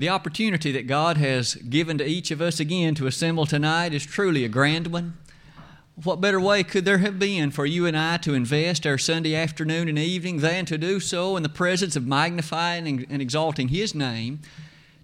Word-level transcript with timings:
The 0.00 0.08
opportunity 0.08 0.72
that 0.72 0.86
God 0.86 1.18
has 1.18 1.56
given 1.56 1.98
to 1.98 2.06
each 2.06 2.30
of 2.30 2.40
us 2.40 2.58
again 2.58 2.94
to 2.94 3.06
assemble 3.06 3.44
tonight 3.44 3.92
is 3.92 4.06
truly 4.06 4.46
a 4.46 4.48
grand 4.48 4.86
one. 4.86 5.18
What 6.02 6.22
better 6.22 6.40
way 6.40 6.62
could 6.62 6.86
there 6.86 6.96
have 6.96 7.18
been 7.18 7.50
for 7.50 7.66
you 7.66 7.84
and 7.84 7.94
I 7.94 8.16
to 8.16 8.32
invest 8.32 8.86
our 8.86 8.96
Sunday 8.96 9.36
afternoon 9.36 9.90
and 9.90 9.98
evening 9.98 10.38
than 10.38 10.64
to 10.64 10.78
do 10.78 11.00
so 11.00 11.36
in 11.36 11.42
the 11.42 11.50
presence 11.50 11.96
of 11.96 12.06
magnifying 12.06 13.06
and 13.10 13.20
exalting 13.20 13.68
His 13.68 13.94
name, 13.94 14.40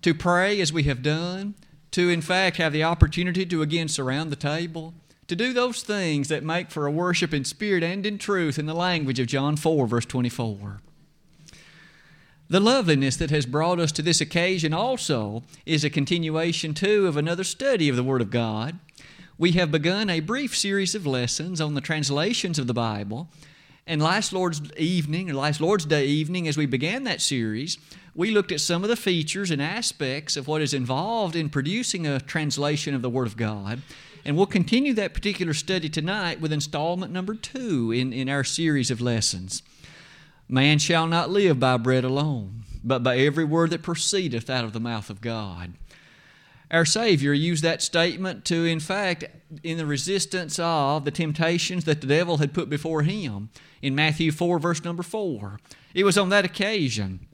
to 0.01 0.15
pray 0.15 0.59
as 0.63 0.73
we 0.73 0.85
have 0.85 1.03
done, 1.03 1.57
to 1.91 2.09
in 2.09 2.23
fact 2.23 2.57
have 2.57 2.73
the 2.73 2.85
opportunity 2.85 3.45
to 3.45 3.61
again 3.61 3.89
surround 3.89 4.33
the 4.33 4.35
table, 4.35 4.95
to 5.29 5.37
do 5.37 5.53
those 5.53 5.83
things 5.83 6.29
that 6.29 6.43
make 6.43 6.71
for 6.71 6.87
a 6.87 6.91
worship 6.91 7.35
in 7.35 7.45
spirit 7.45 7.83
and 7.83 8.07
in 8.07 8.17
truth 8.17 8.59
in 8.59 8.65
the 8.65 8.73
language 8.73 9.21
of 9.21 9.27
John 9.27 9.57
4, 9.57 9.87
verse 9.87 10.07
24. 10.07 10.81
The 12.49 12.61
loveliness 12.61 13.17
that 13.17 13.31
has 13.31 13.45
brought 13.45 13.81
us 13.81 13.91
to 13.93 14.03
this 14.03 14.21
occasion 14.21 14.73
also 14.73 15.43
is 15.65 15.83
a 15.83 15.91
continuation, 15.91 16.75
too, 16.75 17.09
of 17.09 17.17
another 17.17 17.43
study 17.43 17.89
of 17.89 17.97
the 17.97 18.05
Word 18.05 18.21
of 18.23 18.31
God. 18.31 18.79
We 19.37 19.53
have 19.53 19.73
begun 19.73 20.09
a 20.09 20.21
brief 20.21 20.57
series 20.57 20.95
of 20.95 21.07
lessons 21.07 21.61
on 21.61 21.75
the 21.75 21.81
translations 21.81 22.61
of 22.61 22.69
the 22.69 22.73
Bible. 22.73 23.29
And 23.85 24.01
last 24.01 24.33
Lord's 24.33 24.63
evening, 24.77 25.29
or 25.29 25.35
last 25.35 25.61
Lord's 25.61 25.87
Day 25.87 26.07
evening, 26.07 26.47
as 26.47 26.57
we 26.57 26.67
began 26.67 27.03
that 27.03 27.21
series, 27.21 27.79
we 28.15 28.31
looked 28.31 28.53
at 28.53 28.61
some 28.61 28.85
of 28.85 28.89
the 28.89 28.97
features 28.97 29.51
and 29.51 29.61
aspects 29.61 30.37
of 30.37 30.47
what 30.47 30.63
is 30.63 30.73
involved 30.73 31.35
in 31.35 31.51
producing 31.51 32.07
a 32.07 32.21
translation 32.21 32.95
of 32.95 33.03
the 33.03 33.11
Word 33.11 33.27
of 33.27 33.37
God. 33.37 33.83
And 34.25 34.37
we'll 34.37 34.47
continue 34.47 34.95
that 34.95 35.15
particular 35.15 35.53
study 35.53 35.89
tonight 35.89 36.41
with 36.41 36.53
installment 36.53 37.13
number 37.13 37.35
two 37.35 37.91
in, 37.91 38.13
in 38.13 38.29
our 38.29 38.45
series 38.45 38.93
of 38.93 39.01
lessons. 39.01 39.63
Man 40.49 40.79
shall 40.79 41.07
not 41.07 41.31
live 41.31 41.59
by 41.59 41.77
bread 41.77 42.05
alone, 42.05 42.63
but 42.85 43.03
by 43.03 43.19
every 43.19 43.45
word 43.45 43.71
that 43.71 43.83
proceedeth 43.83 44.49
out 44.49 44.65
of 44.65 44.73
the 44.73 44.81
mouth 44.81 45.11
of 45.11 45.21
God. 45.21 45.75
Our 46.71 46.85
Savior 46.85 47.33
used 47.33 47.63
that 47.63 47.83
statement 47.83 48.45
to, 48.47 48.65
in 48.65 48.81
fact, 48.81 49.25
in 49.63 49.77
the 49.77 49.87
resistance 49.87 50.59
of 50.59 51.05
the 51.05 51.11
temptations 51.11 51.85
that 51.85 52.01
the 52.01 52.07
devil 52.07 52.39
had 52.39 52.55
put 52.55 52.69
before 52.69 53.03
him 53.03 53.51
in 53.83 53.95
Matthew 53.95 54.33
4, 54.33 54.59
verse 54.59 54.83
number 54.85 55.03
4. 55.03 55.61
It 55.95 56.05
was 56.05 56.19
on 56.19 56.29
that 56.31 56.45
occasion 56.45 57.27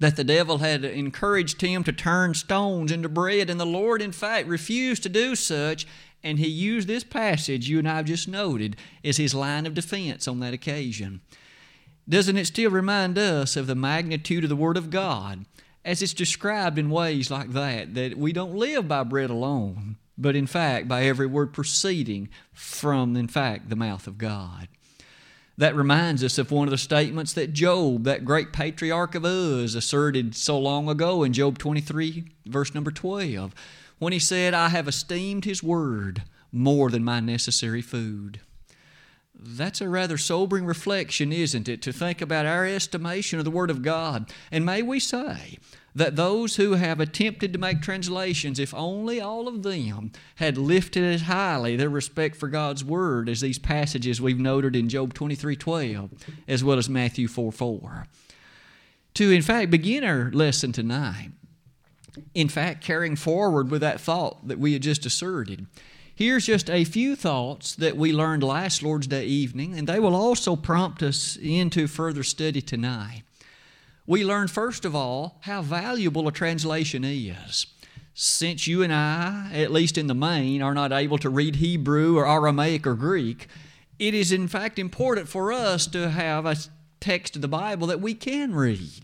that 0.00 0.16
the 0.16 0.24
devil 0.24 0.58
had 0.58 0.84
encouraged 0.84 1.60
him 1.60 1.84
to 1.84 1.92
turn 1.92 2.34
stones 2.34 2.90
into 2.90 3.08
bread, 3.08 3.48
and 3.48 3.60
the 3.60 3.66
Lord, 3.66 4.02
in 4.02 4.12
fact, 4.12 4.48
refused 4.48 5.02
to 5.04 5.08
do 5.08 5.34
such, 5.34 5.86
and 6.22 6.38
he 6.38 6.48
used 6.48 6.88
this 6.88 7.04
passage 7.04 7.68
you 7.68 7.78
and 7.78 7.88
I 7.88 7.96
have 7.96 8.06
just 8.06 8.28
noted 8.28 8.76
as 9.02 9.18
his 9.18 9.34
line 9.34 9.66
of 9.66 9.74
defense 9.74 10.26
on 10.26 10.40
that 10.40 10.54
occasion. 10.54 11.20
Doesn't 12.08 12.36
it 12.36 12.46
still 12.46 12.70
remind 12.70 13.16
us 13.16 13.56
of 13.56 13.66
the 13.66 13.74
magnitude 13.74 14.44
of 14.44 14.50
the 14.50 14.56
Word 14.56 14.76
of 14.76 14.90
God 14.90 15.46
as 15.84 16.02
it's 16.02 16.12
described 16.12 16.78
in 16.78 16.90
ways 16.90 17.30
like 17.30 17.52
that? 17.52 17.94
That 17.94 18.18
we 18.18 18.32
don't 18.32 18.54
live 18.54 18.86
by 18.86 19.04
bread 19.04 19.30
alone, 19.30 19.96
but 20.18 20.36
in 20.36 20.46
fact 20.46 20.86
by 20.86 21.04
every 21.04 21.26
word 21.26 21.54
proceeding 21.54 22.28
from, 22.52 23.16
in 23.16 23.28
fact, 23.28 23.70
the 23.70 23.76
mouth 23.76 24.06
of 24.06 24.18
God. 24.18 24.68
That 25.56 25.74
reminds 25.74 26.22
us 26.22 26.36
of 26.36 26.50
one 26.50 26.68
of 26.68 26.72
the 26.72 26.78
statements 26.78 27.32
that 27.34 27.52
Job, 27.52 28.04
that 28.04 28.24
great 28.24 28.52
patriarch 28.52 29.14
of 29.14 29.24
Uz, 29.24 29.74
asserted 29.74 30.34
so 30.34 30.58
long 30.58 30.88
ago 30.88 31.22
in 31.22 31.32
Job 31.32 31.58
23, 31.58 32.24
verse 32.44 32.74
number 32.74 32.90
12, 32.90 33.54
when 33.98 34.12
he 34.12 34.18
said, 34.18 34.52
I 34.52 34.68
have 34.70 34.88
esteemed 34.88 35.44
his 35.44 35.62
word 35.62 36.24
more 36.52 36.90
than 36.90 37.04
my 37.04 37.20
necessary 37.20 37.82
food. 37.82 38.40
That's 39.46 39.80
a 39.80 39.88
rather 39.88 40.16
sobering 40.16 40.64
reflection, 40.64 41.32
isn't 41.32 41.68
it, 41.68 41.82
to 41.82 41.92
think 41.92 42.22
about 42.22 42.46
our 42.46 42.64
estimation 42.64 43.38
of 43.38 43.44
the 43.44 43.50
Word 43.50 43.70
of 43.70 43.82
God. 43.82 44.32
And 44.50 44.64
may 44.64 44.80
we 44.80 44.98
say 44.98 45.58
that 45.94 46.16
those 46.16 46.56
who 46.56 46.72
have 46.72 46.98
attempted 46.98 47.52
to 47.52 47.58
make 47.58 47.82
translations, 47.82 48.58
if 48.58 48.72
only 48.72 49.20
all 49.20 49.46
of 49.46 49.62
them 49.62 50.12
had 50.36 50.56
lifted 50.56 51.04
as 51.04 51.22
highly 51.22 51.76
their 51.76 51.90
respect 51.90 52.36
for 52.36 52.48
God's 52.48 52.82
Word 52.82 53.28
as 53.28 53.42
these 53.42 53.58
passages 53.58 54.20
we've 54.20 54.40
noted 54.40 54.74
in 54.74 54.88
Job 54.88 55.12
23 55.12 55.56
12, 55.56 56.10
as 56.48 56.64
well 56.64 56.78
as 56.78 56.88
Matthew 56.88 57.28
4 57.28 57.52
4. 57.52 58.06
To, 59.14 59.30
in 59.30 59.42
fact, 59.42 59.70
begin 59.70 60.04
our 60.04 60.30
lesson 60.32 60.72
tonight, 60.72 61.30
in 62.34 62.48
fact, 62.48 62.82
carrying 62.82 63.14
forward 63.14 63.70
with 63.70 63.82
that 63.82 64.00
thought 64.00 64.48
that 64.48 64.58
we 64.58 64.72
had 64.72 64.82
just 64.82 65.06
asserted. 65.06 65.66
Here's 66.16 66.46
just 66.46 66.70
a 66.70 66.84
few 66.84 67.16
thoughts 67.16 67.74
that 67.74 67.96
we 67.96 68.12
learned 68.12 68.44
last 68.44 68.84
Lord's 68.84 69.08
Day 69.08 69.26
evening, 69.26 69.76
and 69.76 69.88
they 69.88 69.98
will 69.98 70.14
also 70.14 70.54
prompt 70.54 71.02
us 71.02 71.36
into 71.36 71.88
further 71.88 72.22
study 72.22 72.62
tonight. 72.62 73.24
We 74.06 74.24
learned, 74.24 74.52
first 74.52 74.84
of 74.84 74.94
all, 74.94 75.38
how 75.40 75.60
valuable 75.60 76.28
a 76.28 76.32
translation 76.32 77.02
is. 77.02 77.66
Since 78.14 78.68
you 78.68 78.80
and 78.84 78.92
I, 78.92 79.50
at 79.54 79.72
least 79.72 79.98
in 79.98 80.06
the 80.06 80.14
main, 80.14 80.62
are 80.62 80.72
not 80.72 80.92
able 80.92 81.18
to 81.18 81.28
read 81.28 81.56
Hebrew 81.56 82.16
or 82.16 82.28
Aramaic 82.28 82.86
or 82.86 82.94
Greek, 82.94 83.48
it 83.98 84.14
is 84.14 84.30
in 84.30 84.46
fact 84.46 84.78
important 84.78 85.28
for 85.28 85.52
us 85.52 85.88
to 85.88 86.10
have 86.10 86.46
a 86.46 86.54
text 87.00 87.34
of 87.34 87.42
the 87.42 87.48
Bible 87.48 87.88
that 87.88 88.00
we 88.00 88.14
can 88.14 88.54
read. 88.54 89.02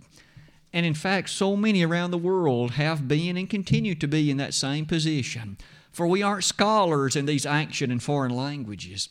And 0.73 0.87
in 0.87 0.95
fact, 0.95 1.31
so 1.31 1.57
many 1.57 1.85
around 1.85 2.13
the 2.13 2.19
world 2.19 2.73
have 2.73 3.09
been 3.09 3.37
and 3.37 3.51
continue 3.51 3.97
to 3.97 4.07
be 4.07 4.31
in 4.31 4.37
that 4.37 4.55
same 4.55 4.87
position 4.87 5.57
for 5.93 6.07
we 6.07 6.23
aren't 6.23 6.45
scholars 6.45 7.17
in 7.17 7.27
these 7.27 7.47
ancient 7.47 7.91
and 7.91 8.03
foreign 8.03 8.35
languages. 8.35 9.09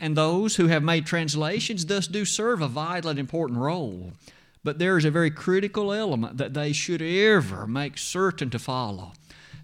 And 0.00 0.16
those 0.16 0.56
who 0.56 0.66
have 0.66 0.82
made 0.82 1.06
translations 1.06 1.86
thus 1.86 2.06
do 2.06 2.24
serve 2.24 2.60
a 2.60 2.68
vital 2.68 3.10
and 3.10 3.18
important 3.18 3.58
role. 3.58 4.12
But 4.64 4.78
there 4.78 4.96
is 4.96 5.04
a 5.04 5.10
very 5.10 5.30
critical 5.30 5.92
element 5.92 6.38
that 6.38 6.54
they 6.54 6.72
should 6.72 7.02
ever 7.02 7.66
make 7.66 7.98
certain 7.98 8.50
to 8.50 8.58
follow. 8.58 9.12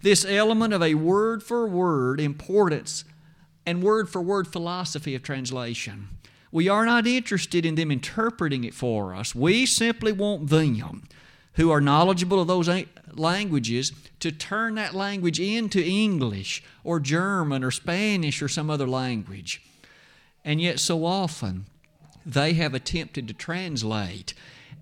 This 0.02 0.24
element 0.24 0.72
of 0.74 0.82
a 0.82 0.94
word 0.94 1.42
for 1.42 1.66
word 1.66 2.20
importance 2.20 3.04
and 3.66 3.82
word 3.82 4.08
for 4.08 4.22
word 4.22 4.46
philosophy 4.48 5.14
of 5.14 5.22
translation. 5.22 6.08
We 6.50 6.68
are 6.68 6.86
not 6.86 7.06
interested 7.06 7.66
in 7.66 7.74
them 7.74 7.90
interpreting 7.90 8.64
it 8.64 8.74
for 8.74 9.14
us. 9.14 9.34
We 9.34 9.66
simply 9.66 10.12
want 10.12 10.48
them 10.48 11.08
who 11.58 11.72
are 11.72 11.80
knowledgeable 11.80 12.40
of 12.40 12.46
those 12.46 12.70
languages 13.14 13.92
to 14.20 14.30
turn 14.30 14.76
that 14.76 14.94
language 14.94 15.40
into 15.40 15.84
English 15.84 16.62
or 16.84 17.00
German 17.00 17.64
or 17.64 17.72
Spanish 17.72 18.40
or 18.40 18.46
some 18.46 18.70
other 18.70 18.86
language. 18.86 19.60
And 20.44 20.60
yet, 20.60 20.78
so 20.78 21.04
often, 21.04 21.66
they 22.24 22.52
have 22.54 22.74
attempted 22.74 23.26
to 23.26 23.34
translate 23.34 24.34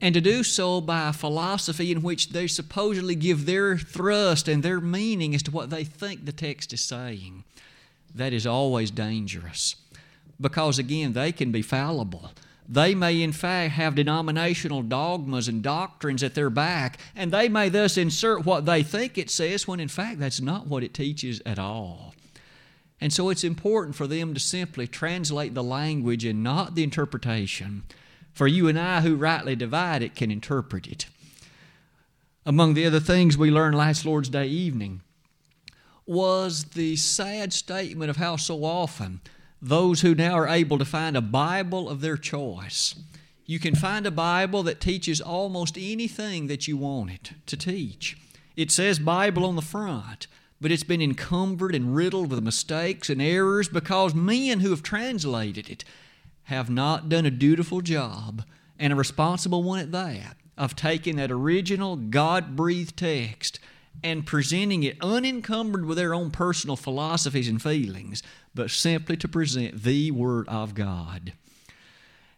and 0.02 0.14
to 0.14 0.20
do 0.20 0.42
so 0.42 0.82
by 0.82 1.08
a 1.08 1.14
philosophy 1.14 1.90
in 1.90 2.02
which 2.02 2.28
they 2.28 2.46
supposedly 2.46 3.14
give 3.14 3.46
their 3.46 3.78
thrust 3.78 4.46
and 4.46 4.62
their 4.62 4.78
meaning 4.78 5.34
as 5.34 5.42
to 5.44 5.50
what 5.50 5.70
they 5.70 5.82
think 5.82 6.26
the 6.26 6.32
text 6.32 6.74
is 6.74 6.82
saying. 6.82 7.44
That 8.14 8.34
is 8.34 8.46
always 8.46 8.90
dangerous 8.90 9.76
because, 10.38 10.78
again, 10.78 11.14
they 11.14 11.32
can 11.32 11.50
be 11.50 11.62
fallible. 11.62 12.32
They 12.68 12.94
may, 12.94 13.22
in 13.22 13.32
fact, 13.32 13.74
have 13.74 13.94
denominational 13.94 14.82
dogmas 14.82 15.46
and 15.46 15.62
doctrines 15.62 16.22
at 16.22 16.34
their 16.34 16.50
back, 16.50 16.98
and 17.14 17.32
they 17.32 17.48
may 17.48 17.68
thus 17.68 17.96
insert 17.96 18.44
what 18.44 18.66
they 18.66 18.82
think 18.82 19.16
it 19.16 19.30
says 19.30 19.68
when, 19.68 19.78
in 19.78 19.88
fact, 19.88 20.18
that's 20.18 20.40
not 20.40 20.66
what 20.66 20.82
it 20.82 20.92
teaches 20.92 21.40
at 21.46 21.58
all. 21.58 22.14
And 23.00 23.12
so 23.12 23.28
it's 23.28 23.44
important 23.44 23.94
for 23.94 24.06
them 24.06 24.34
to 24.34 24.40
simply 24.40 24.86
translate 24.86 25.54
the 25.54 25.62
language 25.62 26.24
and 26.24 26.42
not 26.42 26.74
the 26.74 26.82
interpretation. 26.82 27.84
For 28.32 28.46
you 28.46 28.68
and 28.68 28.78
I, 28.78 29.00
who 29.02 29.16
rightly 29.16 29.54
divide 29.54 30.02
it, 30.02 30.16
can 30.16 30.30
interpret 30.30 30.86
it. 30.86 31.06
Among 32.44 32.74
the 32.74 32.86
other 32.86 33.00
things 33.00 33.36
we 33.36 33.50
learned 33.50 33.76
last 33.76 34.04
Lord's 34.04 34.28
Day 34.28 34.46
evening 34.46 35.02
was 36.06 36.64
the 36.64 36.96
sad 36.96 37.52
statement 37.52 38.08
of 38.10 38.16
how 38.16 38.36
so 38.36 38.64
often 38.64 39.20
those 39.60 40.00
who 40.02 40.14
now 40.14 40.34
are 40.34 40.48
able 40.48 40.78
to 40.78 40.84
find 40.84 41.16
a 41.16 41.20
Bible 41.20 41.88
of 41.88 42.00
their 42.00 42.16
choice. 42.16 42.94
You 43.46 43.58
can 43.58 43.74
find 43.74 44.06
a 44.06 44.10
Bible 44.10 44.62
that 44.64 44.80
teaches 44.80 45.20
almost 45.20 45.78
anything 45.78 46.48
that 46.48 46.66
you 46.66 46.76
want 46.76 47.10
it 47.10 47.32
to 47.46 47.56
teach. 47.56 48.18
It 48.56 48.70
says 48.70 48.98
Bible 48.98 49.44
on 49.44 49.56
the 49.56 49.62
front, 49.62 50.26
but 50.60 50.72
it's 50.72 50.82
been 50.82 51.02
encumbered 51.02 51.74
and 51.74 51.94
riddled 51.94 52.30
with 52.30 52.42
mistakes 52.42 53.08
and 53.08 53.22
errors 53.22 53.68
because 53.68 54.14
men 54.14 54.60
who 54.60 54.70
have 54.70 54.82
translated 54.82 55.68
it 55.68 55.84
have 56.44 56.70
not 56.70 57.08
done 57.08 57.26
a 57.26 57.30
dutiful 57.30 57.80
job 57.80 58.44
and 58.78 58.92
a 58.92 58.96
responsible 58.96 59.62
one 59.62 59.80
at 59.80 59.92
that 59.92 60.36
of 60.56 60.74
taking 60.74 61.16
that 61.16 61.30
original 61.30 61.96
God 61.96 62.56
breathed 62.56 62.96
text 62.96 63.58
and 64.02 64.26
presenting 64.26 64.82
it 64.82 64.96
unencumbered 65.00 65.84
with 65.84 65.96
their 65.96 66.14
own 66.14 66.30
personal 66.30 66.76
philosophies 66.76 67.48
and 67.48 67.60
feelings, 67.60 68.22
but 68.56 68.70
simply 68.70 69.16
to 69.18 69.28
present 69.28 69.84
the 69.84 70.10
Word 70.10 70.48
of 70.48 70.74
God. 70.74 71.34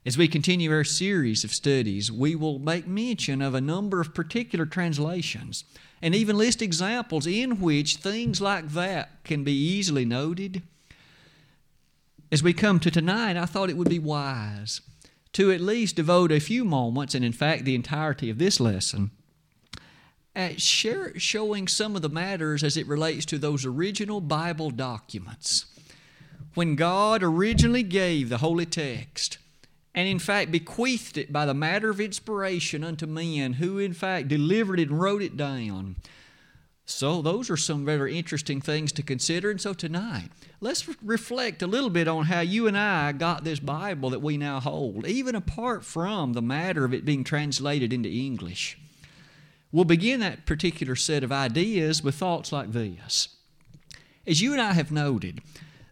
As 0.04 0.18
we 0.18 0.28
continue 0.28 0.72
our 0.72 0.84
series 0.84 1.44
of 1.44 1.54
studies, 1.54 2.12
we 2.12 2.34
will 2.34 2.58
make 2.58 2.86
mention 2.86 3.40
of 3.40 3.54
a 3.54 3.60
number 3.60 4.00
of 4.00 4.14
particular 4.14 4.66
translations 4.66 5.64
and 6.00 6.14
even 6.14 6.36
list 6.36 6.62
examples 6.62 7.26
in 7.26 7.60
which 7.60 7.96
things 7.96 8.40
like 8.40 8.68
that 8.68 9.22
can 9.24 9.44
be 9.44 9.52
easily 9.52 10.04
noted. 10.04 10.62
As 12.30 12.42
we 12.42 12.52
come 12.52 12.78
to 12.80 12.90
tonight, 12.90 13.36
I 13.36 13.46
thought 13.46 13.70
it 13.70 13.76
would 13.76 13.88
be 13.88 13.98
wise 13.98 14.80
to 15.34 15.50
at 15.52 15.60
least 15.60 15.96
devote 15.96 16.32
a 16.32 16.40
few 16.40 16.64
moments, 16.64 17.14
and 17.14 17.24
in 17.24 17.32
fact 17.32 17.64
the 17.64 17.74
entirety 17.74 18.30
of 18.30 18.38
this 18.38 18.58
lesson, 18.60 19.10
at 20.34 20.60
share, 20.60 21.18
showing 21.18 21.68
some 21.68 21.96
of 21.96 22.02
the 22.02 22.08
matters 22.08 22.62
as 22.62 22.76
it 22.76 22.86
relates 22.86 23.26
to 23.26 23.38
those 23.38 23.66
original 23.66 24.20
Bible 24.20 24.70
documents. 24.70 25.66
When 26.58 26.74
God 26.74 27.22
originally 27.22 27.84
gave 27.84 28.28
the 28.28 28.38
holy 28.38 28.66
text, 28.66 29.38
and 29.94 30.08
in 30.08 30.18
fact 30.18 30.50
bequeathed 30.50 31.16
it 31.16 31.32
by 31.32 31.46
the 31.46 31.54
matter 31.54 31.88
of 31.88 32.00
inspiration 32.00 32.82
unto 32.82 33.06
men 33.06 33.52
who 33.52 33.78
in 33.78 33.92
fact 33.92 34.26
delivered 34.26 34.80
it 34.80 34.88
and 34.88 35.00
wrote 35.00 35.22
it 35.22 35.36
down. 35.36 35.94
So, 36.84 37.22
those 37.22 37.48
are 37.48 37.56
some 37.56 37.84
very 37.84 38.18
interesting 38.18 38.60
things 38.60 38.90
to 38.94 39.04
consider. 39.04 39.52
And 39.52 39.60
so, 39.60 39.72
tonight, 39.72 40.30
let's 40.60 40.88
reflect 41.00 41.62
a 41.62 41.68
little 41.68 41.90
bit 41.90 42.08
on 42.08 42.24
how 42.24 42.40
you 42.40 42.66
and 42.66 42.76
I 42.76 43.12
got 43.12 43.44
this 43.44 43.60
Bible 43.60 44.10
that 44.10 44.20
we 44.20 44.36
now 44.36 44.58
hold, 44.58 45.06
even 45.06 45.36
apart 45.36 45.84
from 45.84 46.32
the 46.32 46.42
matter 46.42 46.84
of 46.84 46.92
it 46.92 47.04
being 47.04 47.22
translated 47.22 47.92
into 47.92 48.10
English. 48.10 48.76
We'll 49.70 49.84
begin 49.84 50.18
that 50.18 50.44
particular 50.44 50.96
set 50.96 51.22
of 51.22 51.30
ideas 51.30 52.02
with 52.02 52.16
thoughts 52.16 52.50
like 52.50 52.72
this. 52.72 53.28
As 54.26 54.40
you 54.40 54.50
and 54.50 54.60
I 54.60 54.72
have 54.72 54.90
noted, 54.90 55.40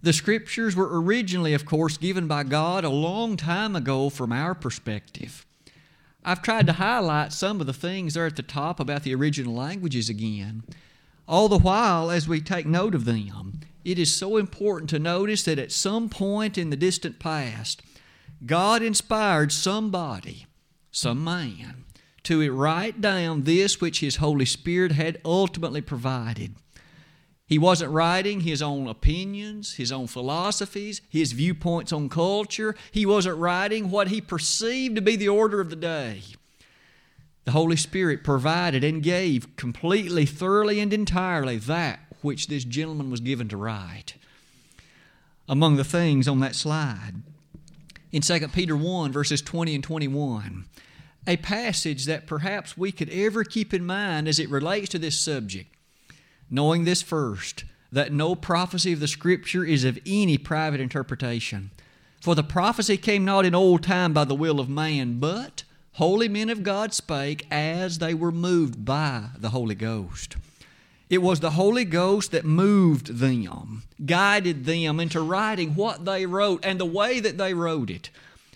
the 0.02 0.12
Scriptures 0.12 0.76
were 0.76 1.00
originally, 1.00 1.54
of 1.54 1.64
course, 1.64 1.96
given 1.96 2.26
by 2.26 2.44
God 2.44 2.84
a 2.84 2.90
long 2.90 3.36
time 3.36 3.74
ago 3.74 4.10
from 4.10 4.32
our 4.32 4.54
perspective. 4.54 5.46
I've 6.24 6.42
tried 6.42 6.66
to 6.66 6.74
highlight 6.74 7.32
some 7.32 7.60
of 7.60 7.66
the 7.66 7.72
things 7.72 8.14
there 8.14 8.26
at 8.26 8.36
the 8.36 8.42
top 8.42 8.80
about 8.80 9.04
the 9.04 9.14
original 9.14 9.54
languages 9.54 10.08
again. 10.08 10.64
All 11.28 11.48
the 11.48 11.58
while, 11.58 12.10
as 12.10 12.28
we 12.28 12.40
take 12.40 12.66
note 12.66 12.94
of 12.94 13.04
them, 13.04 13.60
it 13.84 13.98
is 13.98 14.12
so 14.12 14.36
important 14.36 14.90
to 14.90 14.98
notice 14.98 15.44
that 15.44 15.58
at 15.58 15.70
some 15.70 16.08
point 16.08 16.58
in 16.58 16.70
the 16.70 16.76
distant 16.76 17.18
past, 17.20 17.82
God 18.44 18.82
inspired 18.82 19.52
somebody, 19.52 20.46
some 20.90 21.22
man, 21.22 21.84
to 22.24 22.52
write 22.52 23.00
down 23.00 23.44
this 23.44 23.80
which 23.80 24.00
His 24.00 24.16
Holy 24.16 24.44
Spirit 24.44 24.92
had 24.92 25.20
ultimately 25.24 25.80
provided. 25.80 26.56
He 27.46 27.58
wasn't 27.58 27.92
writing 27.92 28.40
his 28.40 28.60
own 28.60 28.88
opinions, 28.88 29.74
his 29.74 29.92
own 29.92 30.08
philosophies, 30.08 31.00
his 31.08 31.30
viewpoints 31.30 31.92
on 31.92 32.08
culture. 32.08 32.74
He 32.90 33.06
wasn't 33.06 33.38
writing 33.38 33.90
what 33.90 34.08
he 34.08 34.20
perceived 34.20 34.96
to 34.96 35.02
be 35.02 35.14
the 35.14 35.28
order 35.28 35.60
of 35.60 35.70
the 35.70 35.76
day. 35.76 36.22
The 37.44 37.52
Holy 37.52 37.76
Spirit 37.76 38.24
provided 38.24 38.82
and 38.82 39.00
gave 39.00 39.54
completely, 39.54 40.26
thoroughly, 40.26 40.80
and 40.80 40.92
entirely 40.92 41.58
that 41.58 42.00
which 42.20 42.48
this 42.48 42.64
gentleman 42.64 43.08
was 43.08 43.20
given 43.20 43.48
to 43.48 43.56
write. 43.56 44.14
Among 45.48 45.76
the 45.76 45.84
things 45.84 46.26
on 46.26 46.40
that 46.40 46.56
slide, 46.56 47.22
in 48.10 48.22
2 48.22 48.48
Peter 48.48 48.76
1, 48.76 49.12
verses 49.12 49.40
20 49.40 49.76
and 49.76 49.84
21, 49.84 50.64
a 51.28 51.36
passage 51.36 52.06
that 52.06 52.26
perhaps 52.26 52.76
we 52.76 52.90
could 52.90 53.10
ever 53.10 53.44
keep 53.44 53.72
in 53.72 53.86
mind 53.86 54.26
as 54.26 54.40
it 54.40 54.50
relates 54.50 54.88
to 54.88 54.98
this 54.98 55.16
subject, 55.16 55.75
knowing 56.50 56.84
this 56.84 57.02
first, 57.02 57.64
that 57.92 58.12
no 58.12 58.34
prophecy 58.34 58.92
of 58.92 59.00
the 59.00 59.08
Scripture 59.08 59.64
is 59.64 59.84
of 59.84 59.98
any 60.06 60.38
private 60.38 60.80
interpretation. 60.80 61.70
For 62.20 62.34
the 62.34 62.42
prophecy 62.42 62.96
came 62.96 63.24
not 63.24 63.44
in 63.44 63.54
old 63.54 63.82
time 63.82 64.12
by 64.12 64.24
the 64.24 64.34
will 64.34 64.58
of 64.58 64.68
man, 64.68 65.18
but 65.18 65.62
holy 65.92 66.28
men 66.28 66.50
of 66.50 66.62
God 66.62 66.92
spake 66.92 67.46
as 67.50 67.98
they 67.98 68.14
were 68.14 68.32
moved 68.32 68.84
by 68.84 69.26
the 69.38 69.50
Holy 69.50 69.74
Ghost. 69.74 70.36
It 71.08 71.18
was 71.18 71.38
the 71.38 71.52
Holy 71.52 71.84
Ghost 71.84 72.32
that 72.32 72.44
moved 72.44 73.18
them, 73.18 73.84
guided 74.04 74.64
them 74.64 74.98
into 74.98 75.20
writing 75.20 75.76
what 75.76 76.04
they 76.04 76.26
wrote 76.26 76.64
and 76.64 76.80
the 76.80 76.84
way 76.84 77.20
that 77.20 77.38
they 77.38 77.54
wrote 77.54 77.90
it. 77.90 78.10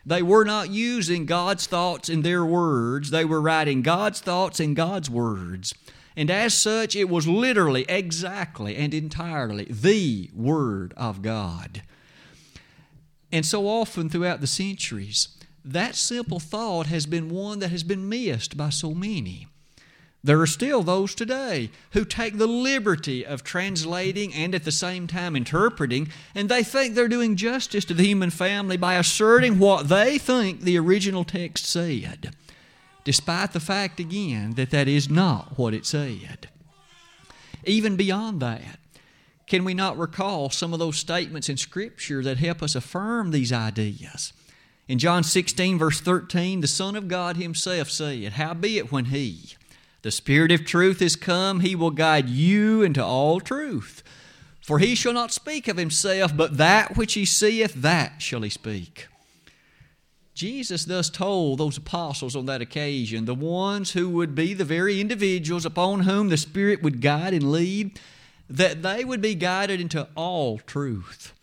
They 0.04 0.22
were 0.22 0.44
not 0.44 0.70
using 0.70 1.26
God's 1.26 1.66
thoughts 1.66 2.08
in 2.08 2.22
their 2.22 2.44
words, 2.44 3.10
they 3.10 3.24
were 3.24 3.40
writing 3.40 3.82
God's 3.82 4.20
thoughts 4.20 4.58
in 4.58 4.74
God's 4.74 5.08
words. 5.08 5.74
And 6.16 6.30
as 6.30 6.54
such, 6.54 6.96
it 6.96 7.08
was 7.08 7.28
literally, 7.28 7.84
exactly, 7.88 8.76
and 8.76 8.92
entirely 8.92 9.66
the 9.70 10.30
Word 10.34 10.92
of 10.96 11.22
God. 11.22 11.82
And 13.32 13.46
so 13.46 13.68
often 13.68 14.08
throughout 14.08 14.40
the 14.40 14.46
centuries, 14.46 15.28
that 15.64 15.94
simple 15.94 16.40
thought 16.40 16.86
has 16.86 17.06
been 17.06 17.28
one 17.28 17.60
that 17.60 17.70
has 17.70 17.82
been 17.82 18.08
missed 18.08 18.56
by 18.56 18.70
so 18.70 18.92
many. 18.92 19.46
There 20.22 20.40
are 20.40 20.46
still 20.46 20.82
those 20.82 21.14
today 21.14 21.70
who 21.92 22.04
take 22.04 22.36
the 22.36 22.46
liberty 22.46 23.24
of 23.24 23.42
translating 23.42 24.34
and 24.34 24.54
at 24.54 24.64
the 24.64 24.72
same 24.72 25.06
time 25.06 25.34
interpreting, 25.34 26.08
and 26.34 26.48
they 26.48 26.62
think 26.62 26.94
they're 26.94 27.08
doing 27.08 27.36
justice 27.36 27.86
to 27.86 27.94
the 27.94 28.04
human 28.04 28.30
family 28.30 28.76
by 28.76 28.96
asserting 28.96 29.58
what 29.58 29.88
they 29.88 30.18
think 30.18 30.60
the 30.60 30.78
original 30.78 31.24
text 31.24 31.64
said, 31.64 32.34
despite 33.04 33.52
the 33.52 33.60
fact, 33.60 34.00
again, 34.00 34.54
that 34.54 34.70
that 34.70 34.88
is 34.88 35.08
not 35.08 35.58
what 35.58 35.74
it 35.74 35.86
said. 35.86 36.48
Even 37.64 37.96
beyond 37.96 38.40
that, 38.40 38.78
can 39.46 39.64
we 39.64 39.74
not 39.74 39.98
recall 39.98 40.50
some 40.50 40.72
of 40.72 40.78
those 40.78 40.96
statements 40.96 41.48
in 41.48 41.56
Scripture 41.56 42.22
that 42.22 42.38
help 42.38 42.62
us 42.62 42.74
affirm 42.74 43.30
these 43.30 43.52
ideas? 43.52 44.32
In 44.88 44.98
John 44.98 45.22
16, 45.22 45.78
verse 45.78 46.00
13, 46.00 46.60
the 46.60 46.68
Son 46.68 46.96
of 46.96 47.08
God 47.08 47.36
Himself 47.36 47.90
said, 47.90 48.32
Howbeit 48.32 48.90
when 48.90 49.06
He, 49.06 49.54
the 50.02 50.10
Spirit 50.10 50.50
of 50.50 50.64
truth 50.64 51.02
is 51.02 51.14
come, 51.14 51.60
he 51.60 51.74
will 51.74 51.90
guide 51.90 52.28
you 52.28 52.82
into 52.82 53.04
all 53.04 53.38
truth. 53.38 54.02
For 54.62 54.78
he 54.78 54.94
shall 54.94 55.12
not 55.12 55.32
speak 55.32 55.68
of 55.68 55.76
himself, 55.76 56.36
but 56.36 56.56
that 56.56 56.96
which 56.96 57.14
he 57.14 57.24
seeth, 57.24 57.74
that 57.74 58.22
shall 58.22 58.42
he 58.42 58.50
speak. 58.50 59.08
Jesus 60.40 60.86
thus 60.86 61.10
told 61.10 61.58
those 61.58 61.76
apostles 61.76 62.34
on 62.34 62.46
that 62.46 62.62
occasion, 62.62 63.26
the 63.26 63.34
ones 63.34 63.92
who 63.92 64.08
would 64.08 64.34
be 64.34 64.54
the 64.54 64.64
very 64.64 64.98
individuals 64.98 65.66
upon 65.66 66.00
whom 66.00 66.30
the 66.30 66.38
Spirit 66.38 66.82
would 66.82 67.02
guide 67.02 67.34
and 67.34 67.52
lead, 67.52 68.00
that 68.48 68.82
they 68.82 69.04
would 69.04 69.20
be 69.20 69.34
guided 69.34 69.82
into 69.82 70.08
all 70.14 70.56
truth. 70.56 71.34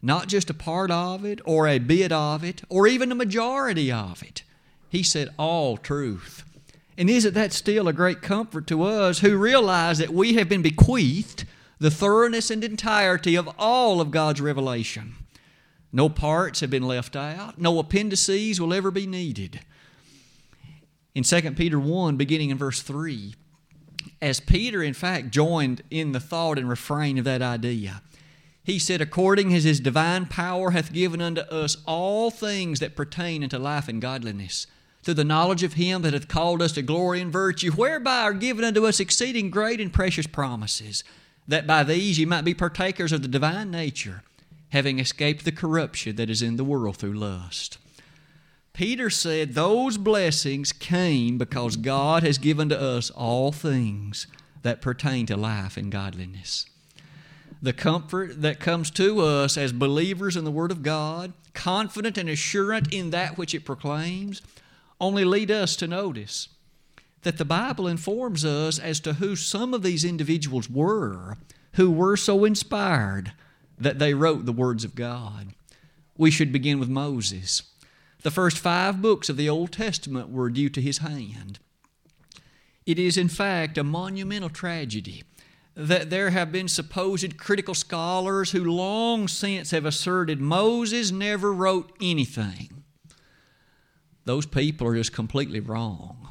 Not 0.00 0.28
just 0.28 0.48
a 0.48 0.54
part 0.54 0.90
of 0.90 1.26
it, 1.26 1.42
or 1.44 1.68
a 1.68 1.78
bit 1.78 2.10
of 2.10 2.42
it, 2.42 2.62
or 2.70 2.86
even 2.86 3.12
a 3.12 3.14
majority 3.14 3.92
of 3.92 4.22
it. 4.22 4.44
He 4.88 5.02
said 5.02 5.28
all 5.36 5.76
truth. 5.76 6.42
And 6.96 7.10
isn't 7.10 7.34
that 7.34 7.52
still 7.52 7.86
a 7.86 7.92
great 7.92 8.22
comfort 8.22 8.66
to 8.68 8.82
us 8.82 9.18
who 9.18 9.36
realize 9.36 9.98
that 9.98 10.08
we 10.08 10.36
have 10.36 10.48
been 10.48 10.62
bequeathed 10.62 11.44
the 11.78 11.90
thoroughness 11.90 12.50
and 12.50 12.64
entirety 12.64 13.34
of 13.34 13.46
all 13.58 14.00
of 14.00 14.10
God's 14.10 14.40
revelation? 14.40 15.16
No 15.92 16.08
parts 16.08 16.60
have 16.60 16.70
been 16.70 16.86
left 16.86 17.16
out, 17.16 17.58
no 17.58 17.78
appendices 17.78 18.60
will 18.60 18.74
ever 18.74 18.90
be 18.90 19.06
needed. 19.06 19.60
In 21.14 21.24
2 21.24 21.52
Peter 21.52 21.80
1, 21.80 22.16
beginning 22.16 22.50
in 22.50 22.58
verse 22.58 22.82
3, 22.82 23.34
as 24.20 24.40
Peter, 24.40 24.82
in 24.82 24.94
fact, 24.94 25.30
joined 25.30 25.82
in 25.90 26.12
the 26.12 26.20
thought 26.20 26.58
and 26.58 26.68
refrain 26.68 27.18
of 27.18 27.24
that 27.24 27.42
idea, 27.42 28.02
he 28.62 28.78
said, 28.78 29.00
According 29.00 29.54
as 29.54 29.64
his 29.64 29.80
divine 29.80 30.26
power 30.26 30.72
hath 30.72 30.92
given 30.92 31.22
unto 31.22 31.40
us 31.42 31.78
all 31.86 32.30
things 32.30 32.80
that 32.80 32.96
pertain 32.96 33.42
unto 33.42 33.56
life 33.56 33.88
and 33.88 34.00
godliness 34.00 34.66
through 35.02 35.14
the 35.14 35.24
knowledge 35.24 35.62
of 35.62 35.72
Him 35.72 36.02
that 36.02 36.12
hath 36.12 36.28
called 36.28 36.60
us 36.60 36.72
to 36.72 36.82
glory 36.82 37.22
and 37.22 37.32
virtue, 37.32 37.72
whereby 37.72 38.20
are 38.20 38.34
given 38.34 38.62
unto 38.62 38.86
us 38.86 39.00
exceeding 39.00 39.50
great 39.50 39.80
and 39.80 39.90
precious 39.90 40.26
promises, 40.26 41.02
that 41.46 41.66
by 41.66 41.82
these 41.82 42.18
ye 42.18 42.26
might 42.26 42.44
be 42.44 42.52
partakers 42.52 43.10
of 43.10 43.22
the 43.22 43.28
divine 43.28 43.70
nature, 43.70 44.22
having 44.70 44.98
escaped 44.98 45.44
the 45.44 45.52
corruption 45.52 46.16
that 46.16 46.30
is 46.30 46.42
in 46.42 46.56
the 46.56 46.64
world 46.64 46.96
through 46.96 47.14
lust. 47.14 47.78
Peter 48.72 49.10
said 49.10 49.54
those 49.54 49.96
blessings 49.98 50.72
came 50.72 51.36
because 51.38 51.76
God 51.76 52.22
has 52.22 52.38
given 52.38 52.68
to 52.68 52.80
us 52.80 53.10
all 53.10 53.50
things 53.50 54.26
that 54.62 54.80
pertain 54.80 55.26
to 55.26 55.36
life 55.36 55.76
and 55.76 55.90
godliness. 55.90 56.66
The 57.60 57.72
comfort 57.72 58.40
that 58.42 58.60
comes 58.60 58.90
to 58.92 59.20
us 59.20 59.56
as 59.56 59.72
believers 59.72 60.36
in 60.36 60.44
the 60.44 60.52
Word 60.52 60.70
of 60.70 60.84
God, 60.84 61.32
confident 61.54 62.16
and 62.16 62.28
assurant 62.28 62.92
in 62.92 63.10
that 63.10 63.36
which 63.36 63.54
it 63.54 63.64
proclaims, 63.64 64.42
only 65.00 65.24
lead 65.24 65.50
us 65.50 65.74
to 65.76 65.88
notice 65.88 66.48
that 67.22 67.36
the 67.36 67.44
Bible 67.44 67.88
informs 67.88 68.44
us 68.44 68.78
as 68.78 69.00
to 69.00 69.14
who 69.14 69.34
some 69.34 69.74
of 69.74 69.82
these 69.82 70.04
individuals 70.04 70.70
were 70.70 71.36
who 71.72 71.90
were 71.90 72.16
so 72.16 72.44
inspired 72.44 73.32
that 73.78 73.98
they 73.98 74.14
wrote 74.14 74.46
the 74.46 74.52
words 74.52 74.84
of 74.84 74.94
God. 74.94 75.54
We 76.16 76.30
should 76.30 76.52
begin 76.52 76.78
with 76.78 76.88
Moses. 76.88 77.62
The 78.22 78.30
first 78.30 78.58
five 78.58 79.00
books 79.00 79.28
of 79.28 79.36
the 79.36 79.48
Old 79.48 79.72
Testament 79.72 80.30
were 80.30 80.50
due 80.50 80.68
to 80.70 80.80
his 80.80 80.98
hand. 80.98 81.60
It 82.84 82.98
is, 82.98 83.16
in 83.16 83.28
fact, 83.28 83.78
a 83.78 83.84
monumental 83.84 84.50
tragedy 84.50 85.22
that 85.74 86.10
there 86.10 86.30
have 86.30 86.50
been 86.50 86.66
supposed 86.66 87.38
critical 87.38 87.74
scholars 87.74 88.50
who 88.50 88.64
long 88.64 89.28
since 89.28 89.70
have 89.70 89.84
asserted 89.84 90.40
Moses 90.40 91.12
never 91.12 91.52
wrote 91.52 91.92
anything 92.00 92.78
those 94.28 94.44
people 94.44 94.86
are 94.86 94.94
just 94.94 95.14
completely 95.14 95.58
wrong. 95.58 96.28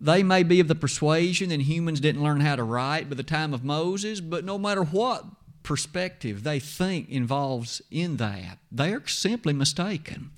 They 0.00 0.24
may 0.24 0.42
be 0.42 0.58
of 0.58 0.66
the 0.66 0.74
persuasion 0.74 1.50
that 1.50 1.60
humans 1.60 2.00
didn't 2.00 2.24
learn 2.24 2.40
how 2.40 2.56
to 2.56 2.64
write 2.64 3.08
by 3.08 3.14
the 3.14 3.22
time 3.22 3.54
of 3.54 3.62
Moses, 3.62 4.20
but 4.20 4.44
no 4.44 4.58
matter 4.58 4.82
what 4.82 5.24
perspective 5.64 6.44
they 6.44 6.60
think 6.60 7.08
involves 7.08 7.82
in 7.90 8.18
that, 8.18 8.58
they 8.70 8.92
are 8.92 9.06
simply 9.08 9.52
mistaken. 9.52 10.30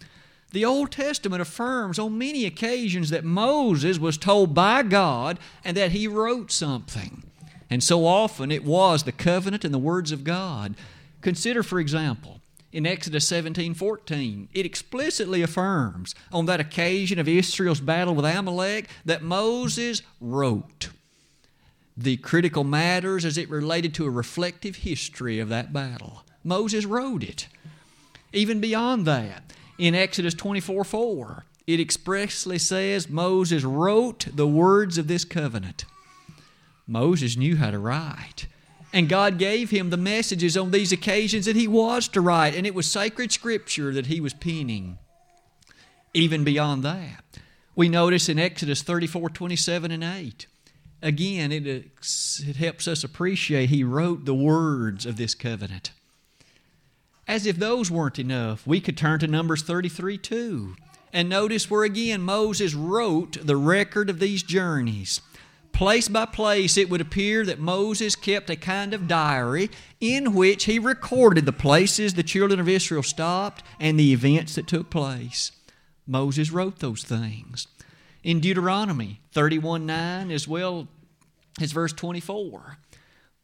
The 0.53 0.65
Old 0.65 0.93
Testament 0.93 1.43
affirms 1.43 1.99
on 1.99 2.17
many 2.17 2.47
occasions 2.47 3.11
that 3.11 3.25
Moses 3.25 3.99
was 3.99 4.17
told 4.17 4.55
by 4.55 4.83
God 4.83 5.39
and 5.63 5.77
that 5.77 5.93
he 5.93 6.09
wrote 6.09 6.51
something. 6.51 7.25
And 7.69 7.85
so 7.85 8.07
often 8.07 8.51
it 8.51 8.65
was 8.65 9.03
the 9.03 9.13
covenant 9.13 9.65
and 9.65 9.75
the 9.75 9.79
words 9.79 10.13
of 10.13 10.25
God. 10.25 10.77
Consider, 11.21 11.63
for 11.63 11.81
example, 11.81 12.41
in 12.73 12.87
Exodus 12.87 13.27
17 13.27 13.75
14, 13.75 14.49
it 14.55 14.65
explicitly 14.67 15.43
affirms 15.43 16.15
on 16.33 16.47
that 16.47 16.61
occasion 16.61 17.19
of 17.19 17.29
Israel's 17.29 17.81
battle 17.81 18.15
with 18.15 18.25
Amalek 18.25 18.89
that 19.05 19.23
Moses 19.23 20.03
wrote 20.21 20.91
the 21.97 22.17
critical 22.19 22.65
matters 22.65 23.25
as 23.25 23.39
it 23.39 23.49
related 23.49 23.95
to 23.95 24.05
a 24.05 24.11
reflective 24.11 24.77
history 24.77 25.39
of 25.39 25.49
that 25.49 25.73
battle. 25.73 26.25
Moses 26.45 26.85
wrote 26.85 27.23
it. 27.23 27.49
Even 28.33 28.61
beyond 28.61 29.07
that, 29.07 29.53
in 29.79 29.95
Exodus 29.95 30.35
24 30.35 30.85
4, 30.85 31.45
it 31.67 31.81
expressly 31.81 32.59
says 32.59 33.09
Moses 33.09 33.65
wrote 33.65 34.27
the 34.33 34.47
words 34.47 34.99
of 34.99 35.09
this 35.09 35.25
covenant. 35.25 35.85
Moses 36.87 37.37
knew 37.37 37.57
how 37.57 37.71
to 37.71 37.79
write. 37.79 38.47
And 38.93 39.09
God 39.09 39.39
gave 39.39 39.71
him 39.71 39.91
the 39.91 39.97
messages 39.97 40.57
on 40.57 40.71
these 40.71 40.93
occasions 40.93 41.47
that 41.47 41.57
he 41.57 41.67
was 41.67 42.09
to 42.09 42.21
write, 42.21 42.55
and 42.55 42.67
it 42.67 42.75
was 42.75 42.91
sacred 42.91 43.33
scripture 43.33 43.93
that 43.93 44.07
he 44.07 44.21
was 44.21 44.33
penning. 44.33 44.99
Even 46.15 46.45
beyond 46.45 46.83
that, 46.85 47.25
we 47.75 47.89
notice 47.89 48.29
in 48.29 48.39
Exodus 48.39 48.83
34 48.83 49.29
27 49.31 49.91
and 49.91 50.05
8, 50.05 50.47
again, 51.03 51.53
it, 51.53 51.67
it 51.67 52.57
helps 52.57 52.89
us 52.89 53.05
appreciate 53.05 53.71
he 53.71 53.85
wrote 53.85 54.25
the 54.25 54.35
words 54.35 55.07
of 55.07 55.17
this 55.17 55.35
covenant. 55.35 55.93
As 57.29 57.47
if 57.47 57.57
those 57.57 57.91
weren't 57.91 58.19
enough, 58.19 58.67
we 58.67 58.81
could 58.81 58.97
turn 58.97 59.19
to 59.21 59.27
Numbers 59.27 59.63
33 59.63 60.19
2 60.19 60.77
and 61.13 61.29
notice 61.29 61.71
where 61.71 61.85
again 61.85 62.21
Moses 62.21 62.75
wrote 62.75 63.39
the 63.41 63.57
record 63.57 64.11
of 64.11 64.19
these 64.19 64.43
journeys. 64.43 65.21
Place 65.73 66.09
by 66.09 66.25
place, 66.25 66.77
it 66.77 66.89
would 66.89 67.01
appear 67.01 67.45
that 67.45 67.59
Moses 67.59 68.17
kept 68.17 68.49
a 68.49 68.57
kind 68.57 68.95
of 68.95 69.09
diary 69.09 69.71
in 70.01 70.35
which 70.35 70.65
he 70.65 70.79
recorded 70.79 71.45
the 71.45 71.53
places 71.53 72.15
the 72.15 72.23
children 72.23 72.61
of 72.61 72.69
Israel 72.69 73.03
stopped 73.03 73.63
and 73.79 73.99
the 73.99 74.13
events 74.13 74.55
that 74.55 74.67
took 74.67 74.89
place. 74.89 75.53
Moses 76.07 76.51
wrote 76.51 76.79
those 76.79 77.03
things. 77.03 77.67
In 78.27 78.41
Deuteronomy 78.41 79.21
31 79.31 79.87
9, 79.87 80.33
as 80.33 80.49
well 80.49 80.89
as 81.61 81.71
verse 81.71 81.93
24, 81.93 82.77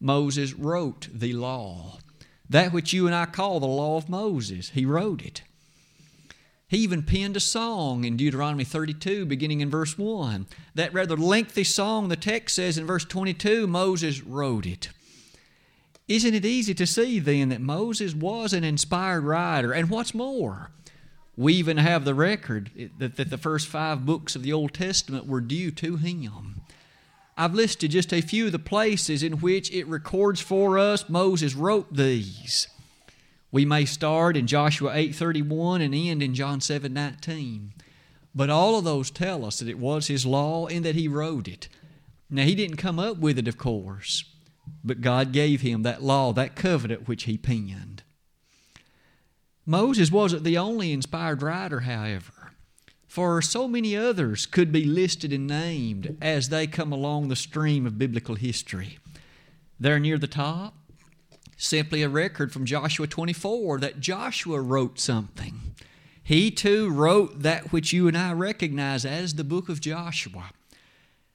Moses 0.01 0.53
wrote 0.53 1.07
the 1.13 1.31
law. 1.31 1.99
That 2.49 2.73
which 2.73 2.91
you 2.91 3.05
and 3.05 3.15
I 3.15 3.25
call 3.25 3.61
the 3.61 3.65
law 3.65 3.95
of 3.95 4.09
Moses, 4.09 4.71
he 4.71 4.85
wrote 4.85 5.21
it. 5.21 5.41
He 6.67 6.79
even 6.79 7.01
penned 7.01 7.37
a 7.37 7.39
song 7.39 8.03
in 8.03 8.17
Deuteronomy 8.17 8.65
32, 8.65 9.25
beginning 9.25 9.61
in 9.61 9.69
verse 9.69 9.97
1. 9.97 10.47
That 10.75 10.93
rather 10.93 11.15
lengthy 11.15 11.63
song, 11.63 12.09
the 12.09 12.17
text 12.17 12.57
says 12.57 12.77
in 12.77 12.85
verse 12.85 13.05
22, 13.05 13.65
Moses 13.65 14.21
wrote 14.21 14.65
it. 14.65 14.89
Isn't 16.09 16.33
it 16.33 16.43
easy 16.43 16.73
to 16.73 16.85
see 16.85 17.19
then 17.19 17.47
that 17.47 17.61
Moses 17.61 18.13
was 18.13 18.51
an 18.51 18.65
inspired 18.65 19.23
writer? 19.23 19.71
And 19.71 19.89
what's 19.89 20.13
more, 20.13 20.71
we 21.35 21.53
even 21.53 21.77
have 21.77 22.05
the 22.05 22.13
record 22.13 22.71
that, 22.97 23.15
that 23.17 23.29
the 23.29 23.37
first 23.37 23.67
five 23.67 24.05
books 24.05 24.35
of 24.35 24.43
the 24.43 24.53
Old 24.53 24.73
Testament 24.73 25.25
were 25.25 25.41
due 25.41 25.71
to 25.71 25.95
him. 25.95 26.61
I've 27.35 27.55
listed 27.55 27.91
just 27.91 28.13
a 28.13 28.21
few 28.21 28.47
of 28.47 28.51
the 28.51 28.59
places 28.59 29.23
in 29.23 29.33
which 29.33 29.71
it 29.71 29.87
records 29.87 30.39
for 30.39 30.77
us 30.77 31.09
Moses 31.09 31.55
wrote 31.55 31.93
these. 31.95 32.67
We 33.51 33.65
may 33.65 33.85
start 33.85 34.37
in 34.37 34.47
Joshua 34.47 34.93
8:31 34.93 35.81
and 35.81 35.95
end 35.95 36.21
in 36.21 36.35
John 36.35 36.59
7:19. 36.59 37.73
But 38.35 38.49
all 38.49 38.77
of 38.77 38.83
those 38.83 39.11
tell 39.11 39.45
us 39.45 39.59
that 39.59 39.67
it 39.67 39.77
was 39.77 40.07
his 40.07 40.25
law 40.25 40.67
and 40.67 40.83
that 40.83 40.95
he 40.95 41.07
wrote 41.07 41.47
it. 41.47 41.69
Now 42.29 42.43
he 42.43 42.55
didn't 42.55 42.77
come 42.77 42.97
up 42.97 43.17
with 43.17 43.37
it, 43.37 43.47
of 43.47 43.59
course, 43.59 44.25
but 44.83 45.01
God 45.01 45.31
gave 45.31 45.61
him 45.61 45.83
that 45.83 46.01
law, 46.01 46.33
that 46.33 46.55
covenant 46.55 47.07
which 47.07 47.23
he 47.23 47.37
penned. 47.37 47.92
Moses 49.65 50.11
wasn't 50.11 50.43
the 50.43 50.57
only 50.57 50.91
inspired 50.91 51.41
writer, 51.41 51.81
however, 51.81 52.51
for 53.07 53.41
so 53.41 53.67
many 53.67 53.95
others 53.95 54.45
could 54.45 54.71
be 54.71 54.83
listed 54.83 55.31
and 55.31 55.47
named 55.47 56.17
as 56.21 56.49
they 56.49 56.67
come 56.67 56.91
along 56.91 57.27
the 57.27 57.35
stream 57.35 57.85
of 57.85 57.97
biblical 57.97 58.35
history. 58.35 58.97
There 59.79 59.99
near 59.99 60.17
the 60.17 60.27
top, 60.27 60.75
simply 61.55 62.03
a 62.03 62.09
record 62.09 62.51
from 62.51 62.65
Joshua 62.65 63.07
24 63.07 63.79
that 63.79 64.01
Joshua 64.01 64.59
wrote 64.59 64.99
something. 64.99 65.75
He 66.23 66.51
too 66.51 66.89
wrote 66.89 67.41
that 67.41 67.71
which 67.71 67.93
you 67.93 68.07
and 68.07 68.17
I 68.17 68.33
recognize 68.33 69.05
as 69.05 69.35
the 69.35 69.43
book 69.43 69.69
of 69.69 69.81
Joshua. 69.81 70.51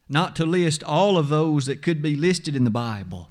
Not 0.09 0.35
to 0.37 0.47
list 0.47 0.83
all 0.83 1.19
of 1.19 1.29
those 1.29 1.67
that 1.67 1.83
could 1.83 2.03
be 2.03 2.17
listed 2.17 2.57
in 2.57 2.65
the 2.65 2.71
Bible. 2.71 3.29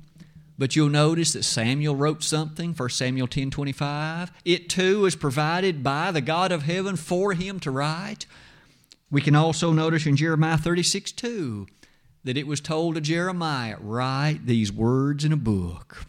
But 0.57 0.75
you'll 0.75 0.89
notice 0.89 1.33
that 1.33 1.43
Samuel 1.43 1.95
wrote 1.95 2.23
something, 2.23 2.73
1 2.73 2.89
Samuel 2.89 3.27
10 3.27 3.51
25. 3.51 4.31
It 4.43 4.69
too 4.69 5.01
was 5.01 5.15
provided 5.15 5.83
by 5.83 6.11
the 6.11 6.21
God 6.21 6.51
of 6.51 6.63
heaven 6.63 6.95
for 6.95 7.33
him 7.33 7.59
to 7.59 7.71
write. 7.71 8.25
We 9.11 9.21
can 9.21 9.35
also 9.35 9.71
notice 9.71 10.05
in 10.05 10.17
Jeremiah 10.17 10.57
36 10.57 11.11
2 11.11 11.67
that 12.23 12.37
it 12.37 12.47
was 12.47 12.59
told 12.59 12.95
to 12.95 13.01
Jeremiah, 13.01 13.77
Write 13.79 14.45
these 14.45 14.71
words 14.71 15.23
in 15.23 15.31
a 15.31 15.37
book. 15.37 16.05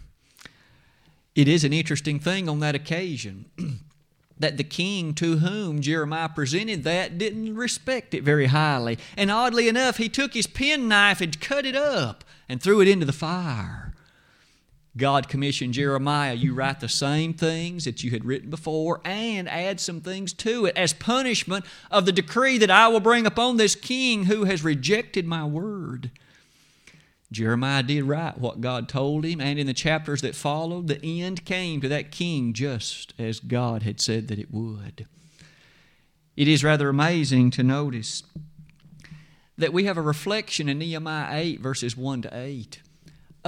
It 1.35 1.47
is 1.47 1.63
an 1.63 1.73
interesting 1.73 2.19
thing 2.19 2.49
on 2.49 2.59
that 2.61 2.75
occasion 2.75 3.45
that 4.39 4.57
the 4.57 4.65
king 4.65 5.15
to 5.15 5.39
whom 5.39 5.81
Jeremiah 5.81 6.29
presented 6.29 6.83
that 6.85 7.19
didn't 7.19 7.55
respect 7.55 8.15
it 8.15 8.25
very 8.25 8.47
highly. 8.47 8.99
And 9.17 9.31
oddly 9.31 9.69
enough, 9.69 9.99
he 9.99 10.09
took 10.09 10.35
his 10.35 10.49
penknife 10.49 11.21
and 11.21 11.41
cut 11.41 11.67
it 11.67 11.77
up 11.77 12.25
and 12.49 12.61
threw 12.61 12.81
it 12.81 12.89
into 12.89 13.07
the 13.07 13.13
fire. 13.13 13.88
God 14.97 15.29
commissioned 15.29 15.75
Jeremiah, 15.75 16.35
you 16.35 16.55
write 16.55 16.81
the 16.81 16.89
same 16.89 17.35
things 17.35 17.85
that 17.85 18.03
you 18.03 18.11
had 18.11 18.25
written 18.25 18.51
before 18.51 19.01
and 19.05 19.49
add 19.49 19.79
some 19.79 20.01
things 20.01 20.33
to 20.35 20.67
it 20.67 20.77
as 20.77 20.93
punishment 20.93 21.65
of 21.91 22.05
the 22.05 22.13
decree 22.13 22.59
that 22.59 22.71
I 22.71 22.89
will 22.89 23.01
bring 23.01 23.27
upon 23.27 23.57
this 23.57 23.75
king 23.75 24.25
who 24.25 24.45
has 24.45 24.65
rejected 24.65 25.27
my 25.27 25.45
word. 25.45 26.11
Jeremiah 27.31 27.83
did 27.83 28.05
write 28.05 28.39
what 28.39 28.61
God 28.61 28.89
told 28.89 29.25
him, 29.25 29.41
and 29.41 29.59
in 29.59 29.67
the 29.67 29.75
chapters 29.75 30.23
that 30.23 30.35
followed, 30.35 30.89
the 30.89 31.23
end 31.23 31.45
came 31.45 31.81
to 31.81 31.89
that 31.89 32.11
king 32.11 32.55
just 32.55 33.13
as 33.19 33.39
God 33.39 33.83
had 33.83 34.01
said 34.01 34.29
that 34.29 34.39
it 34.39 34.53
would. 34.53 35.07
It 36.37 36.49
is 36.49 36.65
rather 36.65 36.89
amazing 36.89 37.51
to 37.53 37.63
notice 37.63 38.23
that 39.59 39.73
we 39.73 39.85
have 39.85 39.99
a 39.99 40.03
reflection 40.03 40.69
in 40.69 40.79
Nehemiah 40.79 41.39
8, 41.39 41.61
verses 41.61 41.97
1 41.97 42.23
to 42.23 42.31
8, 42.33 42.81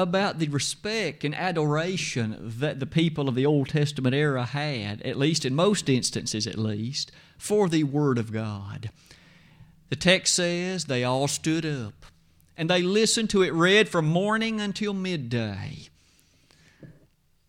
about 0.00 0.38
the 0.38 0.48
respect 0.48 1.24
and 1.24 1.34
adoration 1.34 2.36
that 2.40 2.80
the 2.80 2.86
people 2.86 3.28
of 3.28 3.34
the 3.34 3.46
Old 3.46 3.68
Testament 3.68 4.14
era 4.14 4.44
had, 4.44 5.02
at 5.02 5.18
least 5.18 5.44
in 5.44 5.54
most 5.54 5.88
instances 5.88 6.46
at 6.46 6.58
least, 6.58 7.12
for 7.38 7.68
the 7.68 7.84
Word 7.84 8.18
of 8.18 8.32
God. 8.32 8.90
The 9.90 9.96
text 9.96 10.34
says, 10.34 10.86
They 10.86 11.04
all 11.04 11.28
stood 11.28 11.66
up 11.66 12.06
and 12.56 12.68
they 12.68 12.82
listened 12.82 13.30
to 13.30 13.42
it 13.42 13.52
read 13.52 13.88
from 13.88 14.06
morning 14.06 14.60
until 14.60 14.92
midday. 14.92 15.88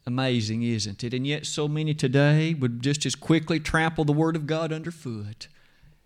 Amazing, 0.06 0.64
isn't 0.64 1.04
it? 1.04 1.14
And 1.14 1.28
yet, 1.28 1.46
so 1.46 1.68
many 1.68 1.94
today 1.94 2.54
would 2.54 2.82
just 2.82 3.06
as 3.06 3.16
quickly 3.16 3.60
trample 3.60 4.06
the 4.06 4.14
Word 4.14 4.36
of 4.36 4.48
God 4.48 4.74
underfoot. 4.74 5.48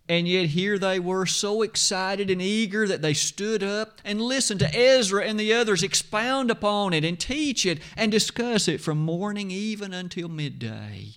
And 0.08 0.28
yet, 0.28 0.48
here 0.48 0.78
they 0.78 1.00
were 1.00 1.26
so 1.26 1.64
excited 1.64 2.30
and 2.30 2.42
eager 2.42 2.88
that 2.88 3.02
they 3.02 3.16
stood 3.16 3.64
up 3.64 4.02
and 4.06 4.22
listened 4.22 4.60
to 4.60 4.76
Ezra 4.76 5.26
and 5.26 5.40
the 5.40 5.52
others 5.52 5.82
expound 5.82 6.52
upon 6.52 6.94
it 6.94 7.04
and 7.04 7.20
teach 7.20 7.66
it 7.66 7.80
and 7.98 8.12
discuss 8.12 8.68
it 8.68 8.82
from 8.82 9.00
morning 9.00 9.50
even 9.50 9.94
until 9.94 10.30
midday. 10.30 11.14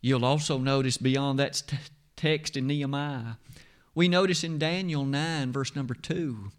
You'll 0.00 0.24
also 0.24 0.56
notice 0.56 0.96
beyond 0.96 1.38
that 1.38 1.62
text 2.16 2.56
in 2.56 2.66
Nehemiah 2.66 3.34
we 3.94 4.08
notice 4.08 4.42
in 4.42 4.58
Daniel 4.58 5.04
9, 5.04 5.52
verse 5.52 5.76
number 5.76 5.94
2, 5.94 6.50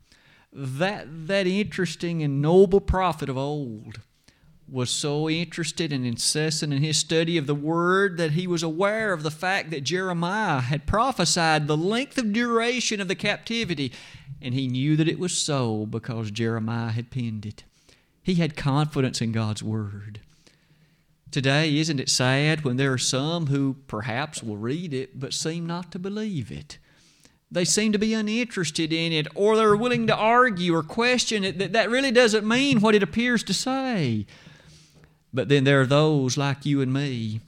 that, 0.52 1.28
that 1.28 1.48
interesting 1.48 2.22
and 2.22 2.42
noble 2.42 2.80
prophet 2.80 3.30
of 3.30 3.38
old 3.38 4.02
was 4.68 4.90
so 4.90 5.30
interested 5.30 5.92
and 5.92 6.06
incessant 6.06 6.74
in 6.74 6.82
his 6.82 6.98
study 6.98 7.38
of 7.38 7.48
the 7.48 7.56
Word 7.56 8.18
that 8.18 8.32
he 8.32 8.48
was 8.48 8.64
aware 8.64 9.14
of 9.14 9.24
the 9.24 9.32
fact 9.32 9.70
that 9.72 9.84
Jeremiah 9.84 10.62
had 10.62 10.88
prophesied 10.88 11.68
the 11.68 11.78
length 11.78 12.18
of 12.18 12.34
duration 12.34 13.02
of 13.02 13.08
the 13.08 13.16
captivity, 13.16 13.92
and 14.42 14.54
he 14.54 14.68
knew 14.68 14.96
that 14.96 15.08
it 15.08 15.20
was 15.20 15.38
so 15.38 15.86
because 15.86 16.32
Jeremiah 16.32 16.92
had 16.92 17.12
penned 17.12 17.46
it. 17.46 17.64
He 18.22 18.36
had 18.36 18.56
confidence 18.56 19.22
in 19.22 19.32
God's 19.32 19.62
Word. 19.62 20.22
Today, 21.30 21.78
isn't 21.78 22.00
it 22.00 22.10
sad 22.10 22.64
when 22.64 22.78
there 22.78 22.94
are 22.94 22.98
some 22.98 23.48
who 23.48 23.78
perhaps 23.88 24.42
will 24.44 24.58
read 24.58 24.94
it 24.94 25.20
but 25.20 25.34
seem 25.34 25.66
not 25.66 25.92
to 25.92 26.00
believe 26.00 26.52
it? 26.52 26.78
they 27.54 27.64
seem 27.64 27.92
to 27.92 28.00
be 28.00 28.16
uninterested 28.16 28.92
in 28.92 29.14
it, 29.14 29.28
or 29.36 29.56
they're 29.56 29.76
willing 29.76 30.08
to 30.08 30.16
argue 30.16 30.74
or 30.76 30.82
question 30.82 31.44
it, 31.44 31.60
that 31.60 31.72
that 31.74 31.90
really 31.90 32.12
doesn't 32.12 32.48
mean 32.48 32.82
what 32.82 32.96
it 32.96 33.04
appears 33.04 33.44
to 33.44 33.54
say. 33.54 34.26
But 35.34 35.50
then 35.50 35.64
there 35.64 35.82
are 35.82 35.88
those 35.88 36.38
like 36.38 36.66
you 36.66 36.82
and 36.82 36.94
me 36.94 37.42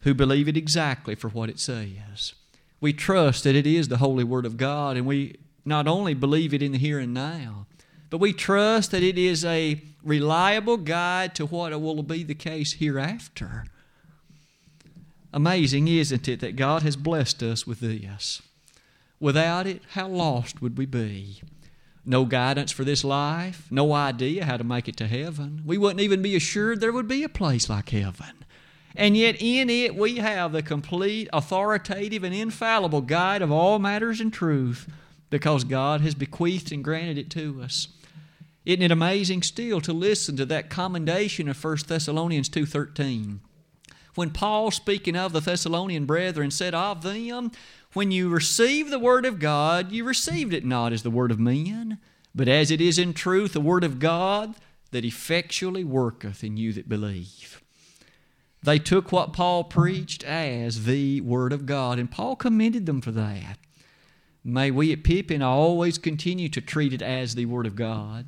who 0.00 0.14
believe 0.14 0.48
it 0.48 0.56
exactly 0.56 1.14
for 1.14 1.28
what 1.28 1.48
it 1.48 1.58
says. 1.58 2.34
We 2.80 2.92
trust 2.92 3.44
that 3.44 3.56
it 3.56 3.66
is 3.66 3.88
the 3.88 3.98
holy 3.98 4.24
Word 4.24 4.46
of 4.46 4.56
God, 4.56 4.96
and 4.96 5.06
we 5.06 5.36
not 5.64 5.86
only 5.86 6.14
believe 6.14 6.52
it 6.52 6.62
in 6.62 6.72
the 6.72 6.78
here 6.78 6.98
and 6.98 7.14
now, 7.14 7.66
but 8.10 8.18
we 8.18 8.32
trust 8.32 8.90
that 8.90 9.02
it 9.02 9.16
is 9.16 9.44
a 9.44 9.80
reliable 10.04 10.76
guide 10.76 11.34
to 11.36 11.46
what 11.46 11.78
will 11.80 12.02
be 12.02 12.22
the 12.22 12.34
case 12.34 12.74
hereafter. 12.74 13.64
Amazing, 15.32 15.88
isn't 15.88 16.28
it, 16.28 16.40
that 16.40 16.56
God 16.56 16.82
has 16.82 16.96
blessed 16.96 17.42
us 17.42 17.66
with 17.66 17.80
this? 17.80 18.42
Without 19.18 19.66
it, 19.66 19.82
how 19.92 20.08
lost 20.08 20.60
would 20.60 20.76
we 20.76 20.84
be? 20.84 21.40
No 22.04 22.24
guidance 22.24 22.72
for 22.72 22.84
this 22.84 23.04
life, 23.04 23.68
no 23.70 23.92
idea 23.92 24.44
how 24.44 24.56
to 24.56 24.64
make 24.64 24.88
it 24.88 24.96
to 24.96 25.06
heaven. 25.06 25.62
We 25.64 25.78
wouldn't 25.78 26.00
even 26.00 26.20
be 26.20 26.34
assured 26.34 26.80
there 26.80 26.92
would 26.92 27.06
be 27.06 27.22
a 27.22 27.28
place 27.28 27.68
like 27.68 27.90
heaven. 27.90 28.44
And 28.94 29.16
yet, 29.16 29.36
in 29.40 29.70
it, 29.70 29.94
we 29.94 30.16
have 30.16 30.52
the 30.52 30.62
complete, 30.62 31.28
authoritative, 31.32 32.24
and 32.24 32.34
infallible 32.34 33.00
guide 33.00 33.40
of 33.40 33.50
all 33.52 33.78
matters 33.78 34.20
and 34.20 34.32
truth 34.32 34.88
because 35.30 35.64
God 35.64 36.02
has 36.02 36.14
bequeathed 36.14 36.72
and 36.72 36.84
granted 36.84 37.16
it 37.16 37.30
to 37.30 37.62
us. 37.62 37.88
Isn't 38.64 38.82
it 38.82 38.90
amazing 38.90 39.42
still 39.42 39.80
to 39.80 39.92
listen 39.92 40.36
to 40.36 40.46
that 40.46 40.70
commendation 40.70 41.48
of 41.48 41.62
1 41.62 41.78
Thessalonians 41.88 42.48
2.13? 42.48 43.38
When 44.14 44.30
Paul, 44.30 44.70
speaking 44.70 45.16
of 45.16 45.32
the 45.32 45.40
Thessalonian 45.40 46.04
brethren, 46.04 46.50
said 46.50 46.74
of 46.74 47.02
them, 47.02 47.50
When 47.94 48.10
you 48.10 48.28
receive 48.28 48.90
the 48.90 48.98
word 48.98 49.24
of 49.24 49.38
God, 49.38 49.92
you 49.92 50.04
received 50.04 50.52
it 50.52 50.64
not 50.64 50.92
as 50.92 51.02
the 51.02 51.10
word 51.10 51.30
of 51.30 51.40
men, 51.40 51.98
but 52.34 52.48
as 52.48 52.70
it 52.70 52.80
is 52.80 52.98
in 52.98 53.14
truth 53.14 53.52
the 53.52 53.60
word 53.60 53.84
of 53.84 53.98
God 53.98 54.54
that 54.90 55.04
effectually 55.04 55.84
worketh 55.84 56.44
in 56.44 56.56
you 56.56 56.72
that 56.74 56.88
believe. 56.88 57.62
They 58.62 58.78
took 58.78 59.10
what 59.10 59.32
Paul 59.32 59.64
preached 59.64 60.22
as 60.22 60.84
the 60.84 61.20
Word 61.22 61.52
of 61.52 61.66
God, 61.66 61.98
and 61.98 62.10
Paul 62.10 62.36
commended 62.36 62.86
them 62.86 63.00
for 63.00 63.10
that. 63.10 63.58
May 64.44 64.70
we 64.70 64.92
at 64.92 65.02
Pippin 65.02 65.42
always 65.42 65.98
continue 65.98 66.48
to 66.50 66.60
treat 66.60 66.92
it 66.92 67.02
as 67.02 67.34
the 67.34 67.46
Word 67.46 67.66
of 67.66 67.74
God. 67.74 68.26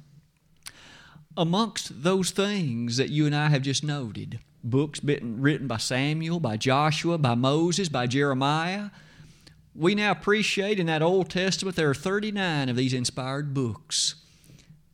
Amongst 1.36 2.02
those 2.02 2.30
things 2.30 2.96
that 2.96 3.10
you 3.10 3.26
and 3.26 3.34
I 3.34 3.48
have 3.48 3.62
just 3.62 3.84
noted, 3.84 4.40
books 4.64 5.00
written 5.04 5.66
by 5.66 5.76
Samuel, 5.76 6.40
by 6.40 6.56
Joshua, 6.56 7.18
by 7.18 7.34
Moses, 7.34 7.88
by 7.88 8.06
Jeremiah, 8.06 8.90
we 9.74 9.94
now 9.94 10.10
appreciate 10.12 10.80
in 10.80 10.86
that 10.86 11.02
Old 11.02 11.30
Testament 11.30 11.76
there 11.76 11.90
are 11.90 11.94
39 11.94 12.68
of 12.68 12.76
these 12.76 12.94
inspired 12.94 13.54
books. 13.54 14.16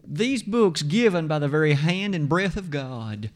These 0.06 0.42
books 0.42 0.82
given 0.82 1.28
by 1.28 1.38
the 1.38 1.48
very 1.48 1.74
hand 1.74 2.14
and 2.14 2.28
breath 2.28 2.56
of 2.56 2.70
God 2.70 3.30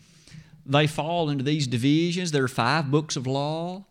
they 0.67 0.87
fall 0.87 1.29
into 1.29 1.45
these 1.45 1.67
divisions. 1.67 2.33
There 2.33 2.45
are 2.45 2.49
five 2.49 2.91
books 2.91 3.17
of 3.17 3.27
law, 3.27 3.85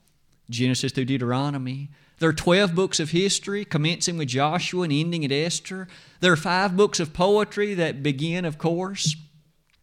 Genesis 0.49 0.91
through 0.91 1.05
Deuteronomy. 1.05 1.89
There 2.19 2.29
are 2.29 2.33
12 2.33 2.73
books 2.73 2.99
of 2.99 3.11
history, 3.11 3.65
commencing 3.65 4.17
with 4.17 4.29
Joshua 4.29 4.83
and 4.83 4.93
ending 4.93 5.25
at 5.25 5.31
Esther. 5.31 5.87
There 6.19 6.31
are 6.31 6.37
five 6.37 6.75
books 6.75 6.99
of 6.99 7.13
poetry 7.13 7.73
that 7.73 8.03
begin, 8.03 8.45
of 8.45 8.57
course, 8.57 9.15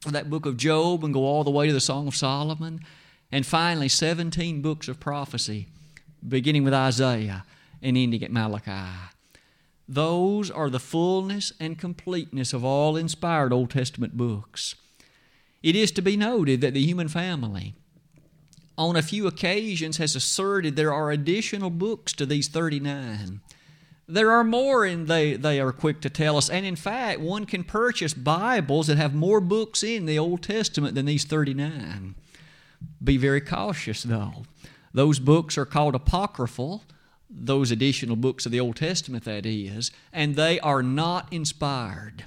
that 0.06 0.30
book 0.30 0.46
of 0.46 0.56
Job 0.56 1.04
and 1.04 1.12
go 1.12 1.24
all 1.24 1.44
the 1.44 1.50
way 1.50 1.66
to 1.66 1.72
the 1.72 1.80
Song 1.80 2.08
of 2.08 2.16
Solomon. 2.16 2.80
And 3.30 3.44
finally, 3.44 3.88
17 3.88 4.62
books 4.62 4.88
of 4.88 4.98
prophecy, 4.98 5.68
beginning 6.26 6.64
with 6.64 6.74
Isaiah 6.74 7.44
and 7.82 7.96
ending 7.96 8.22
at 8.24 8.32
Malachi. 8.32 9.10
Those 9.86 10.50
are 10.50 10.70
the 10.70 10.80
fullness 10.80 11.52
and 11.60 11.78
completeness 11.78 12.52
of 12.52 12.64
all 12.64 12.96
inspired 12.96 13.52
Old 13.52 13.70
Testament 13.70 14.16
books. 14.16 14.74
It 15.62 15.76
is 15.76 15.90
to 15.92 16.02
be 16.02 16.16
noted 16.16 16.60
that 16.62 16.74
the 16.74 16.84
human 16.84 17.08
family, 17.08 17.74
on 18.78 18.96
a 18.96 19.02
few 19.02 19.26
occasions, 19.26 19.98
has 19.98 20.16
asserted 20.16 20.76
there 20.76 20.94
are 20.94 21.10
additional 21.10 21.70
books 21.70 22.12
to 22.14 22.24
these 22.24 22.48
39. 22.48 23.40
There 24.10 24.32
are 24.32 24.42
more, 24.42 24.84
and 24.84 25.06
they, 25.06 25.34
they 25.34 25.60
are 25.60 25.70
quick 25.70 26.00
to 26.00 26.10
tell 26.10 26.36
us. 26.36 26.50
And 26.50 26.66
in 26.66 26.74
fact, 26.74 27.20
one 27.20 27.46
can 27.46 27.62
purchase 27.62 28.12
Bibles 28.12 28.88
that 28.88 28.98
have 28.98 29.14
more 29.14 29.40
books 29.40 29.84
in 29.84 30.04
the 30.04 30.18
Old 30.18 30.42
Testament 30.42 30.96
than 30.96 31.06
these 31.06 31.24
39. 31.24 32.16
Be 33.02 33.16
very 33.16 33.40
cautious, 33.40 34.02
though. 34.02 34.42
Those 34.92 35.20
books 35.20 35.56
are 35.56 35.64
called 35.64 35.94
apocryphal, 35.94 36.82
those 37.30 37.70
additional 37.70 38.16
books 38.16 38.46
of 38.46 38.50
the 38.50 38.58
Old 38.58 38.74
Testament, 38.74 39.22
that 39.24 39.46
is, 39.46 39.92
and 40.12 40.34
they 40.34 40.58
are 40.58 40.82
not 40.82 41.32
inspired. 41.32 42.24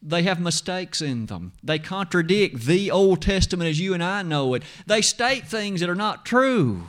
They 0.00 0.22
have 0.22 0.40
mistakes 0.40 1.02
in 1.02 1.26
them. 1.26 1.52
They 1.62 1.78
contradict 1.78 2.62
the 2.62 2.90
Old 2.90 3.20
Testament 3.20 3.68
as 3.68 3.78
you 3.78 3.92
and 3.92 4.02
I 4.02 4.22
know 4.22 4.54
it. 4.54 4.62
They 4.86 5.02
state 5.02 5.46
things 5.46 5.80
that 5.80 5.90
are 5.90 5.94
not 5.94 6.24
true. 6.24 6.88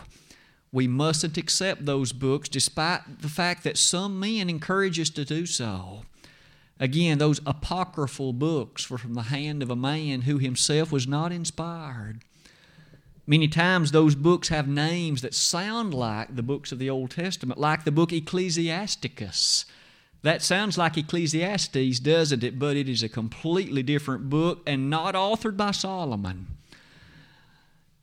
We 0.74 0.88
mustn't 0.88 1.38
accept 1.38 1.86
those 1.86 2.12
books 2.12 2.50
despite 2.50 3.22
the 3.22 3.30
fact 3.30 3.64
that 3.64 3.78
some 3.78 4.20
men 4.20 4.50
encourage 4.50 5.00
us 5.00 5.10
to 5.12 5.24
do 5.24 5.46
so. 5.46 6.02
Again, 6.80 7.18
those 7.18 7.40
apocryphal 7.46 8.34
books 8.34 8.90
were 8.90 8.98
from 8.98 9.14
the 9.14 9.22
hand 9.24 9.64
of 9.64 9.70
a 9.70 9.76
man 9.76 10.24
who 10.24 10.38
himself 10.38 10.92
was 10.92 11.08
not 11.08 11.32
inspired. 11.32 12.24
Many 13.26 13.48
times, 13.48 13.92
those 13.92 14.16
books 14.16 14.50
have 14.50 14.68
names 14.68 15.22
that 15.22 15.34
sound 15.34 15.94
like 15.94 16.36
the 16.36 16.44
books 16.44 16.74
of 16.74 16.80
the 16.80 16.90
Old 16.90 17.12
Testament, 17.12 17.58
like 17.58 17.86
the 17.86 17.92
book 17.92 18.12
Ecclesiasticus 18.12 19.66
that 20.24 20.42
sounds 20.42 20.78
like 20.78 20.98
Ecclesiastes, 20.98 22.00
doesn't 22.00 22.44
it? 22.44 22.58
But 22.58 22.78
it 22.78 22.90
is 22.90 23.04
a 23.04 23.10
completely 23.10 23.84
different 23.84 24.30
book 24.30 24.64
and 24.66 24.90
not 24.90 25.16
authored 25.16 25.58
by 25.58 25.72
Solomon. 25.72 26.53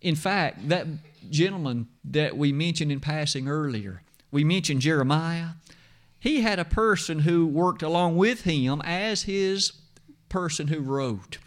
In 0.01 0.15
fact, 0.15 0.69
that 0.69 0.87
gentleman 1.29 1.89
that 2.05 2.37
we 2.37 2.53
mentioned 2.53 2.91
in 2.91 3.01
passing 3.01 3.49
earlier, 3.49 4.03
we 4.31 4.45
mentioned 4.45 4.81
Jeremiah. 4.81 5.51
He 6.19 6.43
had 6.43 6.59
a 6.59 6.65
person 6.65 7.21
who 7.21 7.47
worked 7.47 7.83
along 7.83 8.17
with 8.17 8.43
him 8.43 8.81
as 8.85 9.23
his 9.23 9.73
person 10.29 10.69
who 10.69 10.81
wrote. 10.81 11.39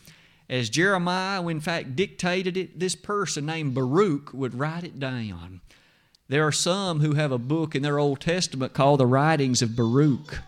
As 0.50 0.70
Jeremiah, 0.70 1.46
in 1.48 1.62
fact, 1.62 1.96
dictated 1.96 2.58
it, 2.58 2.80
this 2.80 2.96
person 2.96 3.46
named 3.46 3.74
Baruch 3.74 4.34
would 4.34 4.60
write 4.60 4.84
it 4.84 5.00
down. 5.00 5.62
There 6.28 6.46
are 6.46 6.52
some 6.52 7.00
who 7.00 7.14
have 7.14 7.32
a 7.32 7.38
book 7.38 7.76
in 7.76 7.82
their 7.82 8.00
Old 8.00 8.20
Testament 8.20 8.74
called 8.74 9.00
the 9.00 9.06
Writings 9.06 9.62
of 9.62 9.76
Baruch. 9.76 10.40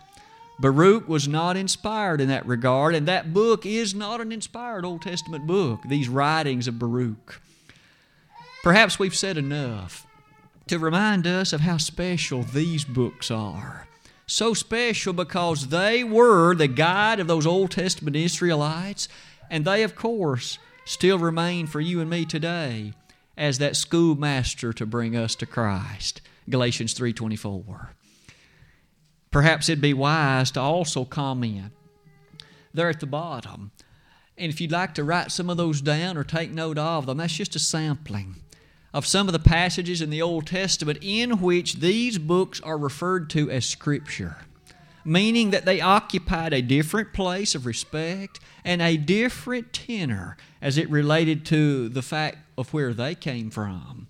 Baruch 0.58 1.08
was 1.08 1.28
not 1.28 1.56
inspired 1.56 2.20
in 2.20 2.28
that 2.28 2.46
regard, 2.46 2.94
and 2.94 3.06
that 3.06 3.34
book 3.34 3.66
is 3.66 3.94
not 3.94 4.20
an 4.20 4.32
inspired 4.32 4.84
Old 4.84 5.02
Testament 5.02 5.46
book, 5.46 5.80
these 5.86 6.08
writings 6.08 6.66
of 6.66 6.78
Baruch. 6.78 7.40
Perhaps 8.62 8.98
we've 8.98 9.14
said 9.14 9.36
enough 9.36 10.06
to 10.66 10.78
remind 10.78 11.26
us 11.26 11.52
of 11.52 11.60
how 11.60 11.76
special 11.76 12.42
these 12.42 12.84
books 12.84 13.30
are. 13.30 13.86
So 14.26 14.54
special 14.54 15.12
because 15.12 15.68
they 15.68 16.02
were 16.02 16.54
the 16.54 16.66
guide 16.66 17.20
of 17.20 17.28
those 17.28 17.46
Old 17.46 17.70
Testament 17.70 18.16
Israelites, 18.16 19.08
and 19.48 19.64
they, 19.64 19.84
of 19.84 19.94
course, 19.94 20.58
still 20.84 21.18
remain 21.18 21.68
for 21.68 21.80
you 21.80 22.00
and 22.00 22.10
me 22.10 22.24
today 22.24 22.92
as 23.36 23.58
that 23.58 23.76
schoolmaster 23.76 24.72
to 24.72 24.86
bring 24.86 25.14
us 25.14 25.36
to 25.36 25.46
Christ. 25.46 26.20
Galatians 26.48 26.94
3:24. 26.94 27.90
Perhaps 29.30 29.68
it'd 29.68 29.82
be 29.82 29.94
wise 29.94 30.50
to 30.52 30.60
also 30.60 31.04
comment 31.04 31.72
there 32.74 32.88
at 32.88 33.00
the 33.00 33.06
bottom. 33.06 33.70
And 34.38 34.52
if 34.52 34.60
you'd 34.60 34.72
like 34.72 34.94
to 34.94 35.04
write 35.04 35.30
some 35.30 35.48
of 35.48 35.56
those 35.56 35.80
down 35.80 36.16
or 36.16 36.24
take 36.24 36.50
note 36.50 36.78
of 36.78 37.06
them, 37.06 37.18
that's 37.18 37.34
just 37.34 37.56
a 37.56 37.58
sampling 37.58 38.36
of 38.96 39.04
some 39.04 39.28
of 39.28 39.34
the 39.34 39.38
passages 39.38 40.00
in 40.00 40.08
the 40.08 40.22
Old 40.22 40.46
Testament 40.46 40.98
in 41.02 41.42
which 41.42 41.80
these 41.80 42.16
books 42.16 42.62
are 42.62 42.78
referred 42.78 43.28
to 43.28 43.50
as 43.50 43.66
Scripture, 43.66 44.38
meaning 45.04 45.50
that 45.50 45.66
they 45.66 45.82
occupied 45.82 46.54
a 46.54 46.62
different 46.62 47.12
place 47.12 47.54
of 47.54 47.66
respect 47.66 48.40
and 48.64 48.80
a 48.80 48.96
different 48.96 49.74
tenor 49.74 50.38
as 50.62 50.78
it 50.78 50.88
related 50.88 51.44
to 51.44 51.90
the 51.90 52.00
fact 52.00 52.38
of 52.56 52.72
where 52.72 52.94
they 52.94 53.14
came 53.14 53.50
from. 53.50 54.06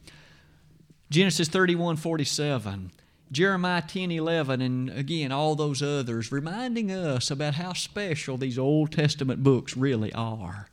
Genesis 1.11 1.49
31 1.49 1.97
47. 1.97 2.93
Jeremiah 3.33 3.83
10 3.83 4.13
11, 4.13 4.63
and 4.63 4.89
again, 4.91 5.33
all 5.33 5.57
those 5.57 5.83
others, 5.83 6.31
reminding 6.31 6.93
us 6.93 7.29
about 7.29 7.55
how 7.55 7.73
special 7.73 8.37
these 8.37 8.57
Old 8.57 8.93
Testament 8.93 9.43
books 9.43 9.77
really 9.77 10.13
are. 10.13 10.69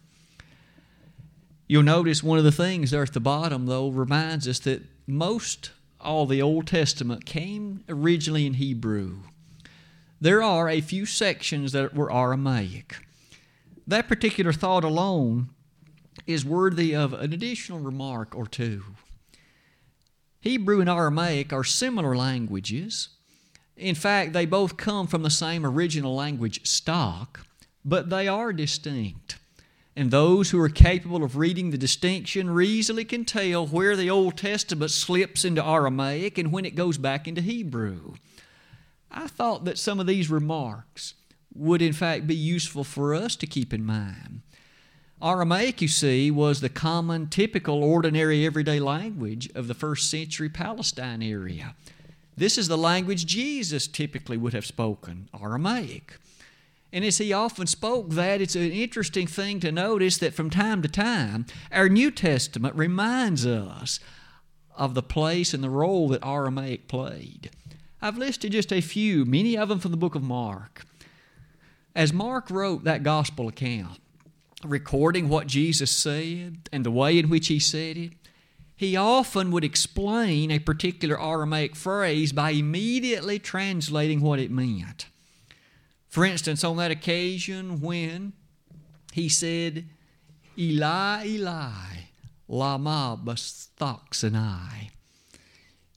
You'll 1.68 1.84
notice 1.84 2.22
one 2.22 2.38
of 2.38 2.44
the 2.44 2.52
things 2.52 2.92
there 2.92 3.04
at 3.04 3.14
the 3.14 3.20
bottom, 3.20 3.66
though, 3.66 3.90
reminds 3.90 4.48
us 4.48 4.60
that 4.60 4.84
most 5.08 5.72
all 6.00 6.26
the 6.26 6.42
Old 6.42 6.68
Testament 6.68 7.26
came 7.26 7.84
originally 7.88 8.46
in 8.46 8.56
Hebrew. 8.56 9.20
There 10.20 10.44
are 10.44 10.70
a 10.70 10.82
few 10.82 11.06
sections 11.06 11.72
that 11.72 11.94
were 11.94 12.14
Aramaic. 12.14 12.98
That 13.88 14.08
particular 14.08 14.54
thought 14.54 14.84
alone 14.84 15.50
is 16.28 16.46
worthy 16.46 16.96
of 16.96 17.14
an 17.14 17.34
additional 17.34 17.80
remark 17.80 18.36
or 18.36 18.48
two. 18.48 18.84
Hebrew 20.40 20.82
and 20.82 20.90
Aramaic 20.90 21.54
are 21.54 21.64
similar 21.64 22.16
languages. 22.16 23.10
In 23.78 23.96
fact, 23.96 24.34
they 24.34 24.46
both 24.46 24.78
come 24.78 25.08
from 25.08 25.24
the 25.24 25.30
same 25.30 25.66
original 25.66 26.16
language 26.16 26.68
stock, 26.68 27.46
but 27.84 28.10
they 28.10 28.28
are 28.28 28.54
distinct. 28.54 29.38
And 29.96 30.10
those 30.10 30.50
who 30.50 30.60
are 30.60 30.70
capable 30.70 31.24
of 31.24 31.38
reading 31.38 31.70
the 31.70 31.78
distinction 31.78 32.60
easily 32.60 33.06
can 33.06 33.26
tell 33.26 33.68
where 33.68 33.96
the 33.96 34.10
Old 34.10 34.38
Testament 34.38 34.90
slips 34.90 35.46
into 35.46 35.64
Aramaic 35.64 36.38
and 36.38 36.52
when 36.52 36.66
it 36.66 36.76
goes 36.76 36.98
back 36.98 37.28
into 37.28 37.42
Hebrew. 37.42 38.16
I 39.12 39.28
thought 39.28 39.66
that 39.66 39.78
some 39.78 40.00
of 40.00 40.08
these 40.08 40.32
remarks 40.32 41.14
would, 41.54 41.82
in 41.82 41.94
fact, 41.94 42.26
be 42.26 42.36
useful 42.36 42.84
for 42.84 43.14
us 43.14 43.36
to 43.36 43.46
keep 43.46 43.72
in 43.72 43.86
mind. 43.86 44.42
Aramaic, 45.22 45.82
you 45.82 45.88
see, 45.88 46.32
was 46.32 46.60
the 46.60 46.70
common, 46.70 47.28
typical, 47.28 47.84
ordinary, 47.84 48.46
everyday 48.46 48.80
language 48.80 49.50
of 49.54 49.68
the 49.68 49.76
first 49.76 50.10
century 50.10 50.50
Palestine 50.50 51.22
area. 51.22 51.76
This 52.36 52.58
is 52.58 52.68
the 52.68 52.78
language 52.78 53.28
Jesus 53.28 53.88
typically 53.88 54.38
would 54.38 54.54
have 54.54 54.66
spoken, 54.66 55.30
Aramaic. 55.40 56.18
And 56.94 57.04
as 57.04 57.18
he 57.18 57.34
often 57.34 57.66
spoke 57.66 58.12
that, 58.12 58.40
it's 58.40 58.56
an 58.56 58.72
interesting 58.72 59.26
thing 59.26 59.60
to 59.62 59.72
notice 59.72 60.20
that 60.20 60.36
from 60.36 60.52
time 60.52 60.84
to 60.84 60.88
time, 60.88 61.48
our 61.72 61.90
New 61.90 62.12
Testament 62.12 62.76
reminds 62.76 63.48
us 63.48 64.00
of 64.78 64.94
the 64.94 65.02
place 65.02 65.56
and 65.56 65.64
the 65.64 65.72
role 65.72 66.08
that 66.10 66.24
Aramaic 66.24 66.88
played. 66.88 67.50
I've 68.00 68.20
listed 68.20 68.52
just 68.52 68.72
a 68.72 68.80
few, 68.80 69.26
many 69.26 69.58
of 69.58 69.70
them 69.70 69.80
from 69.80 69.90
the 69.90 69.98
book 69.98 70.14
of 70.14 70.22
Mark. 70.22 70.86
As 71.96 72.14
Mark 72.14 72.52
wrote 72.52 72.84
that 72.84 73.02
gospel 73.02 73.48
account, 73.48 74.00
recording 74.64 75.30
what 75.30 75.48
Jesus 75.48 75.90
said 75.90 76.70
and 76.72 76.86
the 76.86 76.92
way 76.92 77.18
in 77.18 77.28
which 77.28 77.48
he 77.48 77.58
said 77.58 77.98
it, 77.98 78.12
he 78.76 78.96
often 78.96 79.50
would 79.50 79.64
explain 79.64 80.52
a 80.52 80.60
particular 80.60 81.20
Aramaic 81.20 81.76
phrase 81.76 82.32
by 82.32 82.52
immediately 82.52 83.40
translating 83.40 84.22
what 84.22 84.40
it 84.40 84.52
meant. 84.52 85.08
For 86.14 86.24
instance, 86.24 86.64
on 86.64 86.78
that 86.78 86.92
occasion 86.92 87.82
when 87.82 88.34
he 89.14 89.28
said, 89.28 89.86
Eli, 90.56 91.26
Eli, 91.26 91.72
lama 92.48 93.20
sabachthani. 93.36 94.92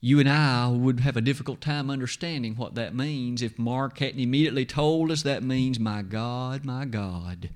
You 0.00 0.18
and 0.18 0.26
I 0.26 0.68
would 0.68 1.00
have 1.00 1.18
a 1.18 1.20
difficult 1.20 1.60
time 1.60 1.90
understanding 1.90 2.56
what 2.56 2.76
that 2.76 2.94
means 2.94 3.42
if 3.42 3.58
Mark 3.58 3.98
hadn't 3.98 4.18
immediately 4.18 4.64
told 4.64 5.10
us 5.10 5.22
that 5.22 5.42
means, 5.42 5.78
My 5.78 6.00
God, 6.00 6.64
my 6.64 6.86
God, 6.86 7.50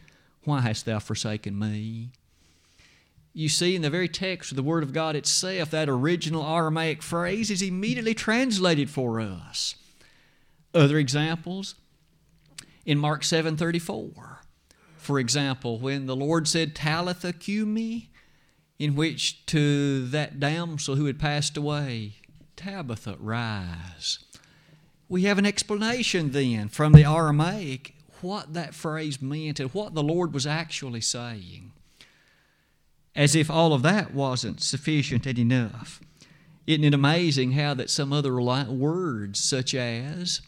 why 0.44 0.60
hast 0.60 0.84
thou 0.84 0.98
forsaken 0.98 1.58
me? 1.58 2.10
You 3.32 3.48
see, 3.48 3.74
in 3.74 3.80
the 3.80 3.88
very 3.88 4.06
text 4.06 4.52
of 4.52 4.56
the 4.56 4.62
Word 4.62 4.82
of 4.82 4.92
God 4.92 5.16
itself, 5.16 5.70
that 5.70 5.88
original 5.88 6.44
Aramaic 6.46 7.02
phrase 7.02 7.50
is 7.50 7.62
immediately 7.62 8.12
translated 8.12 8.90
for 8.90 9.18
us. 9.18 9.76
Other 10.74 10.98
examples, 10.98 11.76
in 12.90 12.98
Mark 12.98 13.22
7:34. 13.22 14.40
For 14.96 15.20
example, 15.20 15.78
when 15.78 16.06
the 16.06 16.16
Lord 16.16 16.48
said 16.48 16.74
Talitha 16.74 17.32
cumi, 17.32 18.10
in 18.80 18.96
which 18.96 19.46
to 19.46 20.08
that 20.08 20.40
damsel 20.40 20.96
who 20.96 21.04
had 21.04 21.16
passed 21.16 21.56
away, 21.56 22.14
Tabitha, 22.56 23.14
rise. 23.20 24.18
We 25.08 25.22
have 25.22 25.38
an 25.38 25.46
explanation 25.46 26.32
then 26.32 26.68
from 26.68 26.92
the 26.92 27.04
Aramaic 27.04 27.94
what 28.22 28.54
that 28.54 28.74
phrase 28.74 29.22
meant 29.22 29.60
and 29.60 29.72
what 29.72 29.94
the 29.94 30.02
Lord 30.02 30.34
was 30.34 30.46
actually 30.46 31.00
saying. 31.00 31.70
As 33.14 33.36
if 33.36 33.48
all 33.48 33.72
of 33.72 33.82
that 33.82 34.12
wasn't 34.12 34.60
sufficient 34.60 35.26
and 35.26 35.38
enough. 35.38 36.00
Isn't 36.66 36.84
it 36.84 36.94
amazing 36.94 37.52
how 37.52 37.72
that 37.74 37.88
some 37.88 38.12
other 38.12 38.40
words, 38.40 39.38
such 39.38 39.76
as 39.76 40.40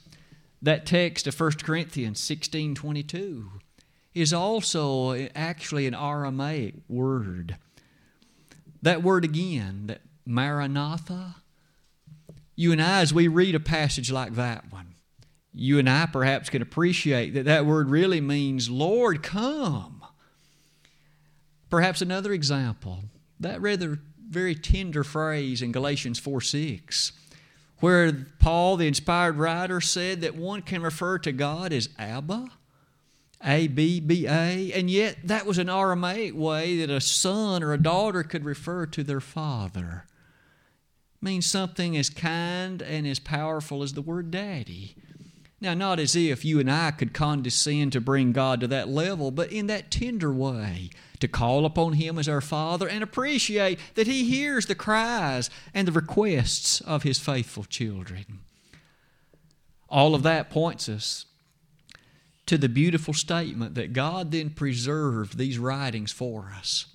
that 0.63 0.87
text 0.87 1.27
of 1.27 1.39
1 1.39 1.53
Corinthians 1.63 2.21
16 2.21 2.75
22 2.75 3.51
is 4.15 4.33
also 4.33 5.29
actually 5.35 5.87
an 5.87 5.95
Aramaic 5.95 6.75
word. 6.89 7.57
That 8.81 9.03
word 9.03 9.25
again, 9.25 9.85
that 9.87 10.03
Maranatha, 10.27 11.37
you 12.55 12.73
and 12.73 12.83
I, 12.83 13.01
as 13.01 13.13
we 13.13 13.29
read 13.29 13.55
a 13.55 13.61
passage 13.61 14.11
like 14.11 14.35
that 14.35 14.71
one, 14.71 14.95
you 15.53 15.79
and 15.79 15.89
I 15.89 16.07
perhaps 16.07 16.51
can 16.51 16.63
appreciate 16.63 17.35
that 17.35 17.45
that 17.45 17.67
word 17.67 17.91
really 17.91 18.21
means, 18.21 18.71
Lord, 18.71 19.23
come. 19.23 20.05
Perhaps 21.71 22.03
another 22.03 22.33
example, 22.33 23.05
that 23.41 23.61
rather 23.61 23.99
very 24.29 24.55
tender 24.55 25.05
phrase 25.05 25.63
in 25.63 25.73
Galatians 25.73 26.19
4 26.19 26.41
6 26.41 27.13
where 27.83 28.27
Paul, 28.39 28.77
the 28.77 28.87
inspired 28.87 29.39
writer, 29.39 29.81
said 29.81 30.21
that 30.21 30.37
one 30.37 30.63
can 30.63 30.83
refer 30.83 31.19
to 31.19 31.33
God 31.33 31.73
as 31.73 31.89
Abba, 31.99 32.49
A 33.45 33.67
B 33.67 33.99
B 33.99 34.27
A, 34.29 34.73
and 34.73 34.89
yet 34.89 35.17
that 35.25 35.47
was 35.47 35.59
an 35.59 35.69
Aramaic 35.69 36.37
way 36.37 36.77
that 36.79 36.91
a 36.91 37.01
son 37.01 37.61
or 37.61 37.73
a 37.73 37.83
daughter 37.83 38.23
could 38.23 38.45
refer 38.45 38.87
to 38.87 39.03
their 39.03 39.21
father. 39.21 40.07
It 41.21 41.25
means 41.25 41.47
something 41.47 41.97
as 41.97 42.09
kind 42.09 42.81
and 42.83 43.05
as 43.05 43.19
powerful 43.19 43.83
as 43.83 43.95
the 43.95 44.01
word 44.01 44.31
daddy. 44.31 44.95
Now, 45.61 45.75
not 45.75 45.99
as 45.99 46.15
if 46.15 46.45
you 46.45 46.61
and 46.61 46.71
I 46.71 46.93
could 46.93 47.13
condescend 47.13 47.93
to 47.93 48.01
bring 48.01 48.31
God 48.31 48.61
to 48.61 48.69
that 48.69 48.89
level, 48.89 49.33
but 49.33 49.51
in 49.51 49.67
that 49.67 49.91
tender 49.91 50.33
way, 50.33 50.91
to 51.23 51.29
call 51.29 51.65
upon 51.65 51.95
Him 51.95 52.19
as 52.19 52.29
our 52.29 52.41
Father 52.41 52.89
and 52.89 53.03
appreciate 53.03 53.79
that 53.95 54.09
He 54.09 54.25
hears 54.29 54.67
the 54.67 54.75
cries 54.75 55.49
and 55.73 55.89
the 55.89 55.93
requests 55.93 56.81
of 56.83 57.05
His 57.05 57.19
faithful 57.19 57.65
children. 57.65 58.41
All 59.89 60.15
of 60.15 60.25
that 60.25 60.51
points 60.51 60.89
us 60.89 61.27
to 62.47 62.59
the 62.59 62.69
beautiful 62.69 63.15
statement 63.15 63.77
that 63.77 63.93
God 63.93 64.33
then 64.33 64.51
preserved 64.51 65.39
these 65.39 65.59
writings 65.59 66.11
for 66.11 66.53
us. 66.59 66.87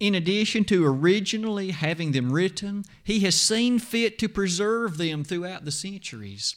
In 0.00 0.14
addition 0.14 0.64
to 0.64 0.86
originally 0.86 1.72
having 1.72 2.12
them 2.12 2.32
written, 2.32 2.86
He 3.04 3.20
has 3.20 3.34
seen 3.34 3.78
fit 3.78 4.18
to 4.20 4.30
preserve 4.30 4.96
them 4.96 5.24
throughout 5.24 5.66
the 5.66 5.72
centuries 5.72 6.56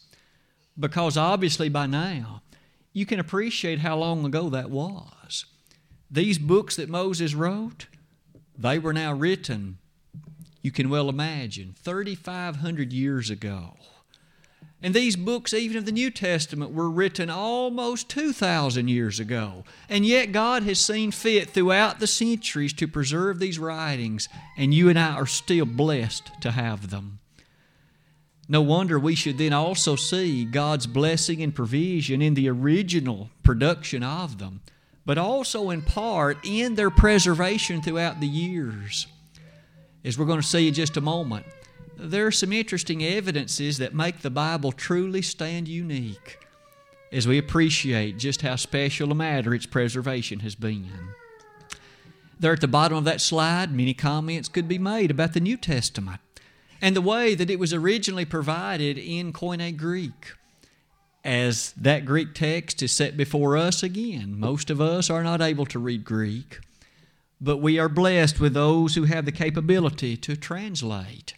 because 0.80 1.18
obviously 1.18 1.68
by 1.68 1.88
now 1.88 2.42
you 2.94 3.06
can 3.06 3.20
appreciate 3.20 3.80
how 3.80 3.98
long 3.98 4.26
ago 4.26 4.50
that 4.50 4.70
was. 4.70 5.46
These 6.12 6.40
books 6.40 6.76
that 6.76 6.90
Moses 6.90 7.34
wrote, 7.34 7.88
they 8.58 8.78
were 8.78 8.92
now 8.92 9.14
written, 9.14 9.78
you 10.62 10.70
can 10.70 10.90
well 10.90 11.08
imagine, 11.08 11.74
3,500 11.82 12.92
years 12.92 13.30
ago. 13.30 13.78
And 14.84 14.94
these 14.94 15.16
books, 15.16 15.54
even 15.54 15.78
of 15.78 15.86
the 15.86 15.92
New 15.92 16.10
Testament, 16.10 16.74
were 16.74 16.90
written 16.90 17.30
almost 17.30 18.10
2,000 18.10 18.88
years 18.88 19.20
ago. 19.20 19.64
And 19.88 20.06
yet 20.06 20.32
God 20.32 20.64
has 20.64 20.80
seen 20.80 21.12
fit 21.12 21.52
throughout 21.52 22.00
the 22.00 22.08
centuries 22.08 22.74
to 22.74 22.88
preserve 22.88 23.40
these 23.40 23.60
writings, 23.60 24.28
and 24.58 24.74
you 24.74 24.90
and 24.90 25.00
I 25.00 25.14
are 25.14 25.28
still 25.28 25.66
blessed 25.66 26.32
to 26.42 26.52
have 26.52 26.90
them. 26.90 27.20
No 28.50 28.62
wonder 28.62 29.00
we 29.00 29.16
should 29.16 29.38
then 29.38 29.54
also 29.54 29.96
see 29.96 30.44
God's 30.44 30.88
blessing 30.88 31.42
and 31.42 31.56
provision 31.56 32.22
in 32.22 32.34
the 32.34 32.50
original 32.50 33.30
production 33.44 34.04
of 34.04 34.40
them, 34.40 34.62
but 35.06 35.18
also 35.18 35.70
in 35.70 35.82
part 35.82 36.38
in 36.44 36.76
their 36.76 36.90
preservation 36.90 37.82
throughout 37.82 38.20
the 38.20 38.28
years. 38.28 39.08
As 40.04 40.18
we're 40.18 40.26
going 40.26 40.42
to 40.42 40.48
see 40.48 40.68
in 40.68 40.74
just 40.74 40.98
a 40.98 41.02
moment, 41.02 41.46
there 41.98 42.26
are 42.26 42.32
some 42.32 42.52
interesting 42.52 43.04
evidences 43.04 43.78
that 43.78 43.94
make 43.94 44.22
the 44.22 44.30
Bible 44.30 44.72
truly 44.72 45.22
stand 45.22 45.68
unique 45.68 46.40
as 47.12 47.28
we 47.28 47.38
appreciate 47.38 48.18
just 48.18 48.42
how 48.42 48.56
special 48.56 49.12
a 49.12 49.16
matter 49.16 49.54
its 49.54 49.66
preservation 49.66 50.40
has 50.40 50.56
been. 50.56 50.90
There 52.40 52.54
at 52.54 52.62
the 52.62 52.68
bottom 52.68 52.98
of 52.98 53.04
that 53.04 53.22
slide, 53.22 53.72
many 53.72 53.94
comments 53.94 54.48
could 54.48 54.68
be 54.68 54.80
made 54.80 55.12
about 55.12 55.34
the 55.34 55.40
New 55.40 55.58
Testament 55.58 56.22
and 56.82 56.96
the 56.96 57.02
way 57.02 57.36
that 57.36 57.50
it 57.50 57.60
was 57.60 57.74
originally 57.74 58.26
provided 58.26 58.98
in 58.98 59.34
Koine 59.34 59.78
Greek. 59.78 60.34
As 61.24 61.74
that 61.74 62.06
Greek 62.06 62.34
text 62.34 62.82
is 62.82 62.92
set 62.92 63.16
before 63.16 63.56
us 63.56 63.84
again, 63.84 64.40
most 64.40 64.72
of 64.72 64.82
us 64.82 65.10
are 65.10 65.24
not 65.24 65.42
able 65.42 65.68
to 65.68 65.78
read 65.78 66.04
Greek, 66.04 66.60
but 67.40 67.58
we 67.58 67.78
are 67.78 67.90
blessed 67.90 68.40
with 68.40 68.54
those 68.54 68.96
who 68.96 69.04
have 69.04 69.26
the 69.26 69.32
capability 69.32 70.18
to 70.18 70.36
translate. 70.36 71.36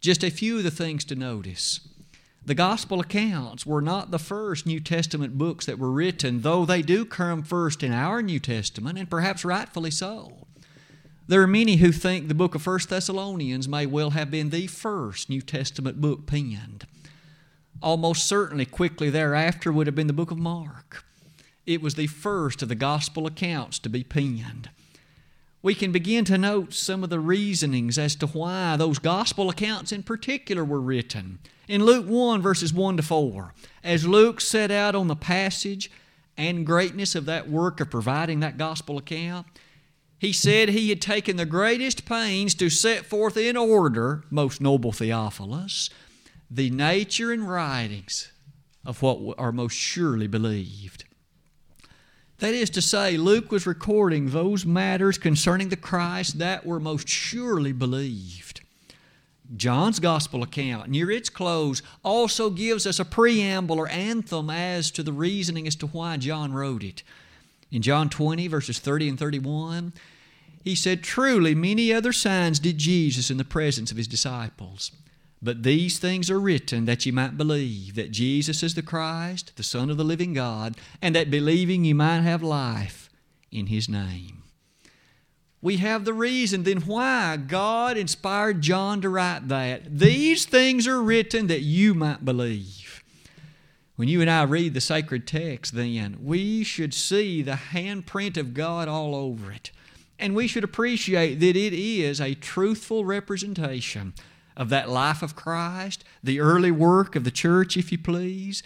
Just 0.00 0.24
a 0.24 0.30
few 0.30 0.58
of 0.58 0.64
the 0.64 0.70
things 0.72 1.04
to 1.04 1.14
notice. 1.14 1.80
The 2.44 2.54
gospel 2.54 3.00
accounts 3.00 3.64
were 3.64 3.82
not 3.82 4.10
the 4.10 4.18
first 4.18 4.66
New 4.66 4.80
Testament 4.80 5.38
books 5.38 5.66
that 5.66 5.78
were 5.78 5.92
written, 5.92 6.40
though 6.40 6.64
they 6.64 6.82
do 6.82 7.04
come 7.04 7.42
first 7.42 7.84
in 7.84 7.92
our 7.92 8.22
New 8.22 8.40
Testament, 8.40 8.98
and 8.98 9.10
perhaps 9.10 9.44
rightfully 9.44 9.90
so. 9.90 10.46
There 11.28 11.42
are 11.42 11.46
many 11.46 11.76
who 11.76 11.92
think 11.92 12.26
the 12.26 12.34
book 12.34 12.56
of 12.56 12.66
1 12.66 12.80
Thessalonians 12.88 13.68
may 13.68 13.86
well 13.86 14.10
have 14.10 14.32
been 14.32 14.50
the 14.50 14.66
first 14.66 15.28
New 15.28 15.42
Testament 15.42 16.00
book 16.00 16.26
penned. 16.26 16.86
Almost 17.82 18.26
certainly, 18.26 18.66
quickly 18.66 19.08
thereafter, 19.10 19.72
would 19.72 19.86
have 19.86 19.96
been 19.96 20.06
the 20.06 20.12
book 20.12 20.30
of 20.30 20.38
Mark. 20.38 21.04
It 21.66 21.80
was 21.80 21.94
the 21.94 22.08
first 22.08 22.62
of 22.62 22.68
the 22.68 22.74
gospel 22.74 23.26
accounts 23.26 23.78
to 23.80 23.88
be 23.88 24.04
penned. 24.04 24.70
We 25.62 25.74
can 25.74 25.92
begin 25.92 26.24
to 26.26 26.38
note 26.38 26.72
some 26.72 27.04
of 27.04 27.10
the 27.10 27.20
reasonings 27.20 27.98
as 27.98 28.14
to 28.16 28.26
why 28.26 28.76
those 28.76 28.98
gospel 28.98 29.50
accounts 29.50 29.92
in 29.92 30.02
particular 30.02 30.64
were 30.64 30.80
written. 30.80 31.38
In 31.68 31.84
Luke 31.84 32.06
1, 32.06 32.40
verses 32.40 32.72
1 32.72 32.96
to 32.96 33.02
4, 33.02 33.54
as 33.84 34.06
Luke 34.06 34.40
set 34.40 34.70
out 34.70 34.94
on 34.94 35.08
the 35.08 35.16
passage 35.16 35.90
and 36.36 36.66
greatness 36.66 37.14
of 37.14 37.26
that 37.26 37.48
work 37.48 37.80
of 37.80 37.90
providing 37.90 38.40
that 38.40 38.58
gospel 38.58 38.96
account, 38.96 39.46
he 40.18 40.32
said 40.32 40.70
he 40.70 40.88
had 40.88 41.00
taken 41.00 41.36
the 41.36 41.46
greatest 41.46 42.04
pains 42.04 42.54
to 42.54 42.68
set 42.68 43.06
forth 43.06 43.36
in 43.36 43.56
order, 43.56 44.24
most 44.30 44.60
noble 44.60 44.92
Theophilus, 44.92 45.90
the 46.50 46.70
nature 46.70 47.30
and 47.30 47.48
writings 47.48 48.32
of 48.84 49.02
what 49.02 49.36
are 49.38 49.52
most 49.52 49.74
surely 49.74 50.26
believed. 50.26 51.04
That 52.38 52.54
is 52.54 52.70
to 52.70 52.82
say, 52.82 53.16
Luke 53.18 53.52
was 53.52 53.66
recording 53.66 54.30
those 54.30 54.64
matters 54.64 55.18
concerning 55.18 55.68
the 55.68 55.76
Christ 55.76 56.38
that 56.38 56.64
were 56.64 56.80
most 56.80 57.06
surely 57.06 57.72
believed. 57.72 58.62
John's 59.56 60.00
gospel 60.00 60.42
account, 60.42 60.88
near 60.88 61.10
its 61.10 61.28
close, 61.28 61.82
also 62.02 62.50
gives 62.50 62.86
us 62.86 62.98
a 62.98 63.04
preamble 63.04 63.78
or 63.78 63.88
anthem 63.88 64.48
as 64.48 64.90
to 64.92 65.02
the 65.02 65.12
reasoning 65.12 65.66
as 65.66 65.76
to 65.76 65.88
why 65.88 66.16
John 66.16 66.52
wrote 66.52 66.82
it. 66.82 67.02
In 67.70 67.82
John 67.82 68.08
20, 68.08 68.48
verses 68.48 68.78
30 68.78 69.10
and 69.10 69.18
31, 69.18 69.92
he 70.64 70.74
said, 70.74 71.02
Truly, 71.02 71.54
many 71.54 71.92
other 71.92 72.12
signs 72.12 72.58
did 72.58 72.78
Jesus 72.78 73.30
in 73.30 73.36
the 73.36 73.44
presence 73.44 73.90
of 73.90 73.96
his 73.96 74.08
disciples. 74.08 74.92
But 75.42 75.62
these 75.62 75.98
things 75.98 76.30
are 76.30 76.40
written 76.40 76.84
that 76.84 77.06
ye 77.06 77.12
might 77.12 77.38
believe 77.38 77.94
that 77.94 78.10
Jesus 78.10 78.62
is 78.62 78.74
the 78.74 78.82
Christ, 78.82 79.56
the 79.56 79.62
Son 79.62 79.88
of 79.88 79.96
the 79.96 80.04
living 80.04 80.34
God, 80.34 80.76
and 81.00 81.14
that 81.14 81.30
believing 81.30 81.84
ye 81.84 81.94
might 81.94 82.20
have 82.20 82.42
life 82.42 83.08
in 83.50 83.66
his 83.66 83.88
name. 83.88 84.42
We 85.62 85.78
have 85.78 86.04
the 86.04 86.14
reason 86.14 86.62
then 86.62 86.82
why 86.82 87.36
God 87.36 87.96
inspired 87.96 88.60
John 88.60 89.00
to 89.02 89.08
write 89.08 89.48
that. 89.48 89.98
These 89.98 90.46
things 90.46 90.86
are 90.86 91.02
written 91.02 91.48
that 91.48 91.60
you 91.60 91.94
might 91.94 92.24
believe. 92.24 93.02
When 93.96 94.08
you 94.08 94.22
and 94.22 94.30
I 94.30 94.44
read 94.44 94.72
the 94.72 94.80
sacred 94.80 95.26
text, 95.26 95.74
then, 95.74 96.18
we 96.22 96.64
should 96.64 96.94
see 96.94 97.42
the 97.42 97.52
handprint 97.52 98.38
of 98.38 98.54
God 98.54 98.88
all 98.88 99.14
over 99.14 99.52
it. 99.52 99.70
And 100.18 100.34
we 100.34 100.46
should 100.46 100.64
appreciate 100.64 101.40
that 101.40 101.56
it 101.56 101.74
is 101.74 102.20
a 102.20 102.34
truthful 102.34 103.04
representation 103.04 104.14
of 104.60 104.68
that 104.68 104.90
life 104.90 105.22
of 105.22 105.34
Christ, 105.34 106.04
the 106.22 106.38
early 106.38 106.70
work 106.70 107.16
of 107.16 107.24
the 107.24 107.30
church, 107.30 107.78
if 107.78 107.90
you 107.90 107.96
please, 107.96 108.62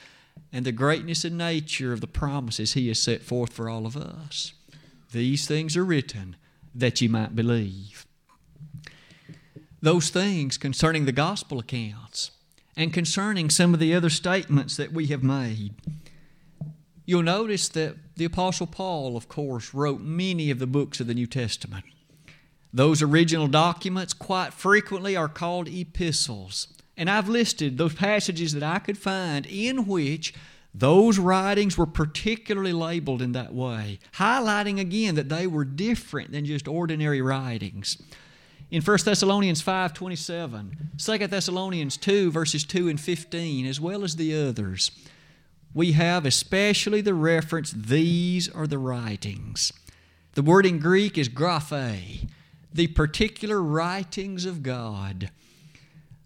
and 0.53 0.67
the 0.67 0.73
greatness 0.73 1.25
and 1.25 1.39
nature 1.39 1.93
of 1.93 2.01
the 2.01 2.09
promises 2.09 2.73
He 2.73 2.89
has 2.89 3.01
set 3.01 3.23
forth 3.23 3.53
for 3.53 3.71
all 3.71 3.87
of 3.87 3.97
us. 3.97 4.53
These 5.13 5.47
things 5.47 5.77
are 5.77 5.85
written 5.85 6.35
that 6.75 7.01
ye 7.01 7.07
might 7.07 7.37
believe. 7.37 8.05
Those 9.81 10.11
things 10.11 10.59
concerning 10.59 11.05
the 11.05 11.13
gospel 11.13 11.61
accounts 11.61 12.33
and 12.77 12.93
concerning 12.93 13.49
some 13.49 13.73
of 13.73 13.79
the 13.79 13.95
other 13.95 14.11
statements 14.11 14.77
that 14.77 14.93
we 14.93 15.07
have 15.07 15.23
made 15.23 15.75
You'll 17.07 17.23
notice 17.23 17.69
that 17.71 17.97
the 18.17 18.25
Apostle 18.25 18.67
Paul, 18.67 19.17
of 19.17 19.29
course, 19.29 19.75
wrote 19.75 20.01
many 20.01 20.51
of 20.51 20.59
the 20.59 20.67
books 20.67 21.01
of 21.01 21.07
the 21.07 21.15
New 21.15 21.27
Testament. 21.27 21.85
Those 22.75 23.03
original 23.03 23.47
documents 23.47 24.13
quite 24.13 24.53
frequently 24.53 25.15
are 25.15 25.29
called 25.29 25.69
epistles. 25.69 26.67
And 26.97 27.09
I've 27.09 27.29
listed 27.29 27.79
those 27.79 27.95
passages 27.95 28.53
that 28.53 28.65
I 28.65 28.81
could 28.81 28.99
find 28.99 29.47
in 29.47 29.87
which 29.87 30.35
those 30.75 31.21
writings 31.21 31.79
were 31.79 31.87
particularly 31.87 32.73
labeled 32.73 33.23
in 33.23 33.31
that 33.31 33.55
way, 33.55 34.01
highlighting 34.15 34.81
again 34.81 35.15
that 35.15 35.29
they 35.29 35.47
were 35.47 35.65
different 35.65 36.33
than 36.33 36.47
just 36.47 36.67
ordinary 36.67 37.23
writings. 37.23 37.97
In 38.73 38.83
1 38.83 38.99
Thessalonians 39.05 39.63
5:27, 39.63 40.99
2 40.99 41.27
Thessalonians 41.29 41.97
2 41.97 42.33
verses 42.33 42.65
2 42.65 42.89
and 42.89 43.01
15, 43.01 43.67
as 43.67 43.81
well 43.81 44.03
as 44.03 44.17
the 44.17 44.35
others, 44.35 44.91
we 45.73 45.93
have 45.93 46.27
especially 46.27 47.01
the 47.01 47.15
reference, 47.15 47.71
these 47.71 48.49
are 48.49 48.67
the 48.67 48.79
writings. 48.79 49.73
The 50.33 50.43
word 50.43 50.67
in 50.67 50.81
Greek 50.81 51.17
is 51.17 51.29
graphe, 51.29 52.29
the 52.75 52.89
particular 52.89 53.63
writings 53.63 54.45
of 54.45 54.65
God. 54.65 55.31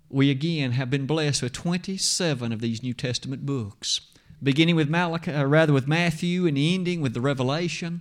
We 0.08 0.30
again 0.30 0.72
have 0.72 0.88
been 0.88 1.06
blessed 1.06 1.42
with 1.42 1.52
27 1.52 2.52
of 2.52 2.62
these 2.62 2.82
New 2.82 2.94
Testament 2.94 3.44
books, 3.44 4.00
beginning 4.42 4.74
with 4.74 4.88
Malachi, 4.88 5.30
uh, 5.30 5.44
rather 5.44 5.74
with 5.74 5.86
Matthew 5.86 6.46
and 6.46 6.56
ending 6.56 7.02
with 7.02 7.12
the 7.12 7.20
Revelation. 7.20 8.00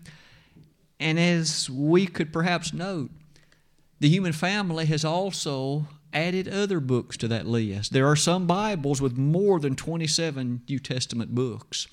And 0.97 1.19
as 1.19 1.69
we 1.69 2.07
could 2.07 2.31
perhaps 2.31 2.73
note, 2.73 3.11
the 3.99 4.07
human 4.07 4.31
family 4.31 4.85
has 4.85 5.03
also 5.03 5.87
added 6.13 6.47
other 6.47 6.79
books 6.79 7.17
to 7.17 7.27
that 7.27 7.45
list. 7.45 7.91
There 7.91 8.07
are 8.07 8.15
some 8.15 8.47
Bibles 8.47 9.01
with 9.01 9.17
more 9.17 9.59
than 9.59 9.75
27 9.75 10.61
New 10.69 10.79
Testament 10.79 11.35
books. 11.35 11.87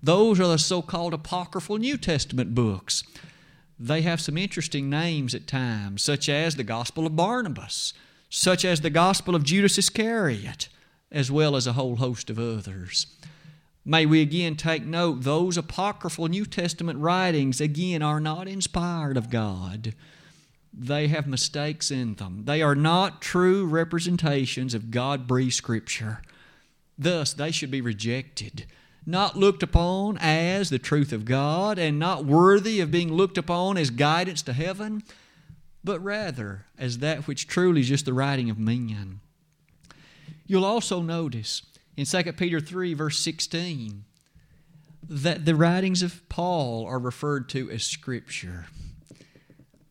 Those 0.00 0.38
are 0.38 0.46
the 0.46 0.58
so 0.58 0.82
called 0.82 1.14
apocryphal 1.14 1.78
New 1.78 1.96
Testament 1.96 2.54
books. 2.54 3.02
They 3.78 4.02
have 4.02 4.20
some 4.20 4.38
interesting 4.38 4.88
names 4.88 5.34
at 5.34 5.46
times, 5.46 6.02
such 6.02 6.28
as 6.28 6.56
the 6.56 6.64
Gospel 6.64 7.06
of 7.06 7.16
Barnabas, 7.16 7.92
such 8.30 8.64
as 8.64 8.80
the 8.80 8.90
Gospel 8.90 9.34
of 9.34 9.44
Judas 9.44 9.78
Iscariot, 9.78 10.68
as 11.12 11.30
well 11.30 11.56
as 11.56 11.66
a 11.66 11.74
whole 11.74 11.96
host 11.96 12.30
of 12.30 12.38
others. 12.38 13.06
May 13.84 14.06
we 14.06 14.20
again 14.20 14.56
take 14.56 14.84
note 14.84 15.22
those 15.22 15.56
apocryphal 15.56 16.28
New 16.28 16.46
Testament 16.46 16.98
writings, 16.98 17.60
again, 17.60 18.02
are 18.02 18.20
not 18.20 18.48
inspired 18.48 19.16
of 19.16 19.30
God 19.30 19.94
they 20.76 21.08
have 21.08 21.26
mistakes 21.26 21.90
in 21.90 22.14
them. 22.14 22.42
They 22.44 22.60
are 22.60 22.74
not 22.74 23.22
true 23.22 23.64
representations 23.66 24.74
of 24.74 24.90
God 24.90 25.26
breathed 25.26 25.54
Scripture. 25.54 26.20
Thus, 26.98 27.32
they 27.32 27.50
should 27.50 27.70
be 27.70 27.80
rejected, 27.80 28.66
not 29.06 29.36
looked 29.36 29.62
upon 29.62 30.18
as 30.18 30.68
the 30.68 30.78
truth 30.78 31.12
of 31.12 31.24
God, 31.24 31.78
and 31.78 31.98
not 31.98 32.24
worthy 32.24 32.80
of 32.80 32.90
being 32.90 33.12
looked 33.12 33.38
upon 33.38 33.78
as 33.78 33.90
guidance 33.90 34.42
to 34.42 34.52
heaven, 34.52 35.02
but 35.84 36.02
rather 36.02 36.66
as 36.76 36.98
that 36.98 37.28
which 37.28 37.46
truly 37.46 37.82
is 37.82 37.88
just 37.88 38.04
the 38.04 38.12
writing 38.12 38.50
of 38.50 38.58
men. 38.58 39.20
You'll 40.46 40.64
also 40.64 41.00
notice 41.00 41.62
in 41.96 42.04
2 42.04 42.32
Peter 42.32 42.60
3, 42.60 42.94
verse 42.94 43.18
16, 43.20 44.04
that 45.08 45.44
the 45.44 45.54
writings 45.54 46.02
of 46.02 46.28
Paul 46.28 46.84
are 46.86 46.98
referred 46.98 47.48
to 47.50 47.70
as 47.70 47.84
Scripture. 47.84 48.66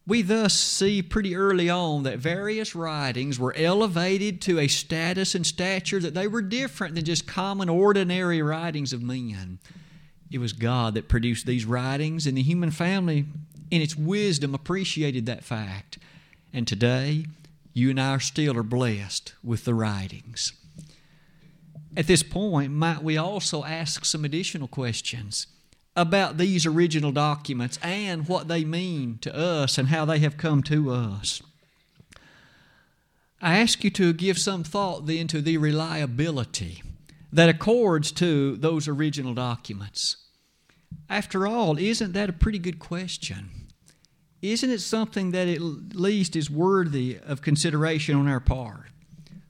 We 0.08 0.22
thus 0.22 0.54
see 0.54 1.02
pretty 1.02 1.36
early 1.36 1.68
on 1.68 2.04
that 2.04 2.20
various 2.20 2.76
writings 2.76 3.40
were 3.40 3.56
elevated 3.58 4.40
to 4.44 4.60
a 4.60 4.68
status 4.68 5.34
and 5.34 5.46
stature 5.46 6.00
that 6.00 6.14
they 6.14 6.28
were 6.28 6.44
different 6.44 6.94
than 6.94 7.06
just 7.06 7.28
common, 7.28 7.70
ordinary 7.70 8.42
writings 8.42 8.94
of 8.94 9.02
men. 9.02 9.58
It 10.32 10.38
was 10.38 10.54
God 10.54 10.94
that 10.94 11.08
produced 11.08 11.48
these 11.48 11.66
writings, 11.66 12.28
and 12.28 12.38
the 12.38 12.44
human 12.44 12.70
family, 12.70 13.26
in 13.72 13.82
its 13.82 13.96
wisdom, 13.96 14.54
appreciated 14.54 15.26
that 15.26 15.44
fact. 15.44 15.98
And 16.54 16.68
today, 16.68 17.26
you 17.74 17.90
and 17.90 18.00
I 18.00 18.12
are 18.12 18.20
still 18.20 18.58
are 18.58 18.64
blessed 18.64 19.34
with 19.44 19.66
the 19.66 19.74
writings. 19.74 20.54
At 21.98 22.08
this 22.08 22.22
point, 22.24 22.72
might 22.72 23.02
we 23.02 23.18
also 23.18 23.64
ask 23.64 24.06
some 24.06 24.24
additional 24.24 24.68
questions? 24.68 25.48
About 25.96 26.38
these 26.38 26.66
original 26.66 27.12
documents 27.12 27.80
and 27.82 28.28
what 28.28 28.48
they 28.48 28.66
mean 28.66 29.18
to 29.22 29.36
us 29.36 29.78
and 29.78 29.88
how 29.88 30.06
they 30.06 30.20
have 30.20 30.38
come 30.38 30.62
to 30.64 30.92
us. 30.92 31.42
I 33.42 33.58
ask 33.58 33.84
you 33.84 33.90
to 33.92 34.14
give 34.14 34.38
some 34.38 34.64
thought 34.64 35.06
then 35.06 35.28
to 35.28 35.42
the 35.42 35.58
reliability 35.58 36.84
that 37.32 37.50
accords 37.50 38.12
to 38.14 38.56
those 38.58 38.88
original 38.88 39.34
documents. 39.34 40.18
After 41.10 41.46
all, 41.46 41.78
isn't 41.78 42.14
that 42.14 42.30
a 42.30 42.34
pretty 42.34 42.60
good 42.60 42.80
question? 42.80 43.50
Isn't 44.42 44.70
it 44.70 44.82
something 44.82 45.32
that 45.32 45.48
at 45.48 45.62
least 45.62 46.36
is 46.36 46.50
worthy 46.50 47.20
of 47.26 47.42
consideration 47.42 48.16
on 48.16 48.28
our 48.28 48.40
part? 48.40 48.90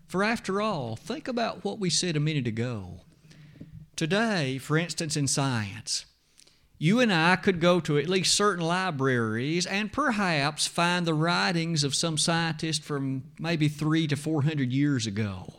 For 0.07 0.23
after 0.23 0.61
all, 0.61 0.95
think 0.95 1.27
about 1.27 1.63
what 1.63 1.79
we 1.79 1.89
said 1.89 2.15
a 2.15 2.19
minute 2.19 2.47
ago. 2.47 3.01
Today, 3.95 4.57
for 4.57 4.77
instance, 4.77 5.15
in 5.15 5.27
science, 5.27 6.05
you 6.77 6.99
and 6.99 7.13
I 7.13 7.35
could 7.37 7.61
go 7.61 7.79
to 7.81 7.97
at 7.97 8.09
least 8.09 8.35
certain 8.35 8.63
libraries 8.63 9.65
and 9.65 9.93
perhaps 9.93 10.67
find 10.67 11.05
the 11.05 11.13
writings 11.13 11.83
of 11.83 11.95
some 11.95 12.17
scientist 12.17 12.83
from 12.83 13.23
maybe 13.39 13.67
three 13.67 14.07
to 14.07 14.15
four 14.15 14.43
hundred 14.43 14.71
years 14.71 15.07
ago. 15.07 15.53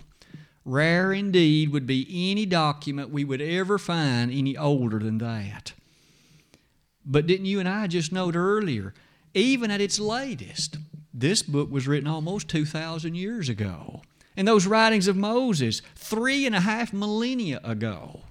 Rare 0.65 1.13
indeed 1.13 1.71
would 1.71 1.87
be 1.87 2.31
any 2.31 2.45
document 2.45 3.11
we 3.11 3.25
would 3.25 3.41
ever 3.41 3.79
find 3.79 4.33
any 4.33 4.57
older 4.57 4.99
than 4.99 5.19
that. 5.19 5.73
But 7.05 7.27
didn't 7.27 7.47
you 7.47 7.61
and 7.61 7.69
I 7.69 7.87
just 7.87 8.13
note 8.13 8.35
earlier, 8.35 8.93
even 9.33 9.71
at 9.71 9.81
its 9.81 10.01
latest, 10.01 10.79
this 11.15 11.43
book 11.43 11.71
was 11.71 11.87
written 11.87 12.09
almost 12.09 12.49
2,000 12.49 13.15
years 13.15 13.49
ago. 13.49 14.03
And 14.37 14.47
those 14.47 14.67
writings 14.67 15.09
of 15.09 15.17
Moses, 15.17 15.81
three 15.95 16.45
and 16.47 16.55
a 16.55 16.61
half 16.61 16.93
millennia 16.93 17.61
ago. 17.63 18.23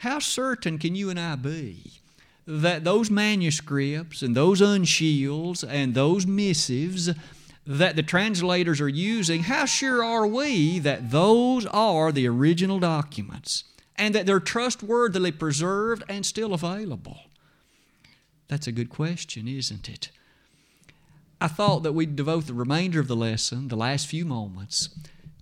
How 0.00 0.18
certain 0.18 0.78
can 0.78 0.94
you 0.94 1.10
and 1.10 1.20
I 1.20 1.36
be 1.36 1.92
that 2.46 2.84
those 2.84 3.10
manuscripts 3.10 4.22
and 4.22 4.34
those 4.34 4.62
uncials 4.62 5.62
and 5.62 5.92
those 5.92 6.26
missives 6.26 7.10
that 7.66 7.96
the 7.96 8.02
translators 8.02 8.80
are 8.80 8.88
using, 8.88 9.42
how 9.42 9.66
sure 9.66 10.02
are 10.02 10.26
we 10.26 10.78
that 10.78 11.10
those 11.10 11.66
are 11.66 12.12
the 12.12 12.26
original 12.26 12.78
documents 12.78 13.64
and 13.94 14.14
that 14.14 14.24
they're 14.24 14.40
trustworthily 14.40 15.32
preserved 15.32 16.02
and 16.08 16.24
still 16.24 16.54
available? 16.54 17.18
That's 18.48 18.66
a 18.66 18.72
good 18.72 18.88
question, 18.88 19.46
isn't 19.46 19.86
it? 19.86 20.10
I 21.42 21.48
thought 21.48 21.82
that 21.82 21.92
we'd 21.92 22.16
devote 22.16 22.46
the 22.46 22.54
remainder 22.54 23.00
of 23.00 23.06
the 23.06 23.14
lesson, 23.14 23.68
the 23.68 23.76
last 23.76 24.06
few 24.06 24.24
moments, 24.24 24.88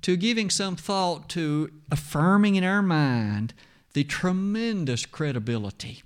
to 0.03 0.16
giving 0.16 0.51
some 0.51 0.75
thought 0.75 1.29
to 1.29 1.71
affirming 1.92 2.57
in 2.57 2.64
our 2.64 2.83
mind 2.83 3.55
the 3.92 4.05
tremendous 4.05 5.07
credibility 5.07 6.03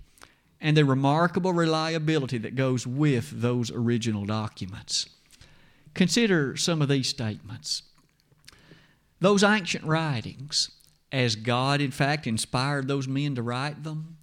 and 0.60 0.76
the 0.76 0.84
remarkable 0.84 1.52
reliability 1.52 2.38
that 2.38 2.54
goes 2.54 2.86
with 2.86 3.40
those 3.40 3.70
original 3.70 4.24
documents. 4.24 5.08
Consider 5.94 6.56
some 6.56 6.80
of 6.80 6.88
these 6.88 7.08
statements. 7.08 7.82
Those 9.20 9.42
ancient 9.44 9.84
writings, 9.84 10.70
as 11.10 11.36
God 11.36 11.80
in 11.80 11.90
fact 11.90 12.26
inspired 12.26 12.88
those 12.88 13.06
men 13.06 13.34
to 13.34 13.42
write 13.42 13.82
them, 13.82 14.16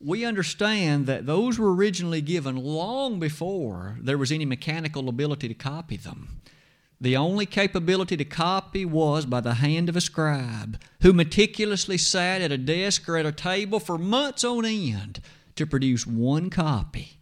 we 0.00 0.24
understand 0.24 1.06
that 1.06 1.26
those 1.26 1.58
were 1.58 1.74
originally 1.74 2.20
given 2.20 2.56
long 2.56 3.18
before 3.18 3.96
there 4.00 4.18
was 4.18 4.30
any 4.30 4.44
mechanical 4.44 5.08
ability 5.08 5.48
to 5.48 5.54
copy 5.54 5.96
them. 5.96 6.40
The 7.00 7.16
only 7.16 7.44
capability 7.44 8.16
to 8.16 8.24
copy 8.24 8.84
was 8.84 9.26
by 9.26 9.40
the 9.40 9.54
hand 9.54 9.88
of 9.88 9.96
a 9.96 10.00
scribe 10.00 10.80
who 11.02 11.12
meticulously 11.12 11.98
sat 11.98 12.40
at 12.40 12.52
a 12.52 12.58
desk 12.58 13.08
or 13.08 13.16
at 13.16 13.26
a 13.26 13.32
table 13.32 13.80
for 13.80 13.98
months 13.98 14.44
on 14.44 14.64
end 14.64 15.20
to 15.56 15.66
produce 15.66 16.06
one 16.06 16.50
copy 16.50 17.18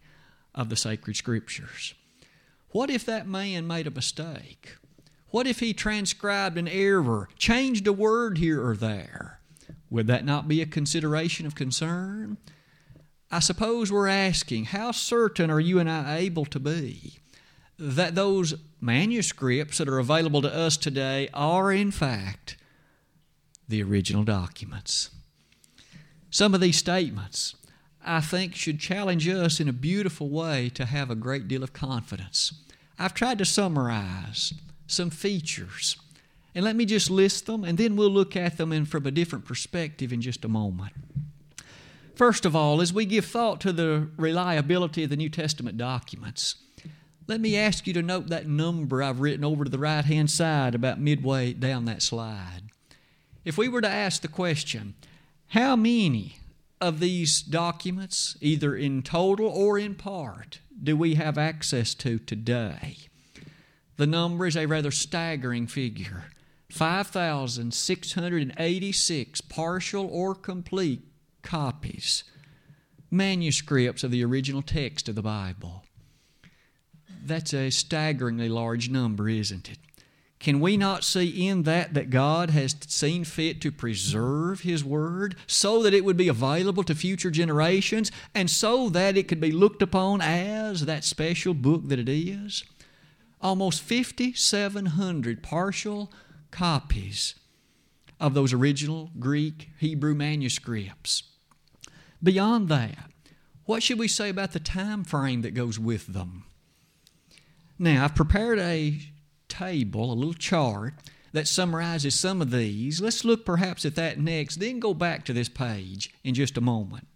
of 0.55 0.69
the 0.69 0.75
sacred 0.75 1.15
scriptures. 1.15 1.93
What 2.69 2.89
if 2.89 3.05
that 3.05 3.27
man 3.27 3.67
made 3.67 3.87
a 3.87 3.91
mistake? 3.91 4.77
What 5.29 5.47
if 5.47 5.59
he 5.59 5.73
transcribed 5.73 6.57
an 6.57 6.67
error, 6.67 7.27
changed 7.37 7.87
a 7.87 7.93
word 7.93 8.37
here 8.37 8.65
or 8.65 8.75
there? 8.75 9.39
Would 9.89 10.07
that 10.07 10.25
not 10.25 10.47
be 10.47 10.61
a 10.61 10.67
consideration 10.67 11.45
of 11.45 11.55
concern? 11.55 12.37
I 13.31 13.39
suppose 13.39 13.91
we're 13.91 14.07
asking, 14.07 14.65
how 14.65 14.91
certain 14.91 15.49
are 15.49 15.59
you 15.59 15.79
and 15.79 15.89
I 15.89 16.17
able 16.17 16.45
to 16.45 16.59
be 16.59 17.19
that 17.77 18.15
those 18.15 18.55
manuscripts 18.79 19.77
that 19.77 19.89
are 19.89 19.99
available 19.99 20.41
to 20.41 20.53
us 20.53 20.77
today 20.77 21.29
are, 21.33 21.71
in 21.71 21.91
fact, 21.91 22.57
the 23.67 23.81
original 23.81 24.23
documents? 24.23 25.09
Some 26.29 26.53
of 26.53 26.61
these 26.61 26.77
statements, 26.77 27.55
I 28.03 28.21
think, 28.21 28.55
should 28.55 28.79
challenge 28.79 29.27
us 29.27 29.59
in 29.59 29.69
a 29.69 29.73
beautiful 29.73 30.29
way 30.29 30.69
to 30.69 30.85
have 30.85 31.09
a 31.09 31.15
great 31.15 31.47
deal 31.47 31.63
of 31.63 31.73
confidence. 31.73 32.53
I've 32.97 33.13
tried 33.13 33.37
to 33.39 33.45
summarize 33.45 34.53
some 34.87 35.09
features. 35.09 35.97
And 36.55 36.63
let 36.63 36.75
me 36.75 36.85
just 36.85 37.09
list 37.09 37.47
them, 37.47 37.63
and 37.63 37.77
then 37.77 37.95
we'll 37.95 38.11
look 38.11 38.35
at 38.35 38.57
them 38.57 38.71
in, 38.71 38.85
from 38.85 39.07
a 39.07 39.11
different 39.11 39.45
perspective 39.45 40.13
in 40.13 40.21
just 40.21 40.45
a 40.45 40.47
moment. 40.47 40.93
First 42.15 42.45
of 42.45 42.55
all, 42.55 42.79
as 42.79 42.93
we 42.93 43.05
give 43.05 43.25
thought 43.25 43.59
to 43.61 43.73
the 43.73 44.07
reliability 44.17 45.03
of 45.03 45.09
the 45.09 45.15
New 45.15 45.29
Testament 45.29 45.77
documents, 45.77 46.55
let 47.27 47.39
me 47.39 47.55
ask 47.55 47.87
you 47.87 47.93
to 47.93 48.01
note 48.01 48.27
that 48.27 48.47
number 48.47 49.01
I've 49.01 49.21
written 49.21 49.45
over 49.45 49.63
to 49.63 49.69
the 49.69 49.79
right 49.79 50.03
hand 50.03 50.29
side 50.29 50.75
about 50.75 50.99
midway 50.99 51.53
down 51.53 51.85
that 51.85 52.01
slide. 52.01 52.63
If 53.45 53.57
we 53.57 53.69
were 53.69 53.81
to 53.81 53.89
ask 53.89 54.21
the 54.21 54.27
question, 54.27 54.95
how 55.47 55.75
many 55.75 56.37
of 56.81 56.99
these 56.99 57.41
documents, 57.41 58.35
either 58.41 58.75
in 58.75 59.03
total 59.03 59.47
or 59.47 59.79
in 59.79 59.95
part, 59.95 60.59
do 60.81 60.97
we 60.97 61.15
have 61.15 61.37
access 61.37 61.93
to 61.95 62.19
today? 62.19 62.97
The 63.95 64.07
number 64.07 64.45
is 64.45 64.57
a 64.57 64.65
rather 64.65 64.91
staggering 64.91 65.67
figure 65.67 66.25
5,686 66.69 69.41
partial 69.41 70.09
or 70.11 70.35
complete 70.35 71.03
copies, 71.41 72.23
manuscripts 73.11 74.03
of 74.03 74.11
the 74.11 74.25
original 74.25 74.63
text 74.63 75.07
of 75.07 75.15
the 75.15 75.21
Bible. 75.21 75.85
That's 77.25 77.53
a 77.53 77.69
staggeringly 77.69 78.49
large 78.49 78.89
number, 78.89 79.29
isn't 79.29 79.69
it? 79.69 79.77
Can 80.39 80.59
we 80.59 80.75
not 80.75 81.05
see 81.05 81.47
in 81.47 81.63
that 81.63 81.93
that 81.93 82.09
God 82.09 82.49
has 82.49 82.75
seen 82.87 83.23
fit 83.23 83.61
to 83.61 83.71
preserve 83.71 84.59
His 84.59 84.83
Word 84.83 85.37
so 85.47 85.81
that 85.81 85.93
it 85.93 86.03
would 86.03 86.17
be 86.17 86.27
available 86.27 86.83
to 86.83 86.93
future 86.93 87.31
generations 87.31 88.11
and 88.35 88.49
so 88.49 88.89
that 88.89 89.15
it 89.15 89.29
could 89.29 89.39
be 89.39 89.53
looked 89.53 89.81
upon 89.81 90.19
as 90.19 90.85
that 90.85 91.05
special 91.05 91.53
book 91.53 91.87
that 91.87 91.97
it 91.97 92.09
is? 92.09 92.65
Almost 93.39 93.83
5,700 93.83 95.41
partial 95.41 96.11
copies 96.51 97.35
of 98.19 98.33
those 98.33 98.51
original 98.51 99.11
Greek 99.19 99.69
Hebrew 99.79 100.13
manuscripts. 100.13 101.23
Beyond 102.21 102.67
that, 102.67 102.97
what 103.63 103.81
should 103.81 103.99
we 103.99 104.09
say 104.09 104.27
about 104.27 104.51
the 104.51 104.59
time 104.59 105.05
frame 105.05 105.41
that 105.43 105.53
goes 105.53 105.79
with 105.79 106.07
them? 106.07 106.43
Now, 107.83 108.05
I've 108.05 108.15
prepared 108.15 108.59
a 108.59 108.97
table, 109.49 110.13
a 110.13 110.15
little 110.15 110.33
chart 110.33 110.93
that 111.33 111.49
summarizes 111.49 112.17
some 112.17 112.41
of 112.41 112.49
these. 112.49 113.01
Let's 113.01 113.25
look 113.25 113.45
perhaps 113.45 113.83
at 113.83 113.95
that 113.95 114.17
next, 114.17 114.61
then 114.61 114.79
go 114.79 114.93
back 114.93 115.25
to 115.25 115.33
this 115.33 115.49
page 115.49 116.09
in 116.23 116.33
just 116.33 116.57
a 116.57 116.61
moment. 116.61 117.09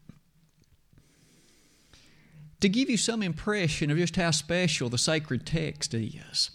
To 2.60 2.68
give 2.68 2.90
you 2.90 2.98
some 2.98 3.24
impression 3.24 3.90
of 3.90 3.98
just 3.98 4.18
how 4.18 4.32
special 4.32 4.90
the 4.90 4.98
sacred 4.98 5.46
text 5.46 5.94
is, 5.94 6.52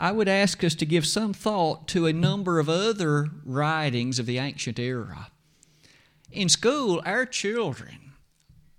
I 0.00 0.10
would 0.10 0.28
ask 0.28 0.64
us 0.64 0.74
to 0.74 0.84
give 0.84 1.06
some 1.06 1.32
thought 1.32 1.86
to 1.88 2.06
a 2.06 2.12
number 2.12 2.58
of 2.58 2.68
other 2.68 3.28
writings 3.44 4.18
of 4.18 4.26
the 4.26 4.38
ancient 4.38 4.80
era. 4.80 5.30
In 6.32 6.48
school, 6.48 7.00
our 7.06 7.24
children 7.24 8.14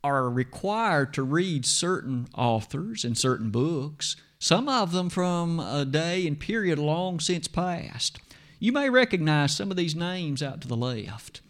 are 0.03 0.29
required 0.29 1.13
to 1.13 1.23
read 1.23 1.65
certain 1.65 2.27
authors 2.35 3.05
and 3.05 3.17
certain 3.17 3.51
books 3.51 4.17
some 4.39 4.69
of 4.69 4.93
them 4.93 5.09
from 5.09 5.59
a 5.59 5.83
day 5.83 6.25
and 6.25 6.39
period 6.39 6.79
long 6.79 7.19
since 7.19 7.47
past. 7.47 8.19
You 8.57 8.71
may 8.71 8.89
recognize 8.89 9.55
some 9.55 9.69
of 9.69 9.77
these 9.77 9.95
names 9.95 10.41
out 10.41 10.61
to 10.61 10.67
the 10.67 10.77
left. 10.77 11.41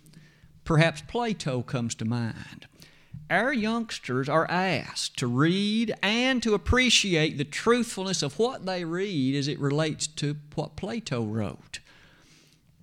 Perhaps 0.63 1.04
Plato 1.08 1.62
comes 1.62 1.93
to 1.95 2.06
mind. 2.06 2.67
Our 3.30 3.54
youngsters 3.54 4.28
are 4.28 4.49
asked 4.49 5.17
to 5.17 5.28
read 5.28 5.93
and 6.02 6.41
to 6.41 6.56
appreciate 6.56 7.38
the 7.38 7.43
truthfulness 7.43 8.23
of 8.23 8.39
what 8.39 8.65
they 8.65 8.84
read 8.84 9.36
as 9.36 9.47
it 9.47 9.60
relates 9.60 10.08
to 10.08 10.38
what 10.56 10.75
Plato 10.75 11.23
wrote. 11.23 11.80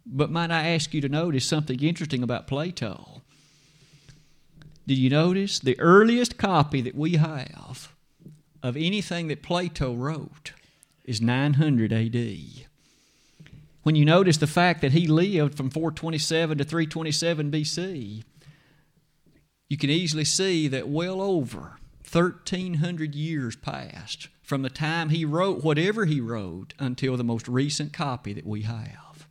But 0.04 0.30
might 0.30 0.52
I 0.52 0.68
ask 0.68 0.94
you 0.94 1.00
to 1.00 1.08
notice 1.08 1.44
something 1.44 1.80
interesting 1.80 2.22
about 2.22 2.46
Plato? 2.46 3.22
Did 4.86 4.98
you 4.98 5.10
notice 5.10 5.58
the 5.58 5.78
earliest 5.80 6.38
copy 6.38 6.80
that 6.80 6.94
we 6.94 7.16
have 7.16 7.95
of 8.66 8.76
anything 8.76 9.28
that 9.28 9.42
Plato 9.42 9.94
wrote 9.94 10.52
is 11.04 11.20
900 11.20 11.92
AD. 11.92 12.66
When 13.84 13.94
you 13.94 14.04
notice 14.04 14.38
the 14.38 14.48
fact 14.48 14.80
that 14.80 14.90
he 14.90 15.06
lived 15.06 15.56
from 15.56 15.70
427 15.70 16.58
to 16.58 16.64
327 16.64 17.50
BC, 17.52 18.24
you 19.68 19.76
can 19.76 19.90
easily 19.90 20.24
see 20.24 20.66
that 20.66 20.88
well 20.88 21.20
over 21.20 21.78
1,300 22.10 23.14
years 23.14 23.54
passed 23.54 24.28
from 24.42 24.62
the 24.62 24.70
time 24.70 25.10
he 25.10 25.24
wrote 25.24 25.62
whatever 25.62 26.04
he 26.04 26.20
wrote 26.20 26.74
until 26.78 27.16
the 27.16 27.24
most 27.24 27.46
recent 27.46 27.92
copy 27.92 28.32
that 28.32 28.46
we 28.46 28.62
have. 28.62 29.28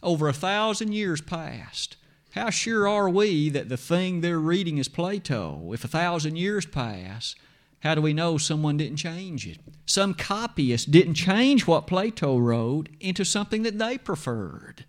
Over 0.00 0.28
a 0.28 0.32
thousand 0.32 0.92
years 0.92 1.20
passed. 1.20 1.96
How 2.32 2.50
sure 2.50 2.86
are 2.88 3.08
we 3.08 3.48
that 3.50 3.68
the 3.68 3.76
thing 3.76 4.20
they're 4.20 4.38
reading 4.38 4.78
is 4.78 4.88
Plato 4.88 5.72
if 5.72 5.84
a 5.84 5.88
thousand 5.88 6.36
years 6.36 6.66
pass 6.66 7.34
how 7.82 7.96
do 7.96 8.00
we 8.00 8.12
know 8.12 8.38
someone 8.38 8.76
didn't 8.76 8.98
change 8.98 9.46
it? 9.46 9.58
Some 9.86 10.14
copyist 10.14 10.92
didn't 10.92 11.14
change 11.14 11.66
what 11.66 11.88
Plato 11.88 12.38
wrote 12.38 12.88
into 13.00 13.24
something 13.24 13.64
that 13.64 13.78
they 13.78 13.98
preferred. 13.98 14.84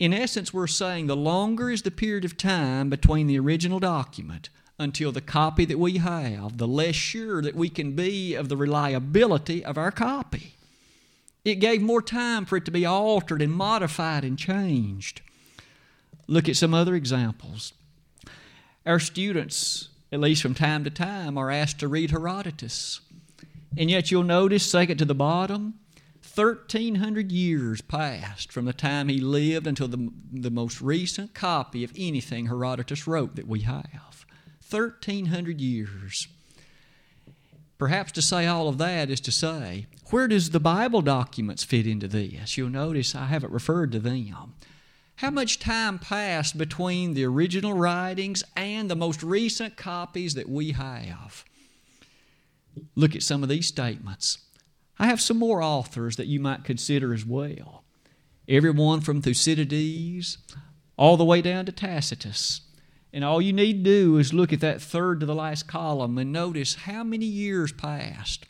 In 0.00 0.12
essence, 0.12 0.52
we're 0.52 0.66
saying 0.66 1.06
the 1.06 1.14
longer 1.14 1.70
is 1.70 1.82
the 1.82 1.92
period 1.92 2.24
of 2.24 2.36
time 2.36 2.90
between 2.90 3.28
the 3.28 3.38
original 3.38 3.78
document 3.78 4.48
until 4.80 5.12
the 5.12 5.20
copy 5.20 5.64
that 5.64 5.78
we 5.78 5.98
have, 5.98 6.58
the 6.58 6.66
less 6.66 6.96
sure 6.96 7.40
that 7.40 7.54
we 7.54 7.68
can 7.68 7.92
be 7.92 8.34
of 8.34 8.48
the 8.48 8.56
reliability 8.56 9.64
of 9.64 9.78
our 9.78 9.92
copy. 9.92 10.56
It 11.44 11.56
gave 11.56 11.80
more 11.80 12.02
time 12.02 12.46
for 12.46 12.56
it 12.56 12.64
to 12.64 12.72
be 12.72 12.84
altered 12.84 13.40
and 13.40 13.52
modified 13.52 14.24
and 14.24 14.36
changed. 14.36 15.20
Look 16.26 16.48
at 16.48 16.56
some 16.56 16.74
other 16.74 16.96
examples. 16.96 17.74
Our 18.84 18.98
students 18.98 19.90
at 20.14 20.20
least 20.20 20.42
from 20.42 20.54
time 20.54 20.84
to 20.84 20.90
time, 20.90 21.36
are 21.36 21.50
asked 21.50 21.80
to 21.80 21.88
read 21.88 22.12
Herodotus. 22.12 23.00
And 23.76 23.90
yet 23.90 24.10
you'll 24.10 24.22
notice, 24.22 24.64
second 24.64 24.98
to 24.98 25.04
the 25.04 25.14
bottom, 25.14 25.74
1,300 26.34 27.30
years 27.30 27.80
passed 27.80 28.52
from 28.52 28.64
the 28.64 28.72
time 28.72 29.08
he 29.08 29.18
lived 29.18 29.66
until 29.66 29.88
the, 29.88 30.10
the 30.32 30.50
most 30.50 30.80
recent 30.80 31.34
copy 31.34 31.84
of 31.84 31.92
anything 31.96 32.46
Herodotus 32.46 33.06
wrote 33.06 33.36
that 33.36 33.48
we 33.48 33.60
have. 33.60 34.24
1,300 34.70 35.60
years. 35.60 36.28
Perhaps 37.76 38.12
to 38.12 38.22
say 38.22 38.46
all 38.46 38.68
of 38.68 38.78
that 38.78 39.10
is 39.10 39.20
to 39.20 39.32
say, 39.32 39.86
where 40.10 40.28
does 40.28 40.50
the 40.50 40.60
Bible 40.60 41.02
documents 41.02 41.64
fit 41.64 41.86
into 41.86 42.08
this? 42.08 42.56
You'll 42.56 42.70
notice 42.70 43.14
I 43.14 43.26
haven't 43.26 43.52
referred 43.52 43.92
to 43.92 43.98
them. 43.98 44.53
How 45.16 45.30
much 45.30 45.60
time 45.60 45.98
passed 45.98 46.58
between 46.58 47.14
the 47.14 47.24
original 47.24 47.72
writings 47.72 48.42
and 48.56 48.90
the 48.90 48.96
most 48.96 49.22
recent 49.22 49.76
copies 49.76 50.34
that 50.34 50.48
we 50.48 50.72
have? 50.72 51.44
Look 52.96 53.14
at 53.14 53.22
some 53.22 53.42
of 53.42 53.48
these 53.48 53.68
statements. 53.68 54.38
I 54.98 55.06
have 55.06 55.20
some 55.20 55.38
more 55.38 55.62
authors 55.62 56.16
that 56.16 56.26
you 56.26 56.40
might 56.40 56.64
consider 56.64 57.14
as 57.14 57.24
well. 57.24 57.84
Everyone 58.48 59.00
from 59.00 59.22
Thucydides 59.22 60.38
all 60.96 61.16
the 61.16 61.24
way 61.24 61.40
down 61.40 61.66
to 61.66 61.72
Tacitus. 61.72 62.62
And 63.12 63.24
all 63.24 63.40
you 63.40 63.52
need 63.52 63.84
to 63.84 63.90
do 63.90 64.18
is 64.18 64.34
look 64.34 64.52
at 64.52 64.60
that 64.60 64.82
third 64.82 65.20
to 65.20 65.26
the 65.26 65.34
last 65.34 65.68
column 65.68 66.18
and 66.18 66.32
notice 66.32 66.74
how 66.74 67.04
many 67.04 67.26
years 67.26 67.72
passed 67.72 68.46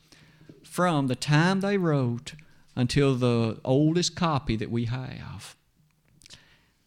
from 0.63 1.07
the 1.07 1.15
time 1.15 1.61
they 1.61 1.77
wrote 1.77 2.33
until 2.75 3.15
the 3.15 3.61
oldest 3.65 4.17
copy 4.17 4.57
that 4.57 4.71
we 4.71 4.87
have. 4.87 5.55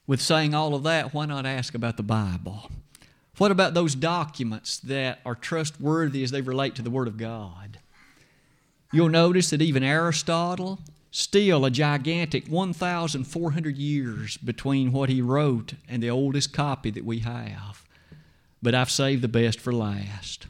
With 0.08 0.22
saying 0.22 0.56
all 0.56 0.74
of 0.74 0.84
that, 0.84 1.14
why 1.14 1.26
not 1.26 1.46
ask 1.46 1.76
about 1.76 1.98
the 1.98 2.04
Bible? 2.04 2.72
What 3.38 3.52
about 3.52 3.74
those 3.74 3.94
documents 3.94 4.80
that 4.80 5.20
are 5.26 5.36
trustworthy 5.36 6.24
as 6.24 6.32
they 6.32 6.42
relate 6.42 6.76
to 6.76 6.82
the 6.82 6.90
Word 6.90 7.10
of 7.10 7.18
God? 7.18 7.80
You'll 8.94 9.10
notice 9.10 9.50
that 9.50 9.62
even 9.62 9.84
Aristotle, 9.84 10.80
still 11.12 11.66
a 11.66 11.70
gigantic 11.70 12.48
1,400 12.48 13.78
years 13.78 14.38
between 14.38 14.94
what 14.94 15.10
he 15.10 15.22
wrote 15.22 15.74
and 15.90 16.02
the 16.02 16.10
oldest 16.10 16.54
copy 16.54 16.90
that 16.92 17.06
we 17.06 17.20
have. 17.20 17.86
But 18.64 18.74
I've 18.74 18.90
saved 18.90 19.22
the 19.22 19.28
best 19.28 19.60
for 19.60 19.74
last. 19.74 20.48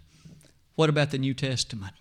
What 0.75 0.89
about 0.89 1.09
the 1.09 1.17
New 1.17 1.33
Testament? 1.33 1.93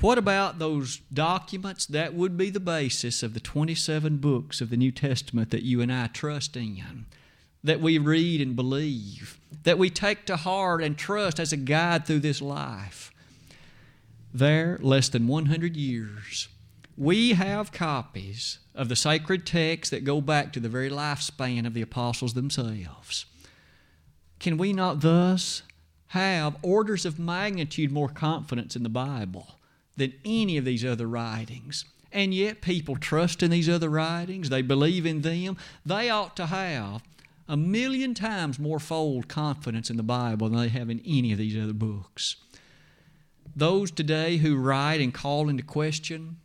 What 0.00 0.16
about 0.16 0.58
those 0.58 0.98
documents 1.12 1.84
that 1.86 2.14
would 2.14 2.38
be 2.38 2.48
the 2.48 2.58
basis 2.58 3.22
of 3.22 3.34
the 3.34 3.40
27 3.40 4.16
books 4.16 4.62
of 4.62 4.70
the 4.70 4.76
New 4.78 4.92
Testament 4.92 5.50
that 5.50 5.62
you 5.62 5.82
and 5.82 5.92
I 5.92 6.06
trust 6.06 6.56
in, 6.56 7.04
that 7.62 7.82
we 7.82 7.98
read 7.98 8.40
and 8.40 8.56
believe, 8.56 9.38
that 9.64 9.76
we 9.76 9.90
take 9.90 10.24
to 10.26 10.36
heart 10.36 10.82
and 10.82 10.96
trust 10.96 11.38
as 11.38 11.52
a 11.52 11.58
guide 11.58 12.06
through 12.06 12.20
this 12.20 12.40
life? 12.40 13.12
There, 14.32 14.78
less 14.80 15.10
than 15.10 15.26
100 15.26 15.76
years, 15.76 16.48
we 16.96 17.34
have 17.34 17.70
copies 17.70 18.58
of 18.74 18.88
the 18.88 18.96
sacred 18.96 19.44
texts 19.44 19.90
that 19.90 20.04
go 20.04 20.22
back 20.22 20.50
to 20.54 20.60
the 20.60 20.68
very 20.70 20.88
lifespan 20.88 21.66
of 21.66 21.74
the 21.74 21.82
apostles 21.82 22.32
themselves. 22.32 23.26
Can 24.38 24.56
we 24.56 24.72
not 24.72 25.00
thus 25.00 25.62
have 26.08 26.56
orders 26.62 27.04
of 27.04 27.18
magnitude 27.18 27.92
more 27.92 28.08
confidence 28.08 28.74
in 28.76 28.82
the 28.82 28.88
Bible? 28.88 29.56
Than 30.00 30.14
any 30.24 30.56
of 30.56 30.64
these 30.64 30.84
other 30.84 31.06
writings. 31.06 31.84
And 32.12 32.34
yet, 32.34 32.60
people 32.60 32.96
trust 32.96 33.42
in 33.42 33.52
these 33.52 33.68
other 33.68 33.88
writings, 33.88 34.48
they 34.48 34.62
believe 34.62 35.06
in 35.06 35.20
them. 35.20 35.56
They 35.86 36.10
ought 36.10 36.34
to 36.36 36.46
have 36.46 37.02
a 37.48 37.56
million 37.56 38.14
times 38.14 38.58
more 38.58 38.80
fold 38.80 39.28
confidence 39.28 39.90
in 39.90 39.96
the 39.96 40.02
Bible 40.02 40.48
than 40.48 40.58
they 40.58 40.68
have 40.68 40.90
in 40.90 41.00
any 41.06 41.32
of 41.32 41.38
these 41.38 41.56
other 41.56 41.72
books. 41.72 42.36
Those 43.54 43.90
today 43.90 44.38
who 44.38 44.56
write 44.56 45.00
and 45.00 45.12
call 45.12 45.48
into 45.48 45.62
question 45.62 46.38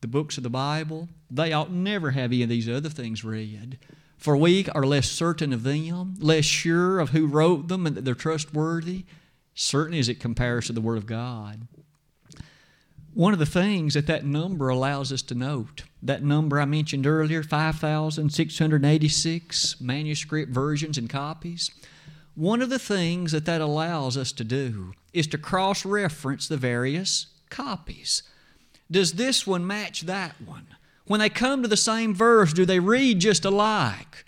the 0.00 0.08
books 0.08 0.36
of 0.36 0.42
the 0.42 0.50
Bible, 0.50 1.08
they 1.30 1.52
ought 1.52 1.72
never 1.72 2.12
have 2.12 2.30
any 2.32 2.42
of 2.42 2.48
these 2.48 2.68
other 2.68 2.88
things 2.88 3.24
read. 3.24 3.78
For 4.16 4.36
we 4.36 4.66
are 4.68 4.86
less 4.86 5.08
certain 5.08 5.52
of 5.52 5.64
them, 5.64 6.14
less 6.20 6.44
sure 6.44 7.00
of 7.00 7.10
who 7.10 7.26
wrote 7.26 7.68
them 7.68 7.86
and 7.86 7.96
that 7.96 8.04
they're 8.04 8.14
trustworthy, 8.14 9.04
certainly 9.54 9.98
as 9.98 10.08
it 10.08 10.20
compares 10.20 10.66
to 10.66 10.72
the 10.72 10.80
Word 10.80 10.98
of 10.98 11.06
God. 11.06 11.66
One 13.14 13.32
of 13.34 13.38
the 13.38 13.44
things 13.44 13.92
that 13.92 14.06
that 14.06 14.24
number 14.24 14.70
allows 14.70 15.12
us 15.12 15.20
to 15.22 15.34
note, 15.34 15.82
that 16.02 16.22
number 16.22 16.58
I 16.58 16.64
mentioned 16.64 17.06
earlier, 17.06 17.42
5,686 17.42 19.80
manuscript 19.82 20.50
versions 20.50 20.96
and 20.96 21.10
copies, 21.10 21.70
one 22.34 22.62
of 22.62 22.70
the 22.70 22.78
things 22.78 23.32
that 23.32 23.44
that 23.44 23.60
allows 23.60 24.16
us 24.16 24.32
to 24.32 24.44
do 24.44 24.94
is 25.12 25.26
to 25.26 25.36
cross 25.36 25.84
reference 25.84 26.48
the 26.48 26.56
various 26.56 27.26
copies. 27.50 28.22
Does 28.90 29.12
this 29.12 29.46
one 29.46 29.66
match 29.66 30.00
that 30.02 30.40
one? 30.40 30.68
When 31.06 31.20
they 31.20 31.28
come 31.28 31.62
to 31.62 31.68
the 31.68 31.76
same 31.76 32.14
verse, 32.14 32.54
do 32.54 32.64
they 32.64 32.80
read 32.80 33.20
just 33.20 33.44
alike? 33.44 34.24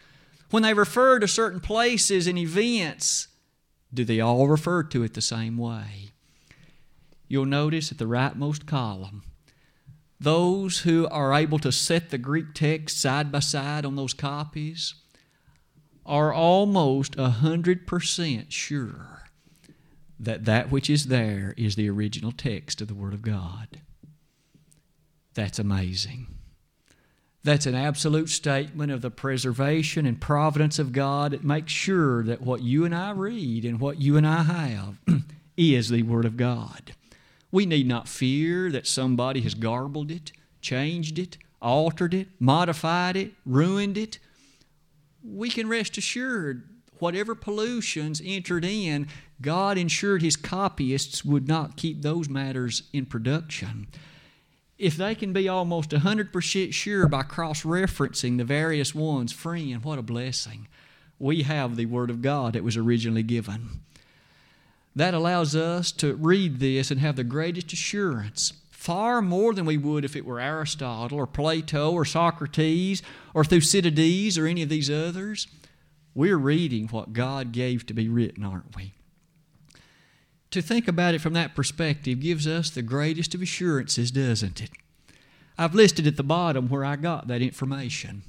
When 0.51 0.63
they 0.63 0.75
refer 0.75 1.19
to 1.21 1.29
certain 1.29 1.61
places 1.61 2.27
and 2.27 2.37
events, 2.37 3.29
do 3.95 4.05
they 4.05 4.21
all 4.21 4.47
refer 4.47 4.83
to 4.83 5.03
it 5.03 5.15
the 5.15 5.23
same 5.23 5.57
way? 5.57 6.11
You'll 7.35 7.45
notice 7.45 7.91
at 7.91 7.99
the 7.99 8.05
rightmost 8.05 8.65
column, 8.65 9.25
those 10.21 10.79
who 10.79 11.09
are 11.09 11.35
able 11.35 11.59
to 11.59 11.73
set 11.73 12.11
the 12.11 12.17
Greek 12.17 12.55
text 12.55 13.01
side 13.01 13.33
by 13.33 13.41
side 13.41 13.85
on 13.85 13.97
those 13.97 14.15
copies 14.15 14.95
are 16.07 16.33
almost 16.33 17.17
a 17.19 17.29
hundred 17.29 17.89
percent 17.89 18.53
sure 18.53 19.25
that 20.21 20.45
that 20.45 20.71
which 20.71 20.89
is 20.89 21.07
there 21.07 21.55
is 21.57 21.75
the 21.75 21.91
original 21.91 22.31
text 22.31 22.81
of 22.81 22.87
the 22.87 22.95
Word 22.95 23.13
of 23.13 23.23
God. 23.23 23.81
That's 25.35 25.59
amazing. 25.59 26.29
That's 27.43 27.67
an 27.67 27.75
absolute 27.75 28.29
statement 28.29 28.93
of 28.93 29.03
the 29.03 29.11
preservation 29.11 30.07
and 30.07 30.21
providence 30.21 30.79
of 30.79 30.93
God 30.93 31.33
that 31.33 31.43
makes 31.43 31.73
sure 31.73 32.23
that 32.23 32.41
what 32.41 32.63
you 32.63 32.85
and 32.85 32.95
I 32.95 33.11
read 33.11 33.65
and 33.65 33.81
what 33.81 34.01
you 34.01 34.17
and 34.17 34.27
I 34.27 34.45
have 34.45 34.99
is 35.57 35.89
the 35.89 36.05
Word 36.05 36.25
of 36.25 36.37
God. 36.37 36.95
We 37.55 37.67
need 37.67 37.87
not 37.87 38.09
fear 38.09 38.69
that 38.73 38.85
somebody 38.85 39.43
has 39.43 39.55
garbled 39.55 40.11
it, 40.11 40.33
changed 40.61 41.21
it, 41.21 41.39
altered 41.63 42.13
it, 42.13 42.27
modified 42.41 43.17
it, 43.17 43.35
ruined 43.47 43.97
it. 43.97 44.19
We 45.23 45.51
can 45.51 45.69
rest 45.69 45.97
assured 45.97 46.69
whatever 46.99 47.37
pollutions 47.37 48.21
entered 48.25 48.65
in, 48.65 49.07
God 49.41 49.79
ensured 49.79 50.21
His 50.21 50.35
copyists 50.35 51.25
would 51.25 51.47
not 51.47 51.77
keep 51.77 52.03
those 52.03 52.29
matters 52.29 52.83
in 52.93 53.07
production. 53.07 53.87
If 54.77 54.97
they 54.97 55.15
can 55.15 55.33
be 55.33 55.49
almost 55.49 55.91
100% 55.91 56.73
sure 56.73 57.07
by 57.07 57.23
cross 57.23 57.63
referencing 57.63 58.37
the 58.37 58.45
various 58.45 58.97
ones, 58.97 59.33
friend, 59.33 59.85
what 59.85 60.01
a 60.01 60.03
blessing. 60.03 60.67
We 61.21 61.45
have 61.45 61.77
the 61.77 61.87
Word 61.87 62.11
of 62.11 62.21
God 62.21 62.55
that 62.55 62.65
was 62.65 62.77
originally 62.77 63.23
given 63.23 63.85
that 64.97 65.15
allows 65.15 65.57
us 65.57 65.91
to 65.93 66.15
read 66.15 66.61
this 66.61 66.91
and 66.91 67.01
have 67.01 67.17
the 67.17 67.25
greatest 67.25 67.73
assurance, 67.73 68.53
far 68.71 69.21
more 69.21 69.55
than 69.55 69.65
we 69.65 69.77
would 69.77 70.05
if 70.05 70.15
it 70.15 70.25
were 70.25 70.41
Aristotle 70.41 71.19
or 71.19 71.27
Plato 71.27 71.91
or 71.91 72.05
Socrates 72.05 73.03
or 73.33 73.45
Thucydides 73.45 74.39
or 74.39 74.47
any 74.47 74.63
of 74.63 74.69
these 74.69 74.91
others. 74.91 75.47
We're 76.15 76.37
reading 76.37 76.89
what 76.89 77.13
God 77.13 77.51
gave 77.51 77.87
to 77.87 77.95
be 77.95 78.09
written, 78.09 78.45
aren't 78.45 78.77
we? 78.77 78.93
To 80.53 80.63
think 80.63 80.87
about 80.87 81.15
it 81.15 81.21
from 81.21 81.33
that 81.33 81.57
perspective 81.57 82.21
gives 82.21 82.47
us 82.47 82.71
the 82.71 82.83
greatest 82.83 83.35
of 83.35 83.43
assurances, 83.43 84.13
doesn't 84.13 84.63
it? 84.63 84.71
I've 85.59 85.75
listed 85.75 86.07
at 86.07 86.17
the 86.17 86.23
bottom 86.23 86.69
where 86.69 86.85
I 86.85 86.95
got 86.95 87.27
that 87.27 87.43
information. 87.43 88.23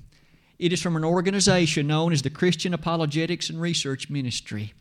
It 0.58 0.74
is 0.74 0.82
from 0.82 0.96
an 0.96 1.04
organization 1.04 1.86
known 1.86 2.14
as 2.14 2.24
the 2.24 2.30
Christian 2.32 2.74
Apologetics 2.74 3.50
and 3.50 3.62
Research 3.62 4.10
Ministry 4.10 4.74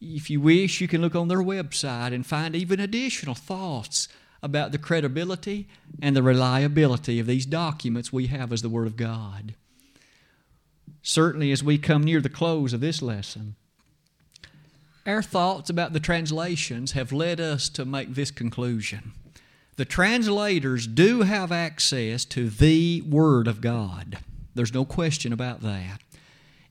if 0.00 0.30
you 0.30 0.40
wish, 0.40 0.80
you 0.80 0.88
can 0.88 1.00
look 1.00 1.14
on 1.14 1.28
their 1.28 1.42
website 1.42 2.12
and 2.12 2.26
find 2.26 2.54
even 2.54 2.80
additional 2.80 3.34
thoughts 3.34 4.08
about 4.42 4.72
the 4.72 4.78
credibility 4.78 5.66
and 6.02 6.14
the 6.14 6.22
reliability 6.22 7.18
of 7.18 7.26
these 7.26 7.46
documents 7.46 8.12
we 8.12 8.26
have 8.26 8.52
as 8.52 8.62
the 8.62 8.68
Word 8.68 8.86
of 8.86 8.96
God. 8.96 9.54
Certainly, 11.02 11.50
as 11.52 11.62
we 11.62 11.78
come 11.78 12.04
near 12.04 12.20
the 12.20 12.28
close 12.28 12.72
of 12.72 12.80
this 12.80 13.00
lesson, 13.00 13.56
our 15.06 15.22
thoughts 15.22 15.70
about 15.70 15.92
the 15.92 16.00
translations 16.00 16.92
have 16.92 17.12
led 17.12 17.40
us 17.40 17.68
to 17.70 17.84
make 17.84 18.14
this 18.14 18.30
conclusion. 18.30 19.12
The 19.76 19.84
translators 19.84 20.86
do 20.86 21.22
have 21.22 21.50
access 21.50 22.24
to 22.26 22.48
the 22.48 23.02
Word 23.02 23.48
of 23.48 23.60
God. 23.60 24.18
There's 24.54 24.72
no 24.72 24.84
question 24.84 25.32
about 25.32 25.62
that 25.62 26.00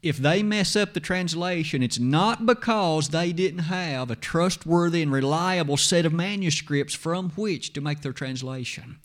if 0.04 0.18
they 0.18 0.44
mess 0.44 0.76
up 0.76 0.94
the 0.94 1.00
translation, 1.00 1.82
it's 1.82 1.98
not 1.98 2.46
because 2.46 3.10
they 3.10 3.32
didn't 3.32 3.60
have 3.60 4.12
a 4.12 4.18
trustworthy 4.18 5.02
and 5.02 5.14
reliable 5.14 5.78
set 5.78 6.06
of 6.06 6.12
manuscripts 6.12 6.94
from 6.94 7.30
which 7.32 7.72
to 7.72 7.80
make 7.80 8.02
their 8.02 8.12
translation. 8.12 9.00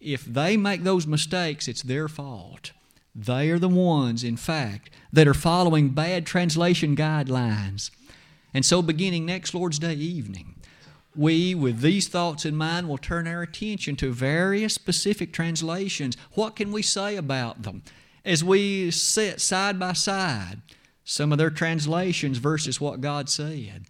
If 0.00 0.24
they 0.24 0.56
make 0.56 0.82
those 0.82 1.06
mistakes, 1.06 1.68
it's 1.68 1.82
their 1.82 2.08
fault. 2.08 2.72
They 3.14 3.48
are 3.50 3.60
the 3.60 3.68
ones, 3.68 4.24
in 4.24 4.36
fact, 4.36 4.90
that 5.12 5.28
are 5.28 5.34
following 5.34 5.90
bad 5.90 6.26
translation 6.26 6.96
guidelines. 6.96 7.92
And 8.52 8.64
so, 8.64 8.82
beginning 8.82 9.24
next 9.24 9.54
Lord's 9.54 9.78
Day 9.78 9.94
evening, 9.94 10.56
we, 11.14 11.54
with 11.54 11.80
these 11.80 12.08
thoughts 12.08 12.44
in 12.44 12.56
mind, 12.56 12.88
will 12.88 12.98
turn 12.98 13.28
our 13.28 13.42
attention 13.42 13.94
to 13.96 14.12
various 14.12 14.74
specific 14.74 15.32
translations. 15.32 16.16
What 16.32 16.56
can 16.56 16.72
we 16.72 16.82
say 16.82 17.14
about 17.14 17.62
them? 17.62 17.82
As 18.24 18.42
we 18.42 18.90
sit 18.90 19.40
side 19.40 19.78
by 19.78 19.92
side 19.92 20.62
some 21.04 21.32
of 21.32 21.38
their 21.38 21.50
translations 21.50 22.38
versus 22.38 22.80
what 22.80 23.00
God 23.00 23.28
said, 23.28 23.84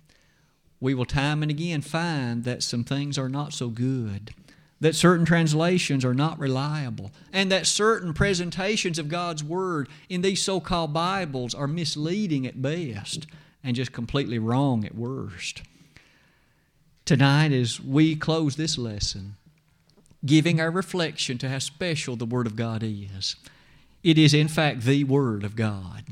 we 0.81 0.95
will 0.95 1.05
time 1.05 1.43
and 1.43 1.51
again 1.51 1.81
find 1.81 2.45
that 2.45 2.63
some 2.63 2.85
things 2.85 3.17
are 3.17 3.29
not 3.29 3.53
so 3.53 3.69
good. 3.69 4.35
that 4.85 4.95
certain 4.95 5.25
translations 5.25 6.05
are 6.05 6.13
not 6.13 6.39
reliable, 6.39 7.11
and 7.33 7.51
that 7.51 7.67
certain 7.67 8.13
presentations 8.13 8.99
of 8.99 9.09
God's 9.09 9.43
Word 9.43 9.89
in 10.11 10.21
these 10.21 10.43
so 10.43 10.61
called 10.61 10.93
Bibles 10.93 11.55
are 11.55 11.67
misleading 11.67 12.47
at 12.47 12.61
best 12.61 13.27
and 13.63 13.75
just 13.75 13.93
completely 13.93 14.39
wrong 14.39 14.85
at 14.85 14.95
worst. 14.95 15.63
Tonight, 17.07 17.51
as 17.51 17.81
we 17.81 18.15
close 18.15 18.57
this 18.57 18.77
lesson, 18.77 19.37
giving 20.27 20.61
our 20.61 20.71
reflection 20.71 21.39
to 21.39 21.49
how 21.49 21.61
special 21.61 22.17
the 22.17 22.27
Word 22.27 22.47
of 22.47 22.55
God 22.55 22.83
is, 22.83 23.37
it 24.05 24.19
is 24.19 24.35
in 24.35 24.49
fact 24.49 24.83
the 24.83 25.03
Word 25.05 25.43
of 25.43 25.57
God. 25.57 26.05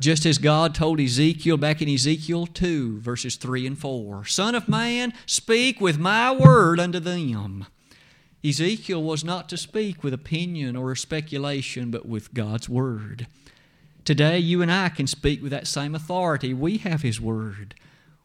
Just 0.00 0.26
as 0.26 0.38
God 0.38 0.74
told 0.74 0.98
Ezekiel 0.98 1.56
back 1.56 1.80
in 1.80 1.88
Ezekiel 1.88 2.46
2, 2.46 3.00
verses 3.00 3.36
3 3.36 3.66
and 3.66 3.78
4 3.78 4.24
Son 4.24 4.54
of 4.54 4.68
man, 4.68 5.12
speak 5.26 5.80
with 5.80 5.98
my 5.98 6.32
word 6.32 6.80
unto 6.80 6.98
them. 6.98 7.66
Ezekiel 8.42 9.02
was 9.02 9.22
not 9.22 9.48
to 9.50 9.58
speak 9.58 10.02
with 10.02 10.14
opinion 10.14 10.74
or 10.74 10.94
speculation, 10.96 11.90
but 11.90 12.06
with 12.06 12.32
God's 12.32 12.68
word. 12.68 13.26
Today, 14.04 14.38
you 14.38 14.62
and 14.62 14.72
I 14.72 14.88
can 14.88 15.06
speak 15.06 15.42
with 15.42 15.52
that 15.52 15.66
same 15.66 15.94
authority. 15.94 16.54
We 16.54 16.78
have 16.78 17.02
His 17.02 17.20
Word. 17.20 17.74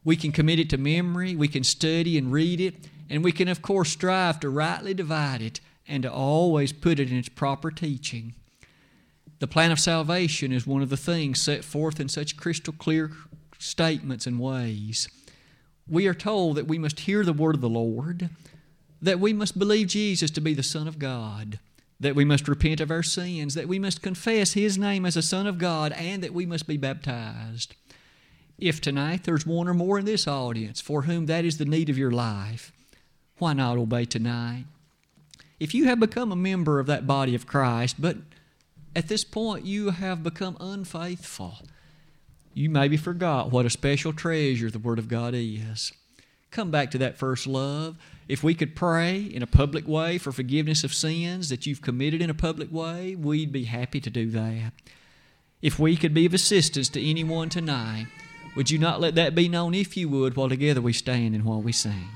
We 0.05 0.15
can 0.15 0.31
commit 0.31 0.59
it 0.59 0.69
to 0.69 0.77
memory, 0.77 1.35
we 1.35 1.47
can 1.47 1.63
study 1.63 2.17
and 2.17 2.31
read 2.31 2.61
it, 2.61 2.75
and 3.09 3.23
we 3.23 3.31
can, 3.31 3.47
of 3.47 3.61
course, 3.61 3.89
strive 3.89 4.39
to 4.39 4.49
rightly 4.49 4.93
divide 4.93 5.41
it 5.41 5.59
and 5.87 6.03
to 6.03 6.11
always 6.11 6.71
put 6.71 6.99
it 6.99 7.11
in 7.11 7.17
its 7.17 7.29
proper 7.29 7.69
teaching. 7.69 8.33
The 9.39 9.47
plan 9.47 9.71
of 9.71 9.79
salvation 9.79 10.51
is 10.51 10.65
one 10.65 10.81
of 10.81 10.89
the 10.89 10.97
things 10.97 11.41
set 11.41 11.63
forth 11.63 11.99
in 11.99 12.07
such 12.07 12.37
crystal 12.37 12.73
clear 12.77 13.11
statements 13.59 14.25
and 14.25 14.39
ways. 14.39 15.09
We 15.87 16.07
are 16.07 16.13
told 16.13 16.55
that 16.57 16.67
we 16.67 16.79
must 16.79 17.01
hear 17.01 17.23
the 17.23 17.33
word 17.33 17.55
of 17.55 17.61
the 17.61 17.69
Lord, 17.69 18.29
that 19.01 19.19
we 19.19 19.33
must 19.33 19.59
believe 19.59 19.87
Jesus 19.87 20.31
to 20.31 20.41
be 20.41 20.53
the 20.53 20.63
Son 20.63 20.87
of 20.87 20.99
God, 20.99 21.59
that 21.99 22.15
we 22.15 22.25
must 22.25 22.47
repent 22.47 22.81
of 22.81 22.91
our 22.91 23.03
sins, 23.03 23.53
that 23.53 23.67
we 23.67 23.77
must 23.77 24.01
confess 24.01 24.53
His 24.53 24.77
name 24.77 25.05
as 25.05 25.17
a 25.17 25.21
Son 25.21 25.47
of 25.47 25.57
God, 25.57 25.91
and 25.93 26.23
that 26.23 26.33
we 26.33 26.45
must 26.45 26.65
be 26.65 26.77
baptized. 26.77 27.75
If 28.57 28.79
tonight 28.79 29.25
there's 29.25 29.45
one 29.45 29.67
or 29.67 29.73
more 29.73 29.99
in 29.99 30.05
this 30.05 30.27
audience 30.27 30.79
for 30.79 31.03
whom 31.03 31.25
that 31.25 31.43
is 31.43 31.57
the 31.57 31.65
need 31.65 31.89
of 31.89 31.97
your 31.97 32.11
life, 32.11 32.71
why 33.37 33.53
not 33.53 33.77
obey 33.77 34.05
tonight? 34.05 34.65
If 35.59 35.73
you 35.73 35.85
have 35.85 35.99
become 35.99 36.31
a 36.31 36.37
member 36.37 36.79
of 36.79 36.87
that 36.87 37.05
body 37.05 37.35
of 37.35 37.45
Christ, 37.45 37.97
but 37.99 38.17
at 38.95 39.07
this 39.07 39.23
point 39.23 39.65
you 39.65 39.89
have 39.89 40.23
become 40.23 40.57
unfaithful. 40.59 41.59
You 42.53 42.69
maybe 42.69 42.95
forgot 42.95 43.51
what 43.51 43.65
a 43.65 43.69
special 43.69 44.13
treasure 44.13 44.71
the 44.71 44.79
Word 44.79 44.97
of 44.97 45.09
God 45.09 45.33
is. 45.35 45.91
Come 46.51 46.71
back 46.71 46.89
to 46.91 46.97
that 46.99 47.17
first 47.17 47.47
love. 47.47 47.97
If 48.29 48.43
we 48.43 48.55
could 48.55 48.75
pray 48.75 49.19
in 49.19 49.43
a 49.43 49.47
public 49.47 49.87
way 49.87 50.17
for 50.17 50.31
forgiveness 50.31 50.85
of 50.85 50.93
sins 50.93 51.49
that 51.49 51.65
you've 51.65 51.81
committed 51.81 52.21
in 52.21 52.29
a 52.29 52.33
public 52.33 52.71
way, 52.71 53.13
we'd 53.15 53.51
be 53.51 53.65
happy 53.65 53.99
to 53.99 54.09
do 54.09 54.29
that. 54.31 54.71
If 55.61 55.77
we 55.77 55.97
could 55.97 56.13
be 56.13 56.25
of 56.25 56.33
assistance 56.33 56.87
to 56.89 57.05
anyone 57.05 57.49
tonight, 57.49 58.07
would 58.55 58.71
you 58.71 58.79
not 58.79 59.01
let 59.01 59.15
that 59.15 59.35
be 59.35 59.49
known 59.49 59.73
if 59.73 59.97
you 59.97 60.07
would 60.07 60.37
while 60.37 60.47
together 60.47 60.81
we 60.81 60.93
stand 60.93 61.35
and 61.35 61.43
while 61.43 61.61
we 61.61 61.73
sing? 61.73 62.07